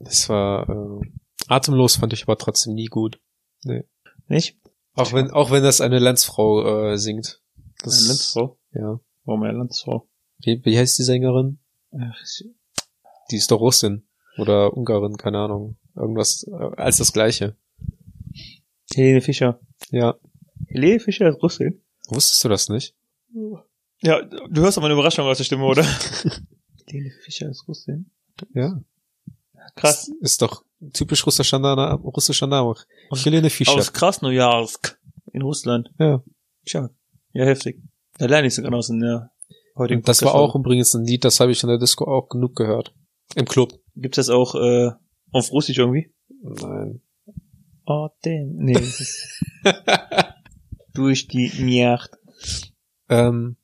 Das 0.00 0.28
war 0.28 0.68
äh, 0.68 1.06
atemlos, 1.48 1.96
fand 1.96 2.12
ich 2.12 2.22
aber 2.24 2.38
trotzdem 2.38 2.74
nie 2.74 2.86
gut. 2.86 3.20
Nicht? 4.28 4.58
Auch 4.94 5.12
wenn, 5.12 5.30
auch 5.30 5.50
wenn 5.50 5.62
das 5.62 5.80
eine 5.80 5.98
Landsfrau 5.98 6.92
äh, 6.92 6.98
singt. 6.98 7.42
Das, 7.82 7.98
Eine 7.98 8.08
Landsfrau. 8.08 8.58
Ja. 8.72 9.00
Warum 9.24 9.42
eine 9.42 9.58
Landsfrau? 9.58 10.08
Wie, 10.38 10.64
wie 10.64 10.78
heißt 10.78 10.98
die 10.98 11.02
Sängerin? 11.02 11.58
Ach, 11.92 12.16
Die 13.30 13.36
ist 13.36 13.50
doch 13.50 13.60
Russin. 13.60 14.06
Oder 14.38 14.76
Ungarin, 14.76 15.16
keine 15.16 15.38
Ahnung. 15.38 15.76
Irgendwas 15.94 16.44
äh, 16.44 16.52
als 16.76 16.98
das 16.98 17.12
gleiche. 17.12 17.56
Helene 18.94 19.20
Fischer. 19.20 19.60
Ja. 19.90 20.16
Helene 20.68 21.00
Fischer 21.00 21.28
ist 21.28 21.42
Russin? 21.42 21.82
Wusstest 22.08 22.44
du 22.44 22.48
das 22.48 22.68
nicht? 22.68 22.94
Ja, 24.02 24.22
du 24.22 24.60
hörst 24.62 24.78
aber 24.78 24.86
eine 24.86 24.94
Überraschung 24.94 25.26
aus 25.26 25.38
der 25.38 25.44
Stimme, 25.44 25.64
oder? 25.64 25.84
Helene 26.86 27.10
Fischer 27.22 27.48
ist 27.48 27.66
Russin? 27.68 28.10
Ja. 28.54 28.80
Krass. 29.74 30.10
Ist 30.20 30.42
doch 30.42 30.64
typisch 30.92 31.26
russischer 31.26 31.58
Name. 31.58 31.94
Russischer 31.94 32.46
Name. 32.46 32.74
Helene 33.14 33.50
Fischer. 33.50 33.72
Aus 33.74 33.92
Krasnojarsk 33.92 34.98
in 35.32 35.42
Russland. 35.42 35.90
Ja. 35.98 36.22
Tja. 36.64 36.90
Ja, 37.32 37.44
heftig. 37.44 37.82
Da 38.18 38.26
lerne 38.26 38.46
ich 38.46 38.54
sogar 38.54 38.70
noch 38.70 38.78
aus 38.78 38.88
in 38.90 39.00
der 39.00 39.30
heutigen 39.76 40.00
Und 40.00 40.08
das 40.08 40.22
war 40.22 40.34
auch 40.34 40.54
übrigens 40.54 40.94
ein 40.94 41.04
Lied, 41.04 41.24
das 41.24 41.40
habe 41.40 41.52
ich 41.52 41.62
in 41.62 41.68
der 41.68 41.78
Disco 41.78 42.04
auch 42.04 42.28
genug 42.28 42.56
gehört. 42.56 42.94
Im 43.34 43.44
Club. 43.46 43.78
Gibt's 43.96 44.16
das 44.16 44.30
auch 44.30 44.54
äh, 44.54 44.92
auf 45.32 45.52
Russisch 45.52 45.78
irgendwie? 45.78 46.12
Nein. 46.42 47.02
Oh, 47.84 48.08
damn. 48.22 48.54
Nee, 48.56 48.72
das 48.74 49.00
ist 49.00 49.42
durch 50.94 51.28
die 51.28 51.50
Nacht. 51.82 52.10
ähm, 53.08 53.56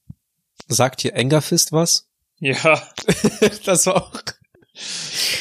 sagt 0.68 1.02
dir 1.02 1.14
Engerfist 1.14 1.72
was? 1.72 2.08
Ja. 2.44 2.82
das 3.64 3.86
war 3.86 3.96
auch. 3.96 4.12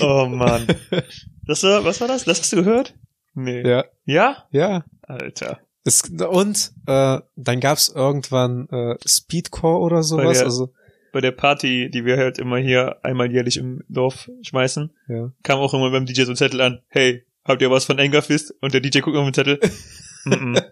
Oh 0.02 0.26
Mann. 0.28 0.68
Das 1.48 1.64
war, 1.64 1.84
was 1.84 2.00
war 2.00 2.08
das? 2.08 2.24
Das 2.24 2.40
hast 2.40 2.54
du 2.54 2.58
gehört? 2.58 2.94
Nee. 3.34 3.68
Ja. 3.68 3.86
Ja? 4.06 4.46
Ja. 4.52 4.86
Alter. 5.02 5.60
Es, 5.84 6.04
und 6.04 6.72
äh, 6.86 7.20
dann 7.36 7.60
gab's 7.60 7.90
irgendwann 7.90 8.70
äh, 8.70 8.96
Speedcore 9.06 9.80
oder 9.80 10.04
sowas. 10.04 10.38
der- 10.38 10.46
Also 10.46 10.72
Bei 11.12 11.20
der 11.20 11.32
Party, 11.32 11.90
die 11.90 12.06
wir 12.06 12.18
halt 12.18 12.38
immer 12.38 12.58
hier 12.58 13.04
einmal 13.04 13.32
jährlich 13.32 13.58
im 13.58 13.84
Dorf 13.90 14.30
schmeißen, 14.44 14.92
ja. 15.10 15.32
kam 15.44 15.60
auch 15.60 15.74
immer 15.74 15.90
beim 15.90 16.06
DJ 16.06 16.24
so 16.24 16.32
ein 16.32 16.36
Zettel 16.38 16.62
an. 16.62 16.82
Hey, 16.88 17.26
habt 17.44 17.62
ihr 17.64 17.72
was 17.72 17.86
von 17.86 17.98
Engerfist? 17.98 18.54
Und 18.62 18.74
der 18.76 18.82
DJ 18.82 19.00
guckt 19.00 19.18
auf 19.18 19.26
den 19.26 19.34
Zettel. 19.34 19.60
mm 20.26 20.32
-mm. 20.34 20.64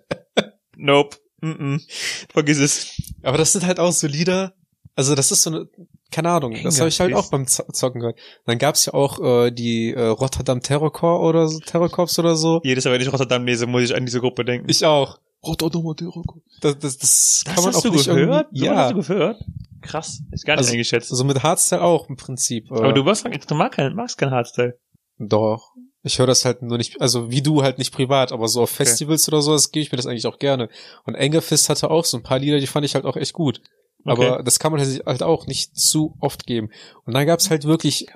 Nope. 0.77 1.17
Mm 1.41 1.49
-mm. 1.51 2.27
Vergiss 2.31 2.59
es. 2.59 3.01
Aber 3.23 3.39
das 3.39 3.51
sind 3.53 3.65
halt 3.65 3.79
auch 3.79 3.91
so 3.91 4.05
Lieder. 4.05 4.53
Also 4.95 5.15
das 5.15 5.31
ist 5.31 5.41
so 5.41 5.49
eine, 5.49 5.67
keine 6.11 6.29
Ahnung, 6.29 6.55
das 6.63 6.79
habe 6.79 6.89
ich 6.89 6.99
halt 6.99 7.13
auch 7.13 7.29
beim 7.29 7.45
Zocken 7.47 8.01
gehört. 8.01 8.17
Dann 8.45 8.57
gab's 8.57 8.85
ja 8.85 8.93
auch 8.93 9.19
äh, 9.19 9.51
die 9.51 9.93
äh, 9.93 10.05
Rotterdam 10.07 10.61
Terrorcore 10.61 11.19
oder 11.19 11.47
so, 11.47 11.59
Terrorcorps 11.59 12.17
oder 12.19 12.35
so. 12.35 12.61
Jedes 12.63 12.85
Mal, 12.85 12.93
wenn 12.93 13.01
ich 13.01 13.11
Rotterdam 13.11 13.45
lese, 13.45 13.67
muss 13.67 13.83
ich 13.83 13.95
an 13.95 14.05
diese 14.05 14.19
Gruppe 14.19 14.43
denken. 14.45 14.67
Ich 14.69 14.85
auch. 14.85 15.19
Rotterdam 15.45 15.83
Terrorcorps. 15.95 16.41
Das, 16.61 16.79
das, 16.79 16.97
das, 16.97 17.43
kann 17.45 17.55
man 17.63 17.65
hast 17.67 17.75
auch 17.77 17.81
du 17.83 17.91
nicht 17.91 18.05
gehört? 18.05 18.47
Ja. 18.51 18.75
Hast 18.75 18.91
du 18.93 18.97
gehört? 19.13 19.37
Krass. 19.81 20.21
Ist 20.31 20.45
gar 20.45 20.55
nicht 20.55 20.59
Also- 20.59 20.71
eingeschätzt. 20.73 21.11
Also 21.11 21.23
mit 21.23 21.41
Hardstyle 21.43 21.81
auch 21.81 22.09
im 22.09 22.17
Prinzip. 22.17 22.69
Äh, 22.71 22.75
Aber 22.75 22.93
du 22.93 23.05
warst, 23.05 23.25
du 23.25 23.55
magst 23.55 23.77
kein, 23.77 23.95
magst 23.95 24.17
kein 24.17 24.31
Hardstyle. 24.31 24.77
Doch. 25.17 25.73
Ich 26.01 26.17
höre 26.17 26.27
das 26.27 26.45
halt 26.45 26.61
nur 26.61 26.77
nicht, 26.77 27.01
also 27.01 27.29
wie 27.29 27.41
du 27.41 27.61
halt 27.61 27.77
nicht 27.77 27.93
privat, 27.93 28.31
aber 28.31 28.47
so 28.47 28.61
auf 28.61 28.69
Okay. 28.73 28.85
Festivals 28.85 29.27
oder 29.27 29.41
so, 29.41 29.51
das 29.51 29.71
gebe 29.71 29.83
ich 29.83 29.91
mir 29.91 29.97
das 29.97 30.05
eigentlich 30.05 30.27
auch 30.27 30.39
gerne. 30.39 30.69
Und 31.05 31.15
Engerfist 31.15 31.67
hatte 31.69 31.91
auch 31.91 32.05
so 32.05 32.15
ein 32.17 32.23
paar 32.23 32.39
Lieder, 32.39 32.59
die 32.59 32.67
fand 32.67 32.85
ich 32.85 32.95
halt 32.95 33.03
auch 33.05 33.17
echt 33.17 33.33
gut. 33.33 33.61
Aber 34.09 34.43
das 34.43 34.59
kann 34.59 34.71
man 34.71 34.81
halt 34.81 35.05
halt 35.05 35.23
auch 35.23 35.47
nicht 35.47 35.77
zu 35.77 36.15
oft 36.19 36.45
geben. 36.45 36.69
Und 37.05 37.13
dann 37.13 37.25
gab's 37.25 37.49
halt 37.49 37.65
wirklich, 37.65 38.07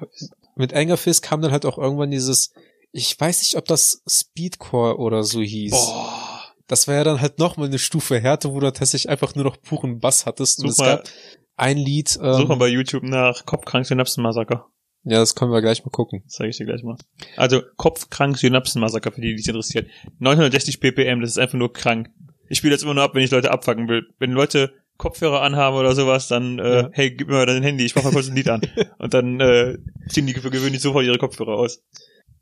mit 0.55 0.73
Engerfist 0.73 1.23
kam 1.23 1.41
dann 1.41 1.51
halt 1.51 1.65
auch 1.65 1.77
irgendwann 1.77 2.11
dieses, 2.11 2.53
ich 2.91 3.19
weiß 3.19 3.41
nicht, 3.41 3.57
ob 3.57 3.65
das 3.65 4.03
Speedcore 4.07 4.97
oder 4.97 5.23
so 5.23 5.41
hieß. 5.41 5.71
Boah. 5.71 6.53
Das 6.67 6.87
war 6.87 6.95
ja 6.95 7.03
dann 7.03 7.21
halt 7.21 7.39
noch 7.39 7.57
mal 7.57 7.67
eine 7.67 7.79
Stufe 7.79 8.19
härter, 8.19 8.53
wo 8.53 8.59
du 8.59 8.71
tatsächlich 8.71 9.09
einfach 9.09 9.35
nur 9.35 9.43
noch 9.43 9.61
puren 9.61 9.99
Bass 9.99 10.25
hattest. 10.25 10.59
Und 10.59 10.69
Such 10.69 10.71
es 10.71 10.77
mal, 10.77 10.95
gab 10.97 11.09
ein 11.55 11.77
Lied, 11.77 12.09
such 12.09 12.21
mal 12.21 12.53
ähm, 12.53 12.59
bei 12.59 12.67
YouTube 12.67 13.03
nach 13.03 13.45
Kopfkrank 13.45 13.85
Synapsenmassaker. 13.85 14.67
ja, 15.03 15.19
das 15.19 15.35
können 15.35 15.51
wir 15.51 15.61
gleich 15.61 15.83
mal 15.83 15.91
gucken. 15.91 16.21
Das 16.25 16.35
zeige 16.35 16.49
ich 16.49 16.57
dir 16.57 16.65
gleich 16.65 16.83
mal. 16.83 16.97
Also 17.35 17.61
Kopfkrank 17.77 18.37
Synapsenmassaker, 18.37 19.11
für 19.11 19.21
die, 19.21 19.35
die 19.35 19.41
es 19.41 19.47
interessiert. 19.47 19.89
960 20.19 20.79
ppm, 20.79 21.21
das 21.21 21.31
ist 21.31 21.37
einfach 21.37 21.57
nur 21.57 21.73
krank. 21.73 22.09
Ich 22.49 22.59
spiele 22.59 22.73
das 22.73 22.83
immer 22.83 22.93
nur 22.93 23.03
ab, 23.03 23.13
wenn 23.13 23.23
ich 23.23 23.31
Leute 23.31 23.51
abfacken 23.51 23.87
will. 23.87 24.07
Wenn 24.19 24.31
Leute 24.31 24.73
Kopfhörer 24.97 25.41
anhaben 25.41 25.75
oder 25.77 25.95
sowas, 25.95 26.27
dann, 26.27 26.59
äh, 26.59 26.75
Ja. 26.81 26.89
hey, 26.93 27.11
gib 27.11 27.27
mir 27.27 27.33
mal 27.35 27.45
dein 27.45 27.63
Handy, 27.63 27.85
ich 27.85 27.95
mach 27.95 28.03
mal 28.03 28.11
kurz 28.13 28.27
ein 28.29 28.35
Lied 28.35 28.47
an. 28.49 28.61
Und 28.99 29.13
dann 29.13 29.39
äh, 29.39 29.77
ziehen 30.09 30.27
die 30.27 30.33
für 30.33 30.49
gewöhnlich 30.51 30.81
sofort 30.81 31.05
ihre 31.05 31.17
Kopfhörer 31.17 31.53
aus. 31.57 31.81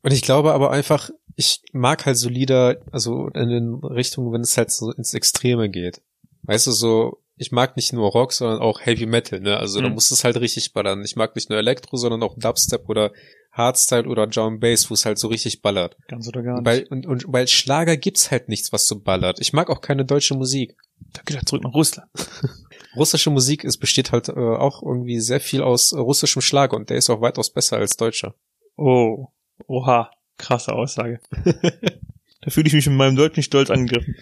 Und 0.03 0.11
ich 0.11 0.21
glaube 0.21 0.53
aber 0.53 0.71
einfach, 0.71 1.09
ich 1.35 1.61
mag 1.73 2.05
halt 2.05 2.17
so 2.17 2.27
Lieder, 2.29 2.77
also 2.91 3.27
in 3.29 3.49
den 3.49 3.73
Richtungen, 3.75 4.31
wenn 4.33 4.41
es 4.41 4.57
halt 4.57 4.71
so 4.71 4.91
ins 4.91 5.13
Extreme 5.13 5.69
geht. 5.69 6.01
Weißt 6.43 6.67
du, 6.67 6.71
so, 6.71 7.19
ich 7.37 7.51
mag 7.51 7.75
nicht 7.75 7.93
nur 7.93 8.09
Rock, 8.11 8.33
sondern 8.33 8.59
auch 8.59 8.81
Heavy 8.81 9.05
Metal, 9.05 9.39
ne? 9.39 9.57
Also 9.57 9.79
da 9.81 9.87
Mhm. 9.87 9.93
muss 9.95 10.11
es 10.11 10.23
halt 10.23 10.37
richtig 10.39 10.73
ballern. 10.73 11.03
Ich 11.03 11.15
mag 11.15 11.35
nicht 11.35 11.49
nur 11.49 11.57
Elektro, 11.59 11.97
sondern 11.97 12.21
auch 12.23 12.35
Dubstep 12.37 12.87
oder 12.89 13.11
Hardstyle 13.51 14.07
oder 14.07 14.27
Drum 14.27 14.59
Bass, 14.59 14.89
wo 14.89 14.93
es 14.93 15.05
halt 15.05 15.17
so 15.19 15.27
richtig 15.27 15.61
ballert. 15.61 15.97
Ganz 16.07 16.27
oder 16.27 16.41
gar 16.43 16.55
nicht. 16.55 16.65
Weil, 16.65 16.83
und, 16.89 17.05
und 17.05 17.25
weil 17.27 17.47
Schlager 17.47 17.97
gibt's 17.97 18.31
halt 18.31 18.49
nichts, 18.49 18.71
was 18.71 18.87
so 18.87 18.99
ballert. 18.99 19.39
Ich 19.39 19.53
mag 19.53 19.69
auch 19.69 19.81
keine 19.81 20.05
deutsche 20.05 20.35
Musik. 20.35 20.75
Dann 21.13 21.25
geht 21.25 21.35
er 21.37 21.45
zurück 21.45 21.63
nach 21.63 21.73
Russland. 21.73 22.09
Russische 22.95 23.29
Musik 23.29 23.63
ist, 23.63 23.77
besteht 23.77 24.11
halt 24.11 24.29
äh, 24.29 24.33
auch 24.33 24.81
irgendwie 24.83 25.19
sehr 25.19 25.39
viel 25.39 25.61
aus 25.61 25.91
äh, 25.93 25.97
russischem 25.99 26.41
Schlager 26.41 26.75
und 26.77 26.89
der 26.89 26.97
ist 26.97 27.09
auch 27.09 27.21
weitaus 27.21 27.51
besser 27.51 27.77
als 27.77 27.97
deutscher. 27.97 28.35
Oh. 28.77 29.27
Oha. 29.67 30.11
Krasse 30.37 30.73
Aussage. 30.73 31.19
da 32.41 32.49
fühle 32.49 32.67
ich 32.67 32.73
mich 32.73 32.87
mit 32.87 32.95
meinem 32.97 33.15
deutschen 33.15 33.43
Stolz 33.43 33.69
angegriffen. 33.69 34.15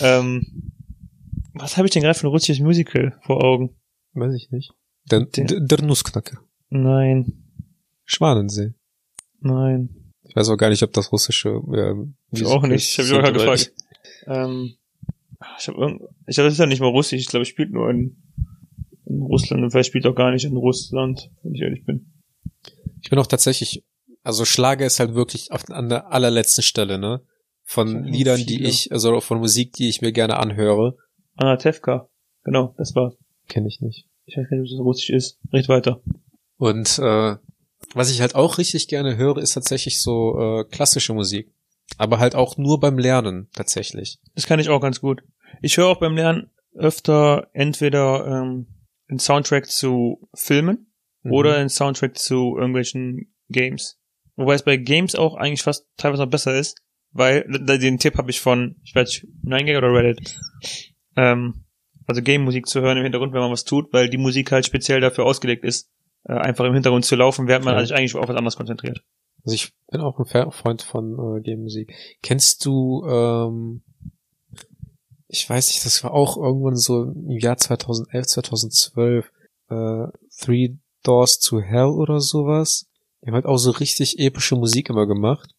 Ähm, 0.00 0.72
was 1.54 1.76
habe 1.76 1.86
ich 1.86 1.92
denn 1.92 2.02
gerade 2.02 2.18
für 2.18 2.26
ein 2.26 2.30
russisches 2.30 2.60
Musical 2.62 3.18
vor 3.22 3.42
Augen? 3.42 3.76
Weiß 4.14 4.34
ich 4.34 4.50
nicht. 4.50 4.72
Der, 5.10 5.20
Der- 5.24 5.60
der, 5.60 5.82
Nussknacker. 5.82 6.38
Nein. 6.68 7.44
Schwanensee. 8.04 8.74
Nein. 9.40 10.12
Ich 10.24 10.36
weiß 10.36 10.48
auch 10.50 10.56
gar 10.56 10.68
nicht, 10.70 10.82
ob 10.82 10.92
das 10.92 11.10
russische. 11.12 11.48
Äh, 11.72 11.94
Ich 12.32 12.44
auch 12.44 12.62
nicht. 12.62 12.98
Ich 12.98 12.98
habe 12.98 13.22
mich 13.22 13.28
auch 13.28 13.32
gefragt. 13.32 13.72
Ähm, 14.26 14.74
ich 15.58 15.68
habe 15.68 15.98
ich 16.26 16.34
glaube, 16.34 16.46
das 16.46 16.54
ist 16.54 16.58
ja 16.58 16.66
nicht 16.66 16.80
mal 16.80 16.88
Russisch. 16.88 17.20
Ich 17.20 17.28
glaube, 17.28 17.42
es 17.42 17.48
spielt 17.48 17.72
nur 17.72 17.90
in, 17.90 18.22
in 19.06 19.22
Russland 19.22 19.62
und 19.62 19.70
vielleicht 19.70 19.88
spielt 19.88 20.06
auch 20.06 20.14
gar 20.14 20.30
nicht 20.30 20.44
in 20.44 20.56
Russland, 20.56 21.30
wenn 21.42 21.54
ich 21.54 21.62
ehrlich 21.62 21.84
bin. 21.84 22.12
Ich 23.02 23.10
bin 23.10 23.18
auch 23.18 23.26
tatsächlich, 23.26 23.84
also 24.22 24.44
Schlager 24.44 24.86
ist 24.86 25.00
halt 25.00 25.14
wirklich 25.14 25.50
auf, 25.50 25.68
an 25.70 25.88
der 25.88 26.12
allerletzten 26.12 26.62
Stelle, 26.62 26.98
ne? 26.98 27.22
Von 27.64 28.04
Liedern, 28.04 28.38
die 28.38 28.56
viele. 28.56 28.68
ich, 28.68 28.92
also 28.92 29.20
von 29.20 29.38
Musik, 29.38 29.72
die 29.72 29.88
ich 29.88 30.02
mir 30.02 30.12
gerne 30.12 30.36
anhöre. 30.36 30.96
Anna 31.36 31.56
Tevka. 31.56 32.08
Genau, 32.44 32.74
das 32.76 32.94
war's. 32.94 33.14
Kenne 33.48 33.68
ich 33.68 33.80
nicht. 33.80 34.06
Ich 34.26 34.36
weiß 34.36 34.48
gar 34.48 34.56
nicht, 34.56 34.70
ob 34.70 34.78
das 34.78 34.84
Russisch 34.84 35.10
ist. 35.10 35.38
Red 35.52 35.68
weiter. 35.68 36.02
Und 36.58 36.98
äh, 36.98 37.36
was 37.94 38.10
ich 38.10 38.20
halt 38.20 38.34
auch 38.34 38.58
richtig 38.58 38.88
gerne 38.88 39.16
höre, 39.16 39.38
ist 39.38 39.54
tatsächlich 39.54 40.00
so 40.00 40.38
äh, 40.38 40.64
klassische 40.64 41.14
Musik. 41.14 41.52
Aber 41.98 42.18
halt 42.18 42.34
auch 42.34 42.56
nur 42.56 42.80
beim 42.80 42.98
Lernen, 42.98 43.48
tatsächlich. 43.52 44.18
Das 44.34 44.46
kann 44.46 44.58
ich 44.60 44.68
auch 44.68 44.80
ganz 44.80 45.00
gut. 45.00 45.22
Ich 45.60 45.76
höre 45.76 45.86
auch 45.88 46.00
beim 46.00 46.16
Lernen 46.16 46.50
öfter 46.74 47.48
entweder 47.52 48.26
ähm, 48.26 48.66
einen 49.08 49.18
Soundtrack 49.18 49.66
zu 49.70 50.28
Filmen 50.34 50.86
Mhm. 51.24 51.32
oder 51.32 51.56
einen 51.56 51.68
Soundtrack 51.68 52.18
zu 52.18 52.56
irgendwelchen 52.56 53.32
Games. 53.48 54.00
Wobei 54.34 54.54
es 54.54 54.64
bei 54.64 54.76
Games 54.76 55.14
auch 55.14 55.36
eigentlich 55.36 55.62
fast 55.62 55.86
teilweise 55.96 56.22
noch 56.24 56.30
besser 56.30 56.54
ist, 56.58 56.80
weil 57.12 57.44
den 57.44 57.98
Tipp 58.00 58.16
habe 58.18 58.30
ich 58.32 58.40
von, 58.40 58.74
ich 58.82 58.92
weiß 58.94 59.08
nicht, 59.08 59.26
9gag 59.44 59.78
oder 59.78 59.92
Reddit, 59.92 60.40
ähm, 61.16 61.64
also 62.06 62.22
Game-Musik 62.22 62.66
zu 62.66 62.80
hören 62.80 62.96
im 62.96 63.04
Hintergrund, 63.04 63.32
wenn 63.34 63.40
man 63.40 63.52
was 63.52 63.64
tut, 63.64 63.92
weil 63.92 64.08
die 64.08 64.18
Musik 64.18 64.50
halt 64.50 64.66
speziell 64.66 65.00
dafür 65.00 65.24
ausgelegt 65.24 65.64
ist, 65.64 65.90
äh, 66.24 66.32
einfach 66.32 66.64
im 66.64 66.74
Hintergrund 66.74 67.04
zu 67.04 67.14
laufen, 67.14 67.46
während 67.46 67.64
man 67.66 67.74
Ja. 67.74 67.80
sich 67.82 67.94
eigentlich 67.94 68.14
auf 68.16 68.28
was 68.28 68.34
anderes 68.36 68.56
konzentriert. 68.56 69.04
Also 69.44 69.54
ich 69.54 69.72
bin 69.90 70.00
auch 70.00 70.18
ein 70.18 70.50
Freund 70.52 70.82
von 70.82 71.38
äh, 71.38 71.40
Game-Musik. 71.40 71.92
Kennst 72.22 72.64
du, 72.64 73.04
ähm, 73.06 73.82
ich 75.28 75.48
weiß 75.48 75.68
nicht, 75.68 75.84
das 75.84 76.04
war 76.04 76.12
auch 76.12 76.36
irgendwann 76.36 76.76
so 76.76 77.02
im 77.04 77.38
Jahr 77.38 77.56
2011, 77.56 78.26
2012, 78.26 79.32
äh, 79.70 80.06
Three 80.38 80.76
Doors 81.02 81.38
to 81.40 81.60
Hell 81.60 81.86
oder 81.86 82.20
sowas. 82.20 82.86
Die 83.22 83.26
haben 83.28 83.34
halt 83.34 83.46
auch 83.46 83.58
so 83.58 83.70
richtig 83.70 84.18
epische 84.18 84.56
Musik 84.56 84.90
immer 84.90 85.06
gemacht. 85.06 85.50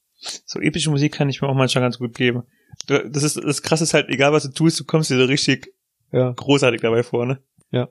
So 0.46 0.60
epische 0.60 0.90
Musik 0.90 1.14
kann 1.14 1.30
ich 1.30 1.42
mir 1.42 1.50
auch 1.50 1.56
manchmal 1.56 1.84
ganz 1.84 1.98
gut 1.98 2.16
geben. 2.16 2.44
Das 2.88 3.24
ist, 3.24 3.38
das 3.38 3.62
krasse 3.62 3.84
ist 3.84 3.94
halt, 3.94 4.10
egal 4.10 4.32
was 4.32 4.44
du 4.44 4.50
tust, 4.50 4.80
du 4.80 4.86
kommst 4.86 5.10
dir 5.10 5.18
so 5.18 5.26
richtig 5.26 5.74
Ja. 6.12 6.32
großartig 6.32 6.82
dabei 6.82 7.04
vor, 7.04 7.26
ne? 7.26 7.42
Ja. 7.72 7.90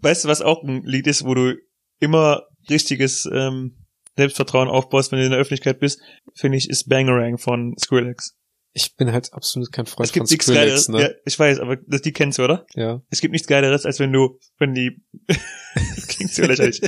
Weißt 0.00 0.24
du, 0.24 0.28
was 0.28 0.42
auch 0.42 0.62
ein 0.62 0.82
Lied 0.84 1.06
ist, 1.06 1.24
wo 1.24 1.34
du 1.34 1.56
immer 1.98 2.42
richtiges 2.68 3.28
ähm, 3.32 3.76
Selbstvertrauen 4.16 4.68
aufbaust, 4.68 5.12
wenn 5.12 5.18
du 5.18 5.24
in 5.24 5.30
der 5.30 5.40
Öffentlichkeit 5.40 5.78
bist, 5.80 6.00
finde 6.34 6.58
ich, 6.58 6.70
ist 6.70 6.88
Bangerang 6.88 7.38
von 7.38 7.74
Skrillex. 7.78 8.36
Ich 8.72 8.94
bin 8.96 9.10
halt 9.10 9.32
absolut 9.32 9.72
kein 9.72 9.86
Freund 9.86 10.06
Es 10.06 10.12
gibt 10.12 10.28
von 10.28 10.32
nichts 10.32 10.44
Skrillex, 10.44 10.64
Geileres, 10.64 10.88
ne? 10.88 11.02
ja, 11.02 11.08
ich 11.24 11.38
weiß, 11.38 11.60
aber 11.60 11.76
das, 11.76 12.02
die 12.02 12.12
kennst 12.12 12.38
du, 12.38 12.44
oder? 12.44 12.66
Ja. 12.74 13.00
Es 13.08 13.20
gibt 13.20 13.32
nichts 13.32 13.48
Geileres, 13.48 13.86
als 13.86 14.00
wenn 14.00 14.12
du, 14.12 14.38
wenn 14.58 14.74
die, 14.74 15.02
klingt 16.08 16.30
so 16.30 16.42
lächerlich, 16.42 16.82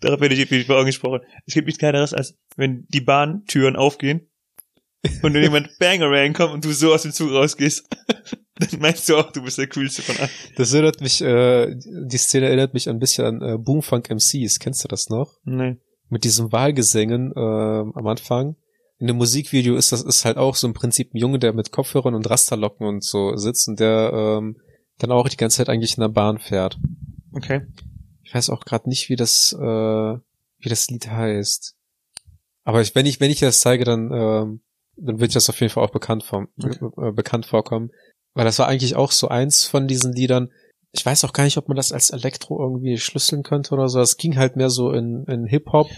darauf 0.00 0.20
werde 0.20 0.34
ich 0.34 0.40
irgendwie 0.40 0.72
angesprochen. 0.72 1.20
Es 1.46 1.54
gibt 1.54 1.66
nichts 1.66 1.80
Geileres, 1.80 2.14
als 2.14 2.38
wenn 2.56 2.86
die 2.88 3.00
Bahntüren 3.00 3.74
aufgehen 3.74 4.30
und 5.22 5.34
dann 5.34 5.42
jemand 5.42 5.70
Bangerang 5.78 6.32
kommt 6.32 6.54
und 6.54 6.64
du 6.64 6.72
so 6.72 6.92
aus 6.92 7.02
dem 7.02 7.12
Zug 7.12 7.32
rausgehst. 7.32 7.88
Dann 8.54 8.80
meinst 8.80 9.08
du 9.08 9.16
auch, 9.16 9.32
du 9.32 9.42
bist 9.42 9.58
der 9.58 9.66
Coolste 9.66 10.02
von 10.02 10.16
allen. 10.18 10.30
Das 10.56 10.72
erinnert 10.72 11.00
mich, 11.00 11.20
äh, 11.20 11.74
die 11.74 12.18
Szene 12.18 12.46
erinnert 12.46 12.74
mich 12.74 12.88
ein 12.88 12.98
bisschen 12.98 13.24
an 13.24 13.42
äh, 13.42 13.58
Boomfunk 13.58 14.10
MCs. 14.10 14.60
Kennst 14.60 14.84
du 14.84 14.88
das 14.88 15.08
noch? 15.08 15.38
Nee. 15.44 15.78
Mit 16.12 16.24
diesem 16.24 16.52
Wahlgesängen 16.52 17.32
äh, 17.34 17.40
am 17.40 18.06
Anfang. 18.06 18.56
In 18.98 19.06
dem 19.06 19.16
Musikvideo 19.16 19.76
ist 19.76 19.92
das 19.92 20.02
ist 20.02 20.26
halt 20.26 20.36
auch 20.36 20.56
so 20.56 20.66
im 20.66 20.74
Prinzip 20.74 21.14
ein 21.14 21.16
Junge, 21.16 21.38
der 21.38 21.54
mit 21.54 21.72
Kopfhörern 21.72 22.14
und 22.14 22.28
Rasterlocken 22.28 22.86
und 22.86 23.02
so 23.02 23.34
sitzt 23.36 23.66
und 23.66 23.80
der 23.80 24.12
ähm, 24.12 24.60
dann 24.98 25.10
auch 25.10 25.26
die 25.30 25.38
ganze 25.38 25.56
Zeit 25.56 25.70
eigentlich 25.70 25.96
in 25.96 26.02
der 26.02 26.10
Bahn 26.10 26.38
fährt. 26.38 26.78
Okay. 27.32 27.62
Ich 28.24 28.34
weiß 28.34 28.50
auch 28.50 28.66
gerade 28.66 28.90
nicht, 28.90 29.08
wie 29.08 29.16
das 29.16 29.54
äh, 29.54 29.58
wie 30.58 30.68
das 30.68 30.88
Lied 30.88 31.08
heißt. 31.08 31.76
Aber 32.64 32.82
ich, 32.82 32.94
wenn 32.94 33.06
ich 33.06 33.18
wenn 33.18 33.30
ich 33.30 33.40
das 33.40 33.60
zeige, 33.60 33.84
dann 33.84 34.10
ähm, 34.12 34.60
dann 34.96 35.18
wird 35.18 35.34
das 35.34 35.48
auf 35.48 35.58
jeden 35.60 35.72
Fall 35.72 35.82
auch 35.82 35.92
bekannt 35.92 36.24
vom 36.24 36.48
äh, 36.58 37.10
bekannt 37.12 37.46
vorkommen, 37.46 37.90
weil 38.34 38.44
das 38.44 38.58
war 38.58 38.68
eigentlich 38.68 38.96
auch 38.96 39.12
so 39.12 39.28
eins 39.28 39.64
von 39.64 39.88
diesen 39.88 40.12
Liedern. 40.12 40.50
Ich 40.92 41.04
weiß 41.04 41.24
auch 41.24 41.32
gar 41.32 41.44
nicht, 41.44 41.56
ob 41.56 41.68
man 41.68 41.76
das 41.76 41.92
als 41.92 42.10
Elektro 42.10 42.60
irgendwie 42.60 42.98
schlüsseln 42.98 43.42
könnte 43.42 43.72
oder 43.72 43.88
so. 43.88 44.00
Es 44.00 44.18
ging 44.18 44.36
halt 44.36 44.56
mehr 44.56 44.68
so 44.68 44.92
in, 44.92 45.24
in 45.24 45.46
Hip 45.46 45.72
Hop, 45.72 45.88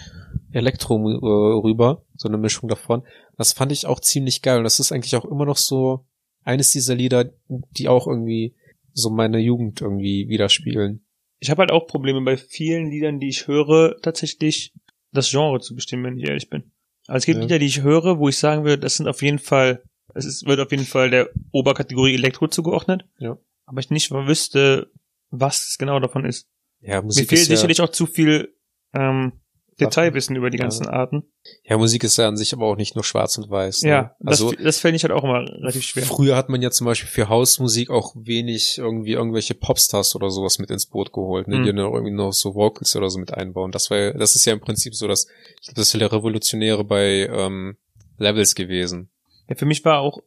Elektro 0.52 0.96
äh, 0.96 1.60
rüber, 1.60 2.04
so 2.16 2.28
eine 2.28 2.38
Mischung 2.38 2.68
davon. 2.68 3.02
Das 3.36 3.52
fand 3.52 3.72
ich 3.72 3.86
auch 3.86 3.98
ziemlich 4.00 4.40
geil 4.40 4.58
und 4.58 4.64
das 4.64 4.78
ist 4.78 4.92
eigentlich 4.92 5.16
auch 5.16 5.24
immer 5.24 5.46
noch 5.46 5.56
so 5.56 6.06
eines 6.44 6.70
dieser 6.70 6.94
Lieder, 6.94 7.32
die 7.48 7.88
auch 7.88 8.06
irgendwie 8.06 8.54
so 8.92 9.10
meine 9.10 9.38
Jugend 9.38 9.80
irgendwie 9.80 10.28
widerspiegeln. 10.28 11.04
Ich 11.40 11.50
habe 11.50 11.62
halt 11.62 11.72
auch 11.72 11.86
Probleme 11.88 12.20
bei 12.22 12.36
vielen 12.36 12.90
Liedern, 12.90 13.18
die 13.18 13.28
ich 13.28 13.48
höre, 13.48 14.00
tatsächlich 14.00 14.72
das 15.12 15.30
Genre 15.30 15.60
zu 15.60 15.74
bestimmen, 15.74 16.04
wenn 16.04 16.18
ich 16.18 16.28
ehrlich 16.28 16.48
bin. 16.48 16.70
Also 17.06 17.18
es 17.18 17.26
gibt 17.26 17.36
Ja. 17.36 17.42
Lieder, 17.42 17.58
die 17.58 17.66
ich 17.66 17.82
höre, 17.82 18.18
wo 18.18 18.28
ich 18.28 18.38
sagen 18.38 18.64
würde, 18.64 18.78
das 18.78 18.96
sind 18.96 19.08
auf 19.08 19.22
jeden 19.22 19.38
Fall, 19.40 19.82
es 20.14 20.24
ist, 20.24 20.46
wird 20.46 20.60
auf 20.60 20.70
jeden 20.70 20.86
Fall 20.86 21.10
der 21.10 21.28
Oberkategorie 21.50 22.14
Elektro 22.14 22.46
zugeordnet. 22.46 23.04
Ja. 23.18 23.36
Aber 23.66 23.80
ich 23.80 23.90
nicht 23.90 24.10
wüsste, 24.10 24.90
was 25.30 25.66
es 25.68 25.78
genau 25.78 25.98
davon 26.00 26.24
ist. 26.24 26.46
Ja, 26.80 26.96
Mir 27.00 27.06
Musik 27.06 27.28
fehlt 27.28 27.42
ist 27.42 27.48
ja, 27.48 27.56
sicherlich 27.56 27.80
auch 27.80 27.88
zu 27.90 28.06
viel 28.06 28.54
ähm, 28.92 29.40
Detailwissen 29.80 30.36
über 30.36 30.50
die 30.50 30.58
Ja. 30.58 30.64
ganzen 30.64 30.86
Arten. 30.86 31.24
ja, 31.64 31.76
Musik 31.76 32.04
ist 32.04 32.16
ja 32.16 32.28
an 32.28 32.36
sich 32.36 32.52
aber 32.52 32.66
auch 32.66 32.76
nicht 32.76 32.94
nur 32.94 33.02
schwarz 33.02 33.36
und 33.38 33.50
weiß. 33.50 33.82
Ne? 33.82 33.88
Ja, 33.90 34.16
das, 34.20 34.40
also 34.42 34.52
das 34.52 34.78
fällt 34.78 34.94
ich 34.94 35.02
halt 35.02 35.12
auch 35.12 35.24
immer 35.24 35.40
relativ 35.40 35.82
schwer. 35.82 36.04
Früher 36.04 36.36
hat 36.36 36.48
man 36.48 36.62
ja 36.62 36.70
zum 36.70 36.84
Beispiel 36.84 37.08
für 37.08 37.28
Hausmusik 37.28 37.90
auch 37.90 38.14
wenig 38.14 38.78
irgendwie 38.78 39.12
irgendwelche 39.12 39.54
Popstars 39.54 40.14
oder 40.14 40.30
sowas 40.30 40.58
mit 40.60 40.70
ins 40.70 40.86
Boot 40.86 41.12
geholt, 41.12 41.48
ne? 41.48 41.56
Mhm. 41.58 41.62
die 41.64 41.68
dann 41.70 41.78
irgendwie 41.78 42.12
noch 42.12 42.32
so 42.32 42.54
Vocals 42.54 42.94
oder 42.94 43.10
so 43.10 43.18
mit 43.18 43.34
einbauen. 43.34 43.72
Das 43.72 43.90
war, 43.90 44.12
das 44.12 44.36
ist 44.36 44.44
ja 44.44 44.52
im 44.52 44.60
Prinzip 44.60 44.94
so, 44.94 45.08
dass 45.08 45.26
ich 45.60 45.62
glaube, 45.66 45.76
das 45.80 45.86
ist 45.88 45.92
ja 45.94 45.98
der 46.00 46.12
Revolutionäre 46.12 46.84
bei 46.84 47.26
ähm, 47.26 47.76
Levels 48.18 48.54
gewesen. 48.54 49.10
Ja, 49.48 49.56
für 49.56 49.66
mich 49.66 49.84
war 49.84 49.98
auch 50.00 50.18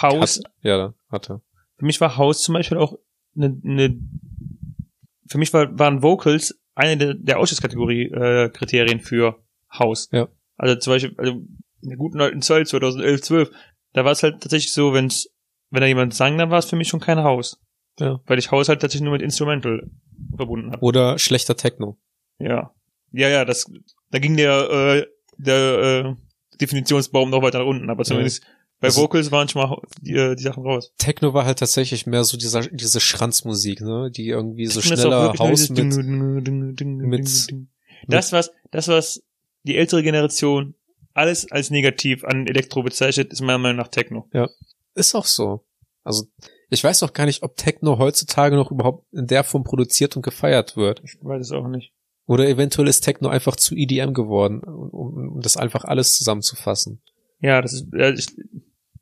House, 0.00 0.38
Hat, 0.42 0.52
ja, 0.62 0.94
hatte. 1.10 1.42
Für 1.76 1.84
mich 1.84 2.00
war 2.00 2.16
House 2.16 2.42
zum 2.42 2.54
Beispiel 2.54 2.78
auch 2.78 2.98
eine, 3.36 3.60
eine 3.64 3.98
für 5.26 5.38
mich 5.38 5.52
war, 5.52 5.78
waren 5.78 6.02
Vocals 6.02 6.58
eine 6.74 6.96
der, 6.96 7.14
der 7.14 7.38
Ausschusskategorie 7.38 8.04
äh, 8.04 8.48
Kriterien 8.50 9.00
für 9.00 9.42
House. 9.72 10.08
Ja. 10.12 10.28
Also 10.56 10.76
zum 10.76 10.92
Beispiel, 10.92 11.14
also 11.16 11.32
in 11.82 11.88
der 11.88 11.98
guten 11.98 12.20
alten 12.20 12.42
Zeit 12.42 12.68
2011, 12.68 13.22
12, 13.22 13.50
da 13.92 14.04
war 14.04 14.12
es 14.12 14.22
halt 14.22 14.40
tatsächlich 14.42 14.72
so, 14.72 14.92
wenn's, 14.92 15.28
wenn 15.70 15.80
da 15.80 15.86
jemand 15.86 16.14
sang, 16.14 16.38
dann 16.38 16.50
war 16.50 16.58
es 16.58 16.66
für 16.66 16.76
mich 16.76 16.88
schon 16.88 17.00
kein 17.00 17.18
House. 17.18 17.60
Ja. 17.98 18.20
Weil 18.26 18.38
ich 18.38 18.50
House 18.50 18.68
halt 18.68 18.80
tatsächlich 18.80 19.04
nur 19.04 19.12
mit 19.12 19.22
Instrumental 19.22 19.88
verbunden 20.36 20.72
habe. 20.72 20.82
Oder 20.82 21.18
schlechter 21.18 21.56
Techno. 21.56 21.98
Ja. 22.38 22.72
Ja, 23.12 23.28
ja, 23.28 23.44
das, 23.44 23.70
da 24.10 24.18
ging 24.18 24.36
der, 24.36 24.70
äh, 24.70 25.06
der 25.36 25.78
äh, 25.78 26.56
Definitionsbaum 26.60 27.30
noch 27.30 27.42
weiter 27.42 27.60
nach 27.60 27.66
unten, 27.66 27.90
aber 27.90 28.04
zumindest 28.04 28.44
bei 28.84 28.88
Also- 28.88 29.02
Vocals 29.02 29.30
waren 29.32 29.48
schon 29.48 29.62
mal 29.62 29.80
die, 30.00 30.12
äh, 30.14 30.34
die 30.36 30.42
Sachen 30.42 30.62
raus. 30.62 30.92
Techno 30.98 31.34
war 31.34 31.44
halt 31.44 31.58
tatsächlich 31.58 32.06
mehr 32.06 32.24
so 32.24 32.36
dieser, 32.36 32.60
diese 32.62 33.00
Schranzmusik, 33.00 33.80
ne? 33.80 34.10
Die 34.10 34.28
irgendwie 34.28 34.66
so 34.66 34.80
schneller 34.80 35.32
Haus 35.38 35.68
mit, 35.70 35.78
Ding, 35.78 36.96
mit- 36.98 37.50
Ding. 37.50 37.68
Das, 38.08 38.32
was, 38.32 38.50
das, 38.70 38.88
was 38.88 39.22
die 39.62 39.76
ältere 39.76 40.02
Generation 40.02 40.74
alles 41.14 41.50
als 41.50 41.70
negativ 41.70 42.24
an 42.24 42.46
Elektro 42.46 42.82
bezeichnet, 42.82 43.32
ist 43.32 43.40
meiner 43.40 43.58
Meinung 43.58 43.78
nach 43.78 43.88
Techno. 43.88 44.28
Ist 44.94 45.14
auch 45.14 45.26
so. 45.26 45.64
Also, 46.02 46.26
ich 46.70 46.82
weiß 46.84 47.02
auch 47.02 47.12
gar 47.12 47.24
nicht, 47.26 47.42
ob 47.42 47.56
Techno 47.56 47.98
heutzutage 47.98 48.56
noch 48.56 48.70
überhaupt 48.70 49.06
in 49.12 49.26
der 49.26 49.44
Form 49.44 49.64
produziert 49.64 50.16
und 50.16 50.22
gefeiert 50.22 50.76
wird. 50.76 51.00
Ich 51.04 51.16
weiß 51.22 51.40
es 51.46 51.52
auch 51.52 51.68
nicht. 51.68 51.92
Oder 52.26 52.48
eventuell 52.48 52.88
ist 52.88 53.00
Techno 53.02 53.28
einfach 53.28 53.56
zu 53.56 53.74
EDM 53.74 54.12
geworden, 54.12 54.60
um, 54.64 55.28
um 55.34 55.40
das 55.40 55.56
einfach 55.56 55.84
alles 55.84 56.16
zusammenzufassen. 56.16 57.00
Ja, 57.40 57.60
das 57.62 57.74
ist, 57.74 57.86
ja, 57.94 58.10
ich, 58.10 58.26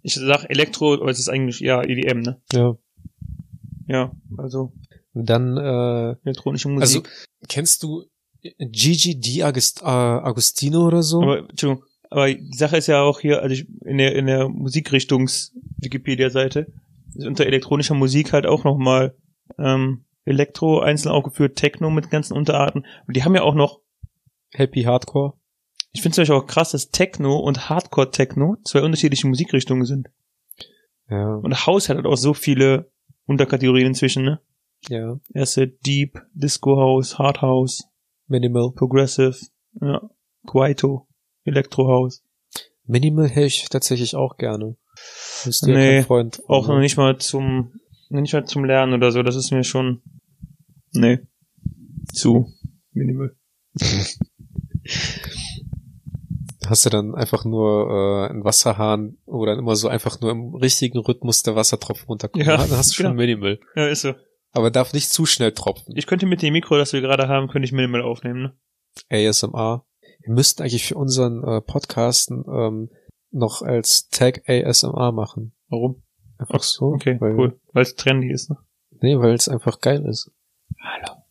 ich 0.03 0.15
sag 0.15 0.49
Elektro, 0.51 0.95
aber 0.95 1.11
es 1.11 1.19
ist 1.19 1.29
eigentlich 1.29 1.59
ja 1.61 1.83
EDM, 1.83 2.21
ne? 2.21 2.41
Ja. 2.53 2.77
Ja, 3.87 4.13
also 4.37 4.73
Und 5.13 5.29
dann, 5.29 5.57
äh, 5.57 6.15
elektronische 6.25 6.69
also, 6.69 7.01
Musik. 7.01 7.09
kennst 7.49 7.83
du 7.83 8.05
Gigi 8.59 9.19
Di 9.19 9.43
Agust, 9.43 9.83
äh, 9.83 9.87
Agostino 9.87 10.87
oder 10.87 11.03
so? 11.03 11.23
aber, 11.23 11.49
Entschuldigung, 11.51 11.85
aber 12.11 12.33
die 12.33 12.57
Sache 12.57 12.77
ist 12.77 12.87
ja 12.89 13.03
auch 13.03 13.21
hier, 13.21 13.43
also 13.43 13.55
ich, 13.55 13.67
in 13.85 13.99
der, 13.99 14.15
in 14.15 14.27
der 14.27 14.49
Musikrichtungs-Wikipedia-Seite 14.49 16.67
ist 17.15 17.27
unter 17.27 17.47
elektronischer 17.47 17.95
Musik 17.95 18.33
halt 18.33 18.47
auch 18.47 18.65
nochmal 18.65 19.15
ähm, 19.59 20.05
Elektro 20.25 20.81
einzeln 20.81 21.13
aufgeführt, 21.13 21.57
Techno 21.57 21.91
mit 21.91 22.11
ganzen 22.11 22.35
Unterarten. 22.35 22.87
Und 23.07 23.17
die 23.17 23.25
haben 23.25 23.35
ja 23.35 23.43
auch 23.43 23.55
noch 23.55 23.81
Happy 24.53 24.83
Hardcore? 24.83 25.35
Ich 25.93 26.03
finde 26.03 26.23
es 26.23 26.31
auch 26.31 26.47
krass, 26.47 26.71
dass 26.71 26.91
Techno 26.91 27.39
und 27.39 27.69
Hardcore-Techno 27.69 28.57
zwei 28.65 28.83
unterschiedliche 28.83 29.27
Musikrichtungen 29.27 29.85
sind. 29.85 30.09
Ja, 31.09 31.35
Und 31.35 31.67
House 31.67 31.89
hat 31.89 31.97
halt 31.97 32.07
auch 32.07 32.17
so 32.17 32.33
viele 32.33 32.91
Unterkategorien 33.27 33.89
inzwischen, 33.89 34.25
ne? 34.25 34.41
ja. 34.89 35.21
Erste 35.35 35.69
Deep, 35.69 36.21
Disco 36.33 36.77
House, 36.77 37.19
Hard 37.19 37.43
House, 37.43 37.85
Minimal. 38.27 38.73
Progressive, 38.73 39.37
ja, 39.81 40.01
Kwaito, 40.47 41.07
Electro 41.45 41.87
House. 41.89 42.25
Minimal 42.85 43.35
höre 43.35 43.45
ich 43.45 43.69
tatsächlich 43.69 44.17
auch 44.17 44.37
gerne. 44.39 44.77
Bist 45.45 45.63
du 45.63 45.71
ja 45.71 45.77
Nee, 45.77 45.97
kein 45.97 46.05
Freund. 46.05 46.43
Auch 46.49 46.69
noch 46.69 46.81
nicht 46.81 46.97
mal 46.97 47.19
zum, 47.19 47.75
nicht 48.09 48.33
mal 48.33 48.45
zum 48.47 48.65
Lernen 48.65 48.95
oder 48.95 49.13
so, 49.13 49.23
das 49.23 49.37
ist 49.37 49.51
mir 49.51 49.65
schon, 49.65 50.03
nee, 50.93 51.19
zu 52.13 52.53
minimal. 52.93 53.37
Hast 56.69 56.87
du 56.87 56.91
dann 56.91 57.15
einfach 57.15 57.45
nur 57.45 58.27
äh, 58.27 58.31
einen 58.31 58.45
Wasserhahn, 58.45 59.19
wo 59.27 59.45
dann 59.47 59.59
immer 59.59 59.77
so 59.77 59.89
einfach 59.89 60.21
nur 60.21 60.31
im 60.31 60.55
richtigen 60.55 60.99
Rhythmus 60.99 61.43
der 61.43 61.57
Wassertropfen 61.57 62.07
runterkommt. 62.07 62.45
Ja, 62.45 62.57
dann 62.57 62.71
hast 62.71 62.91
du 62.91 62.95
schon 62.95 63.07
genau. 63.07 63.17
Minimal. 63.17 63.61
Ja, 63.75 63.89
ist 63.89 64.03
so. 64.03 64.15
Aber 64.53 64.71
darf 64.71 64.93
nicht 64.93 65.11
zu 65.11 65.27
schnell 65.27 65.53
tropfen. 65.53 65.97
Ich 65.97 66.07
könnte 66.07 66.27
mit 66.27 66.43
dem 66.43 66.53
Mikro, 66.53 66.77
das 66.77 66.93
wir 66.93 67.01
gerade 67.01 67.29
haben, 67.29 67.49
könnte 67.49 67.65
ich 67.65 67.73
minimal 67.73 68.03
aufnehmen, 68.03 68.43
ne? 68.43 68.57
ASMR. 69.11 69.85
Wir 70.21 70.33
müssten 70.35 70.63
eigentlich 70.63 70.87
für 70.87 70.97
unseren 70.97 71.43
äh, 71.43 71.61
Podcast 71.61 72.31
ähm, 72.31 72.91
noch 73.31 73.63
als 73.63 74.09
Tag 74.09 74.43
ASMR 74.49 75.13
machen. 75.13 75.55
Warum? 75.69 76.03
Einfach 76.39 76.63
so. 76.63 76.87
Okay, 76.87 77.17
weil, 77.21 77.35
cool. 77.37 77.61
Weil 77.73 77.83
es 77.83 77.95
trendy 77.95 78.31
ist, 78.31 78.51
ne? 78.51 78.59
Nee, 79.01 79.19
weil 79.19 79.35
es 79.35 79.49
einfach 79.49 79.81
geil 79.81 80.05
ist. 80.05 80.31
Hallo. 80.81 81.23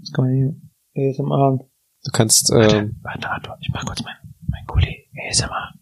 Was 0.00 0.12
kann 0.12 0.24
man 0.24 0.34
hier 0.94 1.10
ASMR? 1.10 1.58
Du 2.04 2.10
kannst, 2.12 2.50
ähm, 2.52 2.98
Warte, 3.02 3.28
warte, 3.28 3.54
ich 3.60 3.70
mach 3.74 3.84
kurz 3.84 4.02
mein, 4.02 4.14
Kuli 4.70 5.08
ASMR. 5.28 5.74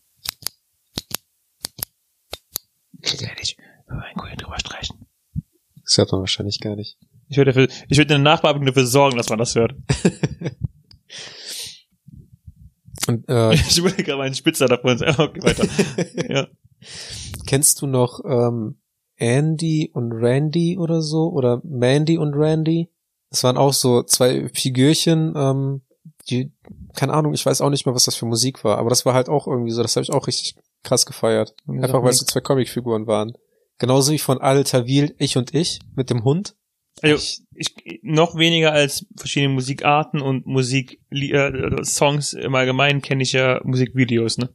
Ehrlich, 3.20 3.56
über 3.86 3.96
meinen 3.96 4.16
Kuli 4.16 4.36
drüber 4.36 4.58
streichen. 4.58 5.06
das 5.82 5.98
hört 5.98 6.12
man 6.12 6.20
wahrscheinlich 6.22 6.60
gar 6.60 6.74
nicht. 6.74 6.98
Ich 7.28 7.36
würde 7.36 7.52
dafür, 7.52 7.68
ich 7.88 7.98
würde 7.98 8.14
in 8.14 8.22
der 8.22 8.32
Nachbearbeitung 8.32 8.66
dafür 8.66 8.86
sorgen, 8.86 9.18
dass 9.18 9.28
man 9.28 9.38
das 9.38 9.54
hört. 9.54 9.74
Und 13.06 13.28
äh, 13.28 13.52
Ich 13.54 13.82
würde 13.82 14.02
gerade 14.02 14.18
meinen 14.18 14.34
Spitzer 14.34 14.66
davon 14.68 14.96
sagen. 14.96 15.20
Okay, 15.20 15.42
weiter. 15.42 15.66
ja. 16.32 16.46
kennst 17.46 17.82
du 17.82 17.86
noch 17.86 18.20
ähm, 18.24 18.80
Andy 19.16 19.90
und 19.92 20.12
Randy 20.12 20.78
oder 20.78 21.02
so? 21.02 21.28
Oder 21.30 21.60
Mandy 21.64 22.16
und 22.16 22.32
Randy? 22.34 22.90
Das 23.30 23.44
waren 23.44 23.58
auch 23.58 23.74
so 23.74 24.02
zwei 24.02 24.48
Figürchen, 24.48 25.34
ähm, 25.36 25.82
die 26.30 26.52
keine 26.94 27.12
Ahnung, 27.12 27.34
ich 27.34 27.44
weiß 27.44 27.60
auch 27.60 27.70
nicht 27.70 27.86
mehr, 27.86 27.94
was 27.94 28.04
das 28.04 28.16
für 28.16 28.26
Musik 28.26 28.64
war, 28.64 28.78
aber 28.78 28.90
das 28.90 29.04
war 29.06 29.14
halt 29.14 29.28
auch 29.28 29.46
irgendwie 29.46 29.70
so, 29.70 29.82
das 29.82 29.96
habe 29.96 30.04
ich 30.04 30.12
auch 30.12 30.26
richtig 30.26 30.54
krass 30.82 31.06
gefeiert. 31.06 31.54
Einfach 31.66 32.02
weil 32.02 32.10
es 32.10 32.18
so 32.18 32.26
zwei 32.26 32.40
Comicfiguren 32.40 33.06
waren. 33.06 33.32
Genauso 33.78 34.12
wie 34.12 34.18
von 34.18 34.40
Al 34.40 34.64
Tawil, 34.64 35.14
Ich 35.18 35.36
und 35.36 35.54
Ich 35.54 35.78
mit 35.94 36.10
dem 36.10 36.24
Hund. 36.24 36.54
Also 37.00 37.42
ich, 37.54 38.00
noch 38.02 38.36
weniger 38.36 38.72
als 38.72 39.06
verschiedene 39.16 39.54
Musikarten 39.54 40.20
und 40.20 40.46
Musik 40.46 41.00
äh, 41.10 41.84
Songs 41.84 42.32
im 42.32 42.54
Allgemeinen 42.54 43.02
kenne 43.02 43.22
ich 43.22 43.32
ja 43.32 43.60
Musikvideos, 43.62 44.38
ne? 44.38 44.50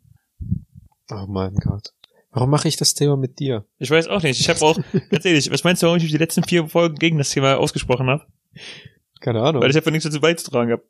Oh 1.09 1.25
mein 1.27 1.55
Gott. 1.55 1.93
Warum 2.31 2.49
mache 2.49 2.67
ich 2.67 2.75
das 2.75 2.95
Thema 2.95 3.15
mit 3.15 3.39
dir? 3.39 3.65
Ich 3.77 3.91
weiß 3.91 4.07
auch 4.07 4.23
nicht. 4.23 4.39
Ich 4.39 4.49
habe 4.49 4.61
auch, 4.61 4.77
ganz 5.09 5.23
ehrlich, 5.23 5.51
was 5.51 5.63
meinst 5.63 5.83
du, 5.83 5.87
warum 5.87 5.99
ich 5.99 6.11
die 6.11 6.17
letzten 6.17 6.43
vier 6.43 6.67
Folgen 6.67 6.95
gegen 6.95 7.17
das 7.17 7.29
Thema 7.29 7.57
ausgesprochen 7.57 8.07
habe? 8.07 8.25
Keine 9.21 9.41
Ahnung. 9.41 9.61
Weil 9.61 9.69
ich 9.69 9.77
einfach 9.77 9.91
nichts 9.91 10.05
dazu 10.05 10.19
beizutragen 10.19 10.71
habe. 10.71 10.83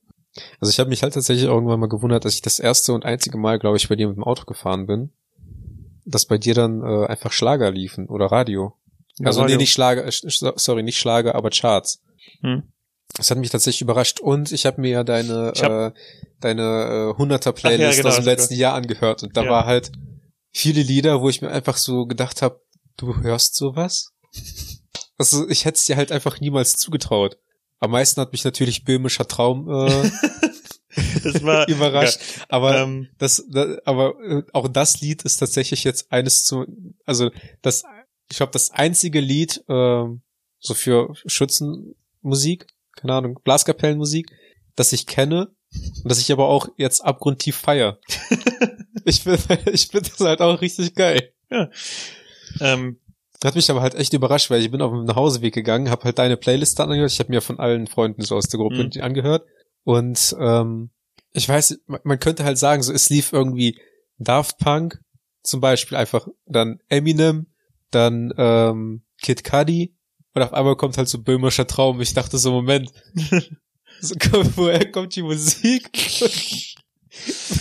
Also 0.59 0.71
ich 0.71 0.79
habe 0.79 0.89
mich 0.89 1.03
halt 1.03 1.13
tatsächlich 1.13 1.45
irgendwann 1.45 1.79
mal 1.79 1.89
gewundert, 1.89 2.25
dass 2.25 2.33
ich 2.33 2.41
das 2.41 2.59
erste 2.59 2.93
und 2.93 3.05
einzige 3.05 3.37
Mal, 3.37 3.59
glaube 3.59 3.77
ich, 3.77 3.87
bei 3.87 3.95
dir 3.95 4.07
mit 4.07 4.17
dem 4.17 4.23
Auto 4.23 4.45
gefahren 4.45 4.87
bin, 4.87 5.11
dass 6.05 6.25
bei 6.25 6.37
dir 6.37 6.53
dann 6.55 6.81
äh, 6.81 7.05
einfach 7.07 7.31
Schlager 7.31 7.71
liefen 7.71 8.07
oder 8.07 8.27
Radio. 8.27 8.73
Also 9.23 9.41
nee, 9.41 9.45
Radio. 9.45 9.57
nicht 9.57 9.71
Schlager, 9.73 10.05
äh, 10.05 10.11
sorry, 10.11 10.81
nicht 10.83 10.97
Schlager, 10.97 11.35
aber 11.35 11.49
Charts. 11.51 12.01
Hm. 12.41 12.63
Das 13.15 13.29
hat 13.29 13.37
mich 13.37 13.51
tatsächlich 13.51 13.81
überrascht 13.81 14.19
und 14.21 14.51
ich 14.51 14.65
habe 14.65 14.81
mir 14.81 14.89
ja 14.89 15.03
deine 15.03 15.53
äh, 15.55 15.91
deine 16.39 17.13
äh, 17.15 17.21
100er 17.21 17.51
Playlist 17.51 17.97
genau, 17.97 18.09
aus 18.09 18.15
dem 18.15 18.25
letzten 18.25 18.55
Jahr 18.55 18.73
angehört 18.73 19.21
und 19.21 19.37
da 19.37 19.43
Ja. 19.43 19.51
war 19.51 19.65
halt 19.67 19.91
viele 20.51 20.81
Lieder, 20.81 21.21
wo 21.21 21.29
ich 21.29 21.41
mir 21.43 21.51
einfach 21.51 21.77
so 21.77 22.07
gedacht 22.07 22.41
habe, 22.41 22.59
du 22.97 23.21
hörst 23.21 23.55
sowas? 23.55 24.13
Also 25.19 25.47
ich 25.47 25.65
hätte 25.65 25.77
es 25.77 25.85
dir 25.85 25.95
halt 25.95 26.11
einfach 26.11 26.39
niemals 26.39 26.75
zugetraut. 26.75 27.37
Am 27.83 27.91
meisten 27.91 28.21
hat 28.21 28.31
mich 28.31 28.45
natürlich 28.45 28.85
böhmischer 28.85 29.27
Traum 29.27 29.69
äh, 29.69 30.09
Das 31.23 31.43
war 31.43 31.67
überrascht, 31.67 32.19
aber 32.47 32.75
Ja, 32.75 32.83
ähm, 32.83 33.09
das, 33.17 33.43
da, 33.51 33.77
aber 33.83 34.15
äh, 34.23 34.43
auch 34.53 34.69
das 34.69 35.01
Lied 35.01 35.23
ist 35.23 35.35
tatsächlich 35.37 35.83
jetzt 35.83 36.09
eines 36.09 36.45
zu, 36.45 36.65
also 37.05 37.29
das, 37.61 37.83
ich 38.31 38.37
glaube, 38.37 38.53
das 38.53 38.71
einzige 38.71 39.19
Lied 39.19 39.65
ähm, 39.67 40.21
so 40.59 40.73
für 40.73 41.13
Schützenmusik, 41.25 42.67
keine 42.95 43.15
Ahnung, 43.15 43.39
Blaskapellenmusik, 43.43 44.31
das 44.77 44.93
ich 44.93 45.05
kenne 45.05 45.53
und 45.75 46.09
das 46.09 46.19
ich 46.19 46.31
aber 46.31 46.47
auch 46.47 46.69
jetzt 46.77 47.01
abgrundtief 47.01 47.57
feier. 47.57 47.99
ich 49.03 49.23
finde, 49.23 49.59
ich 49.73 49.87
finde 49.87 50.09
das 50.09 50.21
halt 50.21 50.39
auch 50.39 50.61
richtig 50.61 50.95
geil. 50.95 51.33
ähm, 52.61 52.99
Hat 53.43 53.55
mich 53.55 53.69
aber 53.69 53.81
halt 53.81 53.95
echt 53.95 54.13
überrascht, 54.13 54.49
weil 54.49 54.61
ich 54.61 54.71
bin 54.71 54.81
auf 54.81 54.91
dem 54.91 55.03
Nachhauseweg 55.05 55.53
gegangen, 55.53 55.89
habe 55.89 56.03
halt 56.05 56.17
deine 56.19 56.37
Playlist 56.37 56.79
dann 56.79 56.89
angehört. 56.89 57.11
Ich 57.11 57.19
habe 57.19 57.29
mir 57.31 57.41
von 57.41 57.59
allen 57.59 57.87
Freunden 57.87 58.21
so 58.21 58.35
aus 58.35 58.47
der 58.47 58.57
Gruppe 58.59 58.89
Mhm. 58.95 59.01
angehört. 59.01 59.45
Und 59.83 60.35
ähm, 60.39 60.91
ich 61.33 61.49
weiß, 61.49 61.79
man- 62.03 62.19
könnte 62.19 62.45
halt 62.45 62.57
sagen, 62.57 62.83
so 62.83 62.93
es 62.93 63.09
lief 63.09 63.33
irgendwie 63.33 63.77
Daft 64.17 64.59
Punk, 64.59 64.99
zum 65.41 65.59
Beispiel 65.59 65.97
einfach 65.97 66.27
dann 66.45 66.79
Eminem, 66.87 67.47
dann 67.91 68.33
ähm, 68.37 69.03
Kid 69.21 69.43
Cudi 69.43 69.93
und 70.33 70.41
auf 70.41 70.53
einmal 70.53 70.75
kommt 70.77 70.97
halt 70.97 71.09
so 71.09 71.21
böhmischer 71.21 71.67
Traum. 71.67 71.99
Ich 72.01 72.13
dachte 72.13 72.37
so, 72.37 72.51
Moment, 72.51 72.91
so, 73.99 74.15
woher 74.55 74.89
kommt 74.91 75.15
die 75.15 75.21
Musik? 75.23 75.91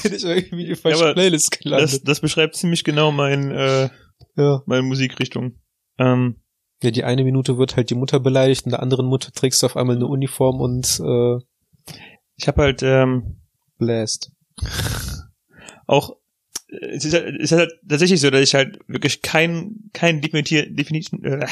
bin 0.02 0.14
ich 0.14 0.24
irgendwie 0.24 0.62
in 0.62 0.68
die 0.68 0.76
falsche 0.76 1.02
aber 1.04 1.14
Playlist 1.14 1.52
das, 1.52 1.58
gelandet. 1.60 2.02
das 2.08 2.20
beschreibt 2.20 2.54
ziemlich 2.56 2.84
genau 2.84 3.10
mein, 3.12 3.50
äh, 3.50 3.90
ja. 4.36 4.62
meine 4.66 4.82
Musikrichtung. 4.82 5.56
Ähm, 5.98 6.36
Ja, 6.82 6.90
die 6.90 7.04
eine 7.04 7.24
Minute 7.24 7.58
wird 7.58 7.76
halt 7.76 7.90
die 7.90 7.94
Mutter 7.94 8.18
beleidigt, 8.20 8.64
in 8.64 8.70
der 8.70 8.82
anderen 8.82 9.06
Mutter 9.06 9.30
trägst 9.32 9.62
du 9.62 9.66
auf 9.66 9.76
einmal 9.76 9.96
eine 9.96 10.06
Uniform 10.06 10.60
und 10.60 11.00
äh, 11.00 11.38
ich 12.36 12.48
habe 12.48 12.62
halt 12.62 12.82
ähm, 12.82 13.36
bläst. 13.78 14.32
auch 15.86 16.16
äh, 16.68 16.86
es 16.96 17.04
ist, 17.04 17.14
halt, 17.14 17.36
es 17.40 17.52
ist 17.52 17.58
halt 17.58 17.72
tatsächlich 17.88 18.20
so, 18.20 18.30
dass 18.30 18.40
ich 18.42 18.54
halt 18.54 18.78
wirklich 18.88 19.22
keinen 19.22 19.90
keinen 19.92 20.20
definier, 20.20 20.68
definition, 20.70 21.22
äh, 21.24 21.46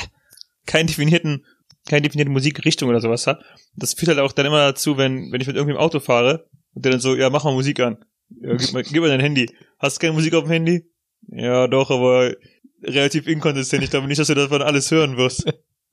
keinen 0.66 0.86
definierten 0.88 1.44
keine 1.88 2.02
definierte 2.02 2.30
Musikrichtung 2.32 2.88
oder 2.88 3.00
sowas 3.00 3.26
hat. 3.26 3.42
Das 3.74 3.94
führt 3.94 4.08
halt 4.08 4.18
auch 4.18 4.32
dann 4.32 4.46
immer 4.46 4.58
dazu, 4.72 4.96
wenn 4.98 5.32
wenn 5.32 5.40
ich 5.40 5.46
mit 5.46 5.56
irgendeinem 5.56 5.80
Auto 5.80 6.00
fahre 6.00 6.48
und 6.74 6.84
der 6.84 6.92
dann 6.92 7.00
so, 7.00 7.14
ja, 7.16 7.30
mach 7.30 7.44
mal 7.44 7.52
Musik 7.54 7.80
an. 7.80 8.04
Ja, 8.30 8.54
gib, 8.54 8.72
mal, 8.72 8.82
gib 8.82 9.00
mal 9.00 9.08
dein 9.08 9.20
Handy. 9.20 9.48
Hast 9.78 9.96
du 9.96 10.00
keine 10.00 10.12
Musik 10.12 10.34
auf 10.34 10.44
dem 10.44 10.52
Handy? 10.52 10.84
Ja, 11.28 11.66
doch, 11.68 11.90
aber 11.90 12.34
relativ 12.82 13.26
inkonsistent. 13.26 13.84
Ich 13.84 13.90
glaube 13.90 14.06
nicht, 14.06 14.18
dass 14.18 14.28
du 14.28 14.34
davon 14.34 14.62
alles 14.62 14.90
hören 14.90 15.16
wirst. 15.16 15.44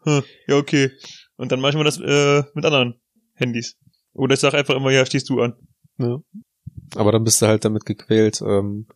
Hm, 0.04 0.24
ja, 0.48 0.56
okay. 0.56 0.92
Und 1.36 1.52
dann 1.52 1.60
manchmal 1.60 1.84
das 1.84 2.00
äh, 2.00 2.44
mit 2.54 2.66
anderen 2.66 3.00
Handys. 3.34 3.78
Oder 4.14 4.36
ich 4.36 4.40
sag 4.40 4.54
einfach 4.54 4.76
immer, 4.76 4.92
ja, 4.92 5.06
stehst 5.06 5.30
du 5.30 5.42
an. 5.42 5.56
Ja. 5.98 6.20
Aber 6.96 7.12
dann 7.12 7.24
bist 7.24 7.42
du 7.42 7.48
halt 7.48 7.66
damit 7.66 7.86
gequält, 7.86 8.42
ähm, 8.42 8.88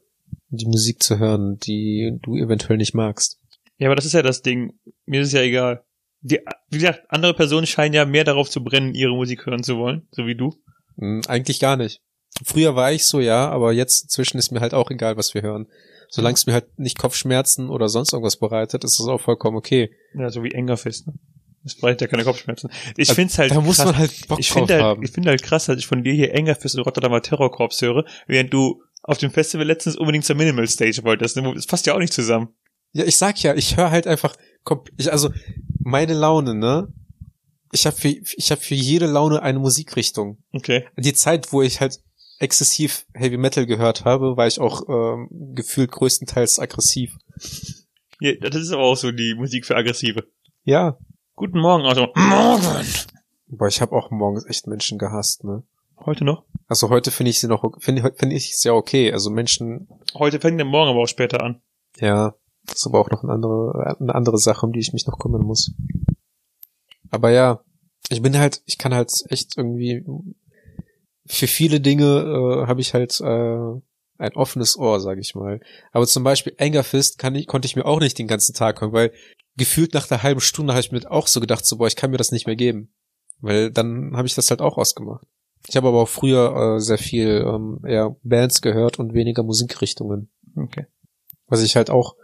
die 0.50 0.66
Musik 0.66 1.04
zu 1.04 1.20
hören, 1.20 1.58
die 1.58 2.18
du 2.22 2.38
eventuell 2.38 2.78
nicht 2.78 2.94
magst. 2.94 3.40
Ja, 3.78 3.88
aber 3.88 3.96
das 3.96 4.06
ist 4.06 4.14
ja 4.14 4.22
das 4.22 4.42
Ding. 4.42 4.74
Mir 5.06 5.22
ist 5.22 5.28
es 5.28 5.34
ja 5.34 5.42
egal. 5.42 5.84
Die, 6.22 6.40
wie 6.70 6.78
gesagt, 6.78 7.04
andere 7.10 7.34
Personen 7.34 7.66
scheinen 7.66 7.94
ja 7.94 8.06
mehr 8.06 8.24
darauf 8.24 8.50
zu 8.50 8.64
brennen, 8.64 8.94
ihre 8.94 9.14
Musik 9.14 9.46
hören 9.46 9.64
zu 9.64 9.78
wollen, 9.78 10.08
so 10.12 10.28
wie 10.28 10.36
du. 10.36 10.54
Hm, 10.98 11.22
eigentlich 11.28 11.60
gar 11.60 11.78
nicht. 11.78 12.02
Früher 12.46 12.76
war 12.76 12.92
ich 12.92 13.06
so, 13.06 13.20
ja, 13.20 13.50
aber 13.50 13.74
jetzt 13.74 14.04
inzwischen 14.04 14.38
ist 14.38 14.52
mir 14.52 14.62
halt 14.62 14.74
auch 14.74 14.92
egal, 14.92 15.18
was 15.18 15.34
wir 15.34 15.42
hören. 15.42 15.68
Solange 16.14 16.34
es 16.36 16.46
mir 16.46 16.54
halt 16.54 16.78
nicht 16.78 17.00
Kopfschmerzen 17.00 17.70
oder 17.70 17.88
sonst 17.88 18.12
irgendwas 18.12 18.36
bereitet, 18.38 18.84
ist 18.84 19.00
das 19.00 19.08
auch 19.08 19.22
vollkommen 19.22 19.56
okay. 19.56 19.92
Ja, 20.14 20.30
so 20.30 20.44
wie 20.44 20.52
Engerfist, 20.52 21.08
ne? 21.08 21.14
Das 21.64 21.76
bereitet 21.76 22.02
ja 22.02 22.08
keine 22.08 22.24
Kopfschmerzen. 22.24 22.70
Ich 22.98 23.10
Also, 23.10 23.14
find's 23.14 23.38
halt 23.38 23.52
da 23.52 23.62
muss 23.62 23.78
krass. 23.78 23.86
man 23.86 23.98
halt 23.98 24.28
Bock 24.28 24.40
ich 24.40 24.50
drauf 24.50 24.58
finde 24.58 24.74
halt, 24.74 24.84
haben. 24.84 25.04
ich 25.04 25.12
finde 25.12 25.30
halt 25.30 25.42
krass, 25.44 25.66
dass 25.66 25.78
ich 25.78 25.88
von 25.88 26.04
dir 26.04 26.12
hier 26.14 26.34
Engerfist 26.34 26.76
und 26.76 26.82
Rotterdamer 26.82 27.22
Terrorkorps 27.22 27.82
höre, 27.82 28.04
während 28.28 28.52
du 28.52 28.82
auf 29.04 29.20
dem 29.20 29.32
Festival 29.32 29.66
letztens 29.66 29.96
unbedingt 29.96 30.26
zur 30.26 30.36
Minimal 30.36 30.68
Stage 30.68 31.04
wolltest. 31.04 31.38
Das 31.38 31.66
passt 31.68 31.86
ja 31.86 31.94
auch 31.94 32.00
nicht 32.00 32.14
zusammen. 32.14 32.50
Ja, 32.94 33.06
ich 33.06 33.16
sag 33.16 33.42
ja, 33.42 33.56
ich 33.56 33.78
höre 33.78 33.90
halt 33.92 34.06
einfach, 34.06 34.36
ich, 34.98 35.12
also 35.12 35.30
meine 35.80 36.14
Laune, 36.14 36.56
ne? 36.56 36.88
Ich 37.72 37.86
habe 37.86 37.96
für, 37.96 38.10
ich 38.10 38.52
hab 38.52 38.60
für 38.62 38.76
jede 38.76 39.06
Laune 39.06 39.42
eine 39.42 39.60
Musikrichtung. 39.60 40.40
Okay. 40.52 40.88
Die 40.98 41.14
Zeit, 41.14 41.54
wo 41.54 41.62
ich 41.62 41.80
halt 41.80 42.00
exzessiv 42.42 43.06
Heavy 43.14 43.38
Metal 43.38 43.66
gehört 43.66 44.04
habe, 44.04 44.36
war 44.36 44.48
ich 44.48 44.60
auch 44.60 44.82
ähm, 44.90 45.28
gefühlt 45.56 45.92
größtenteils 45.92 46.60
aggressiv. 46.60 47.18
Ja, 48.20 48.34
das 48.42 48.56
ist 48.56 48.72
aber 48.72 48.84
auch 48.84 48.98
so 48.98 49.12
die 49.12 49.36
Musik 49.36 49.66
für 49.66 49.76
Aggressive. 49.76 50.28
Ja. 50.64 50.98
Guten 51.36 51.60
Morgen, 51.60 51.86
also 51.86 52.08
Morgen. 52.16 52.86
Boah, 53.48 53.68
ich 53.68 53.82
habe 53.82 53.96
auch 53.96 54.12
morgens 54.12 54.46
echt 54.46 54.68
Menschen 54.68 54.98
gehasst, 54.98 55.44
ne? 55.44 55.64
Heute 56.06 56.24
noch? 56.24 56.44
Also 56.68 56.90
heute 56.90 57.12
finde 57.12 57.30
ich 57.30 57.40
sie 57.40 57.48
noch, 57.48 57.64
finde 57.80 58.14
finde 58.16 58.36
ich 58.36 58.52
es 58.52 58.64
ja 58.64 58.74
okay. 58.74 59.12
Also 59.12 59.30
Menschen, 59.30 59.88
Heute 60.16 60.40
fängt 60.40 60.60
der 60.60 60.66
Morgen 60.66 60.90
aber 60.92 61.02
auch 61.02 61.08
später 61.08 61.42
an. 61.44 61.62
ja, 61.98 62.34
das 62.66 62.78
ist 62.78 62.88
aber 62.88 63.00
auch 63.00 63.10
noch 63.10 63.24
eine 63.24 63.34
andere, 63.34 63.98
eine 64.00 64.16
andere 64.16 64.38
Sache, 64.38 64.66
um 64.66 64.72
die 64.72 64.80
ich 64.80 64.94
mich 64.94 65.06
noch 65.06 65.20
kümmern 65.20 65.42
muss. 65.42 65.74
Aber 67.10 67.32
ja, 67.32 67.62
ich 68.10 68.22
bin 68.22 68.38
halt, 68.38 68.62
ich 68.66 68.78
kann 68.78 68.94
halt 68.94 69.12
echt 69.30 69.58
irgendwie, 69.58 70.04
für 71.26 71.48
viele 71.48 71.80
Dinge 71.80 72.06
äh, 72.06 72.68
habe 72.68 72.82
ich 72.82 72.94
halt 72.94 73.20
äh, 73.22 73.82
ein 74.18 74.36
offenes 74.36 74.78
Ohr, 74.78 75.00
sag 75.00 75.18
ich 75.18 75.36
mal. 75.36 75.60
Aber 75.92 76.06
zum 76.06 76.24
Beispiel 76.24 76.56
Angerfist 76.60 77.18
kann 77.18 77.36
ich, 77.36 77.48
konnte 77.48 77.66
ich 77.66 77.76
mir 77.76 77.86
auch 77.86 78.00
nicht 78.00 78.20
den 78.20 78.28
ganzen 78.28 78.54
Tag 78.54 78.82
hören, 78.82 78.94
weil 78.94 79.12
gefühlt 79.58 79.94
nach 79.94 80.08
der 80.08 80.24
halben 80.24 80.42
Stunde 80.42 80.74
habe 80.74 80.82
ich 80.82 80.92
mir 80.92 81.10
auch 81.10 81.28
so 81.28 81.40
gedacht, 81.40 81.66
so 81.66 81.78
boah, 81.78 81.88
ich 81.88 81.96
kann 81.96 82.12
mir 82.12 82.18
das 82.18 82.32
nicht 82.32 82.48
mehr 82.48 82.56
geben. 82.56 82.94
Weil 83.40 83.72
dann 83.72 84.16
habe 84.16 84.28
ich 84.28 84.36
das 84.36 84.50
halt 84.50 84.62
auch 84.62 84.78
ausgemacht. 84.78 85.26
Ich 85.68 85.76
habe 85.76 85.88
aber 85.88 86.02
auch 86.02 86.10
früher 86.10 86.76
äh, 86.76 86.80
sehr 86.80 86.98
viel 86.98 87.44
ähm, 87.48 87.80
eher 87.86 88.16
Bands 88.24 88.62
gehört 88.62 89.00
und 89.00 89.14
weniger 89.14 89.44
Musikrichtungen. 89.44 90.30
Okay. 90.56 90.86
Was 91.48 91.62
ich 91.62 91.76
halt 91.76 91.90
auch 91.90 92.16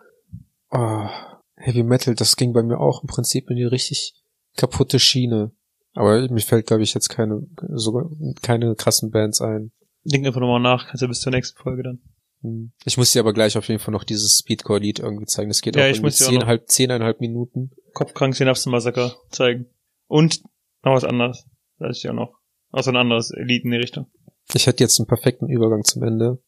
oh, 0.71 1.07
Heavy 1.55 1.83
Metal, 1.83 2.15
das 2.15 2.35
ging 2.35 2.53
bei 2.53 2.63
mir 2.63 2.79
auch 2.79 3.01
im 3.01 3.07
Prinzip 3.07 3.49
in 3.49 3.57
die 3.57 3.63
richtig 3.63 4.13
kaputte 4.55 4.99
Schiene. 4.99 5.51
Aber 5.97 6.29
mir 6.29 6.41
fällt, 6.41 6.67
glaube 6.67 6.83
ich, 6.83 6.93
jetzt 6.93 7.09
keine 7.09 7.47
sogar 7.69 8.09
keine 8.43 8.75
krassen 8.75 9.09
Bands 9.09 9.41
ein. 9.41 9.71
Denk 10.03 10.25
einfach 10.25 10.39
nochmal 10.39 10.61
nach, 10.61 10.87
kannst 10.87 11.01
du 11.01 11.07
bis 11.07 11.21
zur 11.21 11.31
nächsten 11.31 11.57
Folge 11.57 11.83
dann. 11.83 11.99
Hm. 12.41 12.71
Ich 12.85 12.97
muss 12.97 13.11
dir 13.11 13.19
aber 13.19 13.33
gleich 13.33 13.57
auf 13.57 13.67
jeden 13.67 13.79
Fall 13.79 13.93
noch 13.93 14.03
dieses 14.03 14.37
Speedcore-Lied 14.37 14.99
irgendwie 14.99 15.25
zeigen. 15.25 15.49
Das 15.49 15.61
geht 15.61 15.75
Ja, 15.75 15.83
auch 15.83 15.87
irgendwie 15.87 16.07
auch 16.07 16.11
zehn, 16.11 16.45
halb, 16.45 16.69
zehneinhalb 16.69 17.19
Minuten. 17.19 17.71
Kopfkrank 17.93 18.35
Synapsenmassaker 18.35 19.15
zeigen. 19.31 19.65
Und 20.07 20.43
noch 20.83 20.93
was 20.93 21.03
anderes. 21.03 21.47
Das 21.79 21.97
ist 21.97 22.03
ja 22.03 22.13
noch. 22.13 22.37
Also 22.71 22.91
ein 22.91 22.95
anderes 22.95 23.33
Lied 23.35 23.65
in 23.65 23.71
die 23.71 23.77
Richtung. 23.77 24.05
Ich 24.53 24.67
hätte 24.67 24.83
jetzt 24.83 24.99
einen 24.99 25.07
perfekten 25.07 25.49
Übergang 25.49 25.83
zum 25.83 26.03
Ende. 26.03 26.41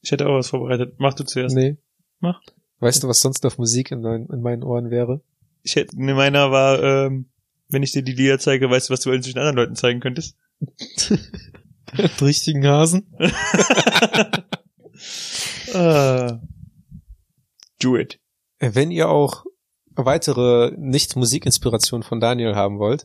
Ich 0.00 0.12
hätte 0.12 0.28
auch 0.28 0.38
was 0.38 0.50
vorbereitet. 0.50 0.94
Mach 0.98 1.14
du 1.14 1.24
zuerst. 1.24 1.56
Nee. 1.56 1.76
Mach. 2.20 2.40
Weißt 2.78 3.02
du, 3.02 3.08
was 3.08 3.20
sonst 3.20 3.42
noch 3.42 3.58
Musik 3.58 3.90
in, 3.90 4.02
dein, 4.02 4.26
in 4.26 4.42
meinen 4.42 4.62
Ohren 4.62 4.90
wäre? 4.90 5.22
Ich 5.62 5.74
hätte, 5.74 6.00
ne, 6.00 6.14
meiner 6.14 6.52
war, 6.52 6.82
ähm, 6.82 7.30
wenn 7.68 7.82
ich 7.82 7.92
dir 7.92 8.02
die 8.02 8.12
Lieder 8.12 8.38
zeige, 8.38 8.70
weißt 8.70 8.88
du, 8.88 8.92
was 8.92 9.00
du 9.00 9.10
inzwischen 9.12 9.38
anderen 9.38 9.56
Leuten 9.56 9.76
zeigen 9.76 10.00
könntest? 10.00 10.36
Richtigen 12.20 12.66
Hasen? 12.66 13.12
Ah. 15.74 16.40
Do 17.80 17.96
it. 17.96 18.18
Wenn 18.58 18.90
ihr 18.90 19.10
auch 19.10 19.44
weitere 19.94 20.72
Nicht-Musikinspirationen 20.76 22.02
von 22.02 22.20
Daniel 22.20 22.54
haben 22.54 22.78
wollt 22.78 23.04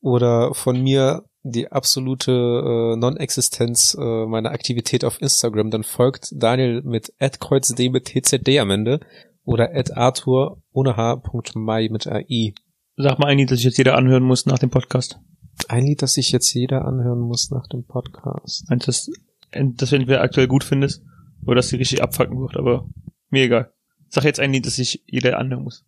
oder 0.00 0.54
von 0.54 0.80
mir 0.80 1.24
die 1.42 1.70
absolute 1.70 2.32
äh, 2.32 2.96
Non-Existenz 2.96 3.96
äh, 3.98 4.26
meiner 4.26 4.50
Aktivität 4.50 5.04
auf 5.04 5.20
Instagram, 5.20 5.70
dann 5.70 5.82
folgt 5.82 6.28
Daniel 6.32 6.82
mit 6.82 7.12
@kreuzdb 7.18 7.90
mit 7.90 8.06
tzd 8.06 8.58
am 8.58 8.70
Ende 8.70 9.00
oder 9.44 9.70
Arthur 9.94 10.62
ohne 10.72 10.96
h.mai 10.96 11.88
mit 11.90 12.06
ai. 12.06 12.54
Sag 13.00 13.20
mal 13.20 13.28
ein 13.28 13.38
Lied, 13.38 13.52
das 13.52 13.58
sich 13.58 13.64
jetzt 13.66 13.78
jeder 13.78 13.96
anhören 13.96 14.24
muss 14.24 14.44
nach 14.46 14.58
dem 14.58 14.70
Podcast. 14.70 15.20
Ein 15.68 15.84
Lied, 15.84 16.02
das 16.02 16.14
sich 16.14 16.32
jetzt 16.32 16.52
jeder 16.52 16.84
anhören 16.84 17.20
muss 17.20 17.48
nach 17.52 17.68
dem 17.68 17.84
Podcast. 17.84 18.64
Eins, 18.68 18.86
das, 18.86 19.08
das 19.52 19.92
entweder 19.92 20.20
aktuell 20.20 20.48
gut 20.48 20.64
findest 20.64 21.04
oder 21.46 21.56
das 21.56 21.68
dir 21.68 21.78
richtig 21.78 22.02
abfacken 22.02 22.40
wird, 22.40 22.56
aber 22.56 22.88
mir 23.30 23.44
egal. 23.44 23.72
Sag 24.08 24.24
jetzt 24.24 24.40
ein 24.40 24.52
Lied, 24.52 24.66
das 24.66 24.74
sich 24.74 25.04
jeder 25.06 25.38
anhören 25.38 25.62
muss. 25.62 25.84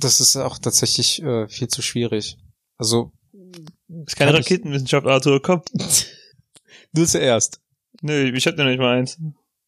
Das 0.00 0.18
ist 0.18 0.36
auch 0.36 0.58
tatsächlich 0.58 1.22
äh, 1.22 1.46
viel 1.46 1.68
zu 1.68 1.80
schwierig. 1.80 2.38
Also 2.76 3.12
ist 4.06 4.16
keine 4.16 4.34
Raketenwissenschaft, 4.34 5.06
Arthur, 5.06 5.40
komm. 5.40 5.62
du 6.92 7.04
zuerst. 7.04 7.60
Nö, 8.02 8.32
ich 8.34 8.46
hätte 8.46 8.58
noch 8.58 8.68
nicht 8.68 8.80
mal 8.80 8.98
eins. 8.98 9.16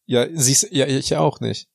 Ja, 0.07 0.27
siehst 0.33 0.67
ja 0.71 0.87
ich 0.87 1.15
auch 1.15 1.39
nicht. 1.39 1.69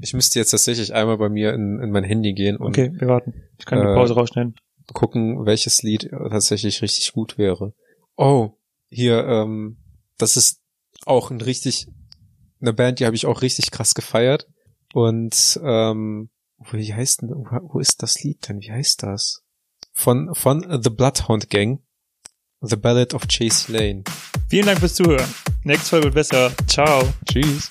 Ich 0.00 0.12
müsste 0.14 0.38
jetzt 0.38 0.50
tatsächlich 0.50 0.92
einmal 0.94 1.18
bei 1.18 1.28
mir 1.28 1.52
in, 1.54 1.78
in 1.80 1.90
mein 1.90 2.04
Handy 2.04 2.32
gehen 2.34 2.56
und 2.56 2.68
Okay, 2.68 2.90
wir 2.94 3.08
warten. 3.08 3.34
Ich 3.58 3.64
kann 3.66 3.80
die 3.80 3.86
Äh, 3.86 3.94
Pause 3.94 4.14
rausschneiden. 4.14 4.54
gucken, 4.92 5.46
welches 5.46 5.82
Lied 5.82 6.10
tatsächlich 6.10 6.82
richtig 6.82 7.12
gut 7.12 7.38
wäre. 7.38 7.72
Oh, 8.16 8.50
hier, 8.88 9.24
ähm, 9.26 9.78
das 10.18 10.36
ist 10.36 10.60
auch 11.06 11.30
ein 11.30 11.40
richtig, 11.40 11.88
eine 12.60 12.72
Band, 12.72 13.00
die 13.00 13.06
habe 13.06 13.16
ich 13.16 13.26
auch 13.26 13.42
richtig 13.42 13.70
krass 13.70 13.94
gefeiert. 13.94 14.46
Und 14.92 15.58
ähm, 15.64 16.30
wie 16.70 16.94
heißt 16.94 17.22
denn, 17.22 17.30
wo, 17.30 17.44
wo 17.74 17.78
ist 17.80 18.02
das 18.02 18.22
Lied 18.22 18.48
denn? 18.48 18.60
Wie 18.60 18.70
heißt 18.72 19.02
das? 19.02 19.42
Von 19.92 20.34
von 20.34 20.80
The 20.82 20.90
Bloodhound 20.90 21.50
Gang, 21.50 21.80
The 22.60 22.76
Ballad 22.76 23.14
of 23.14 23.26
Chase 23.28 23.72
Lane. 23.72 24.04
Vielen 24.48 24.66
Dank 24.66 24.78
fürs 24.80 24.94
Zuhören. 24.94 25.28
Nächste 25.64 25.88
Folge 25.90 26.04
wird 26.06 26.14
besser. 26.14 26.52
Ciao. 26.66 27.02
Tschüss. 27.26 27.68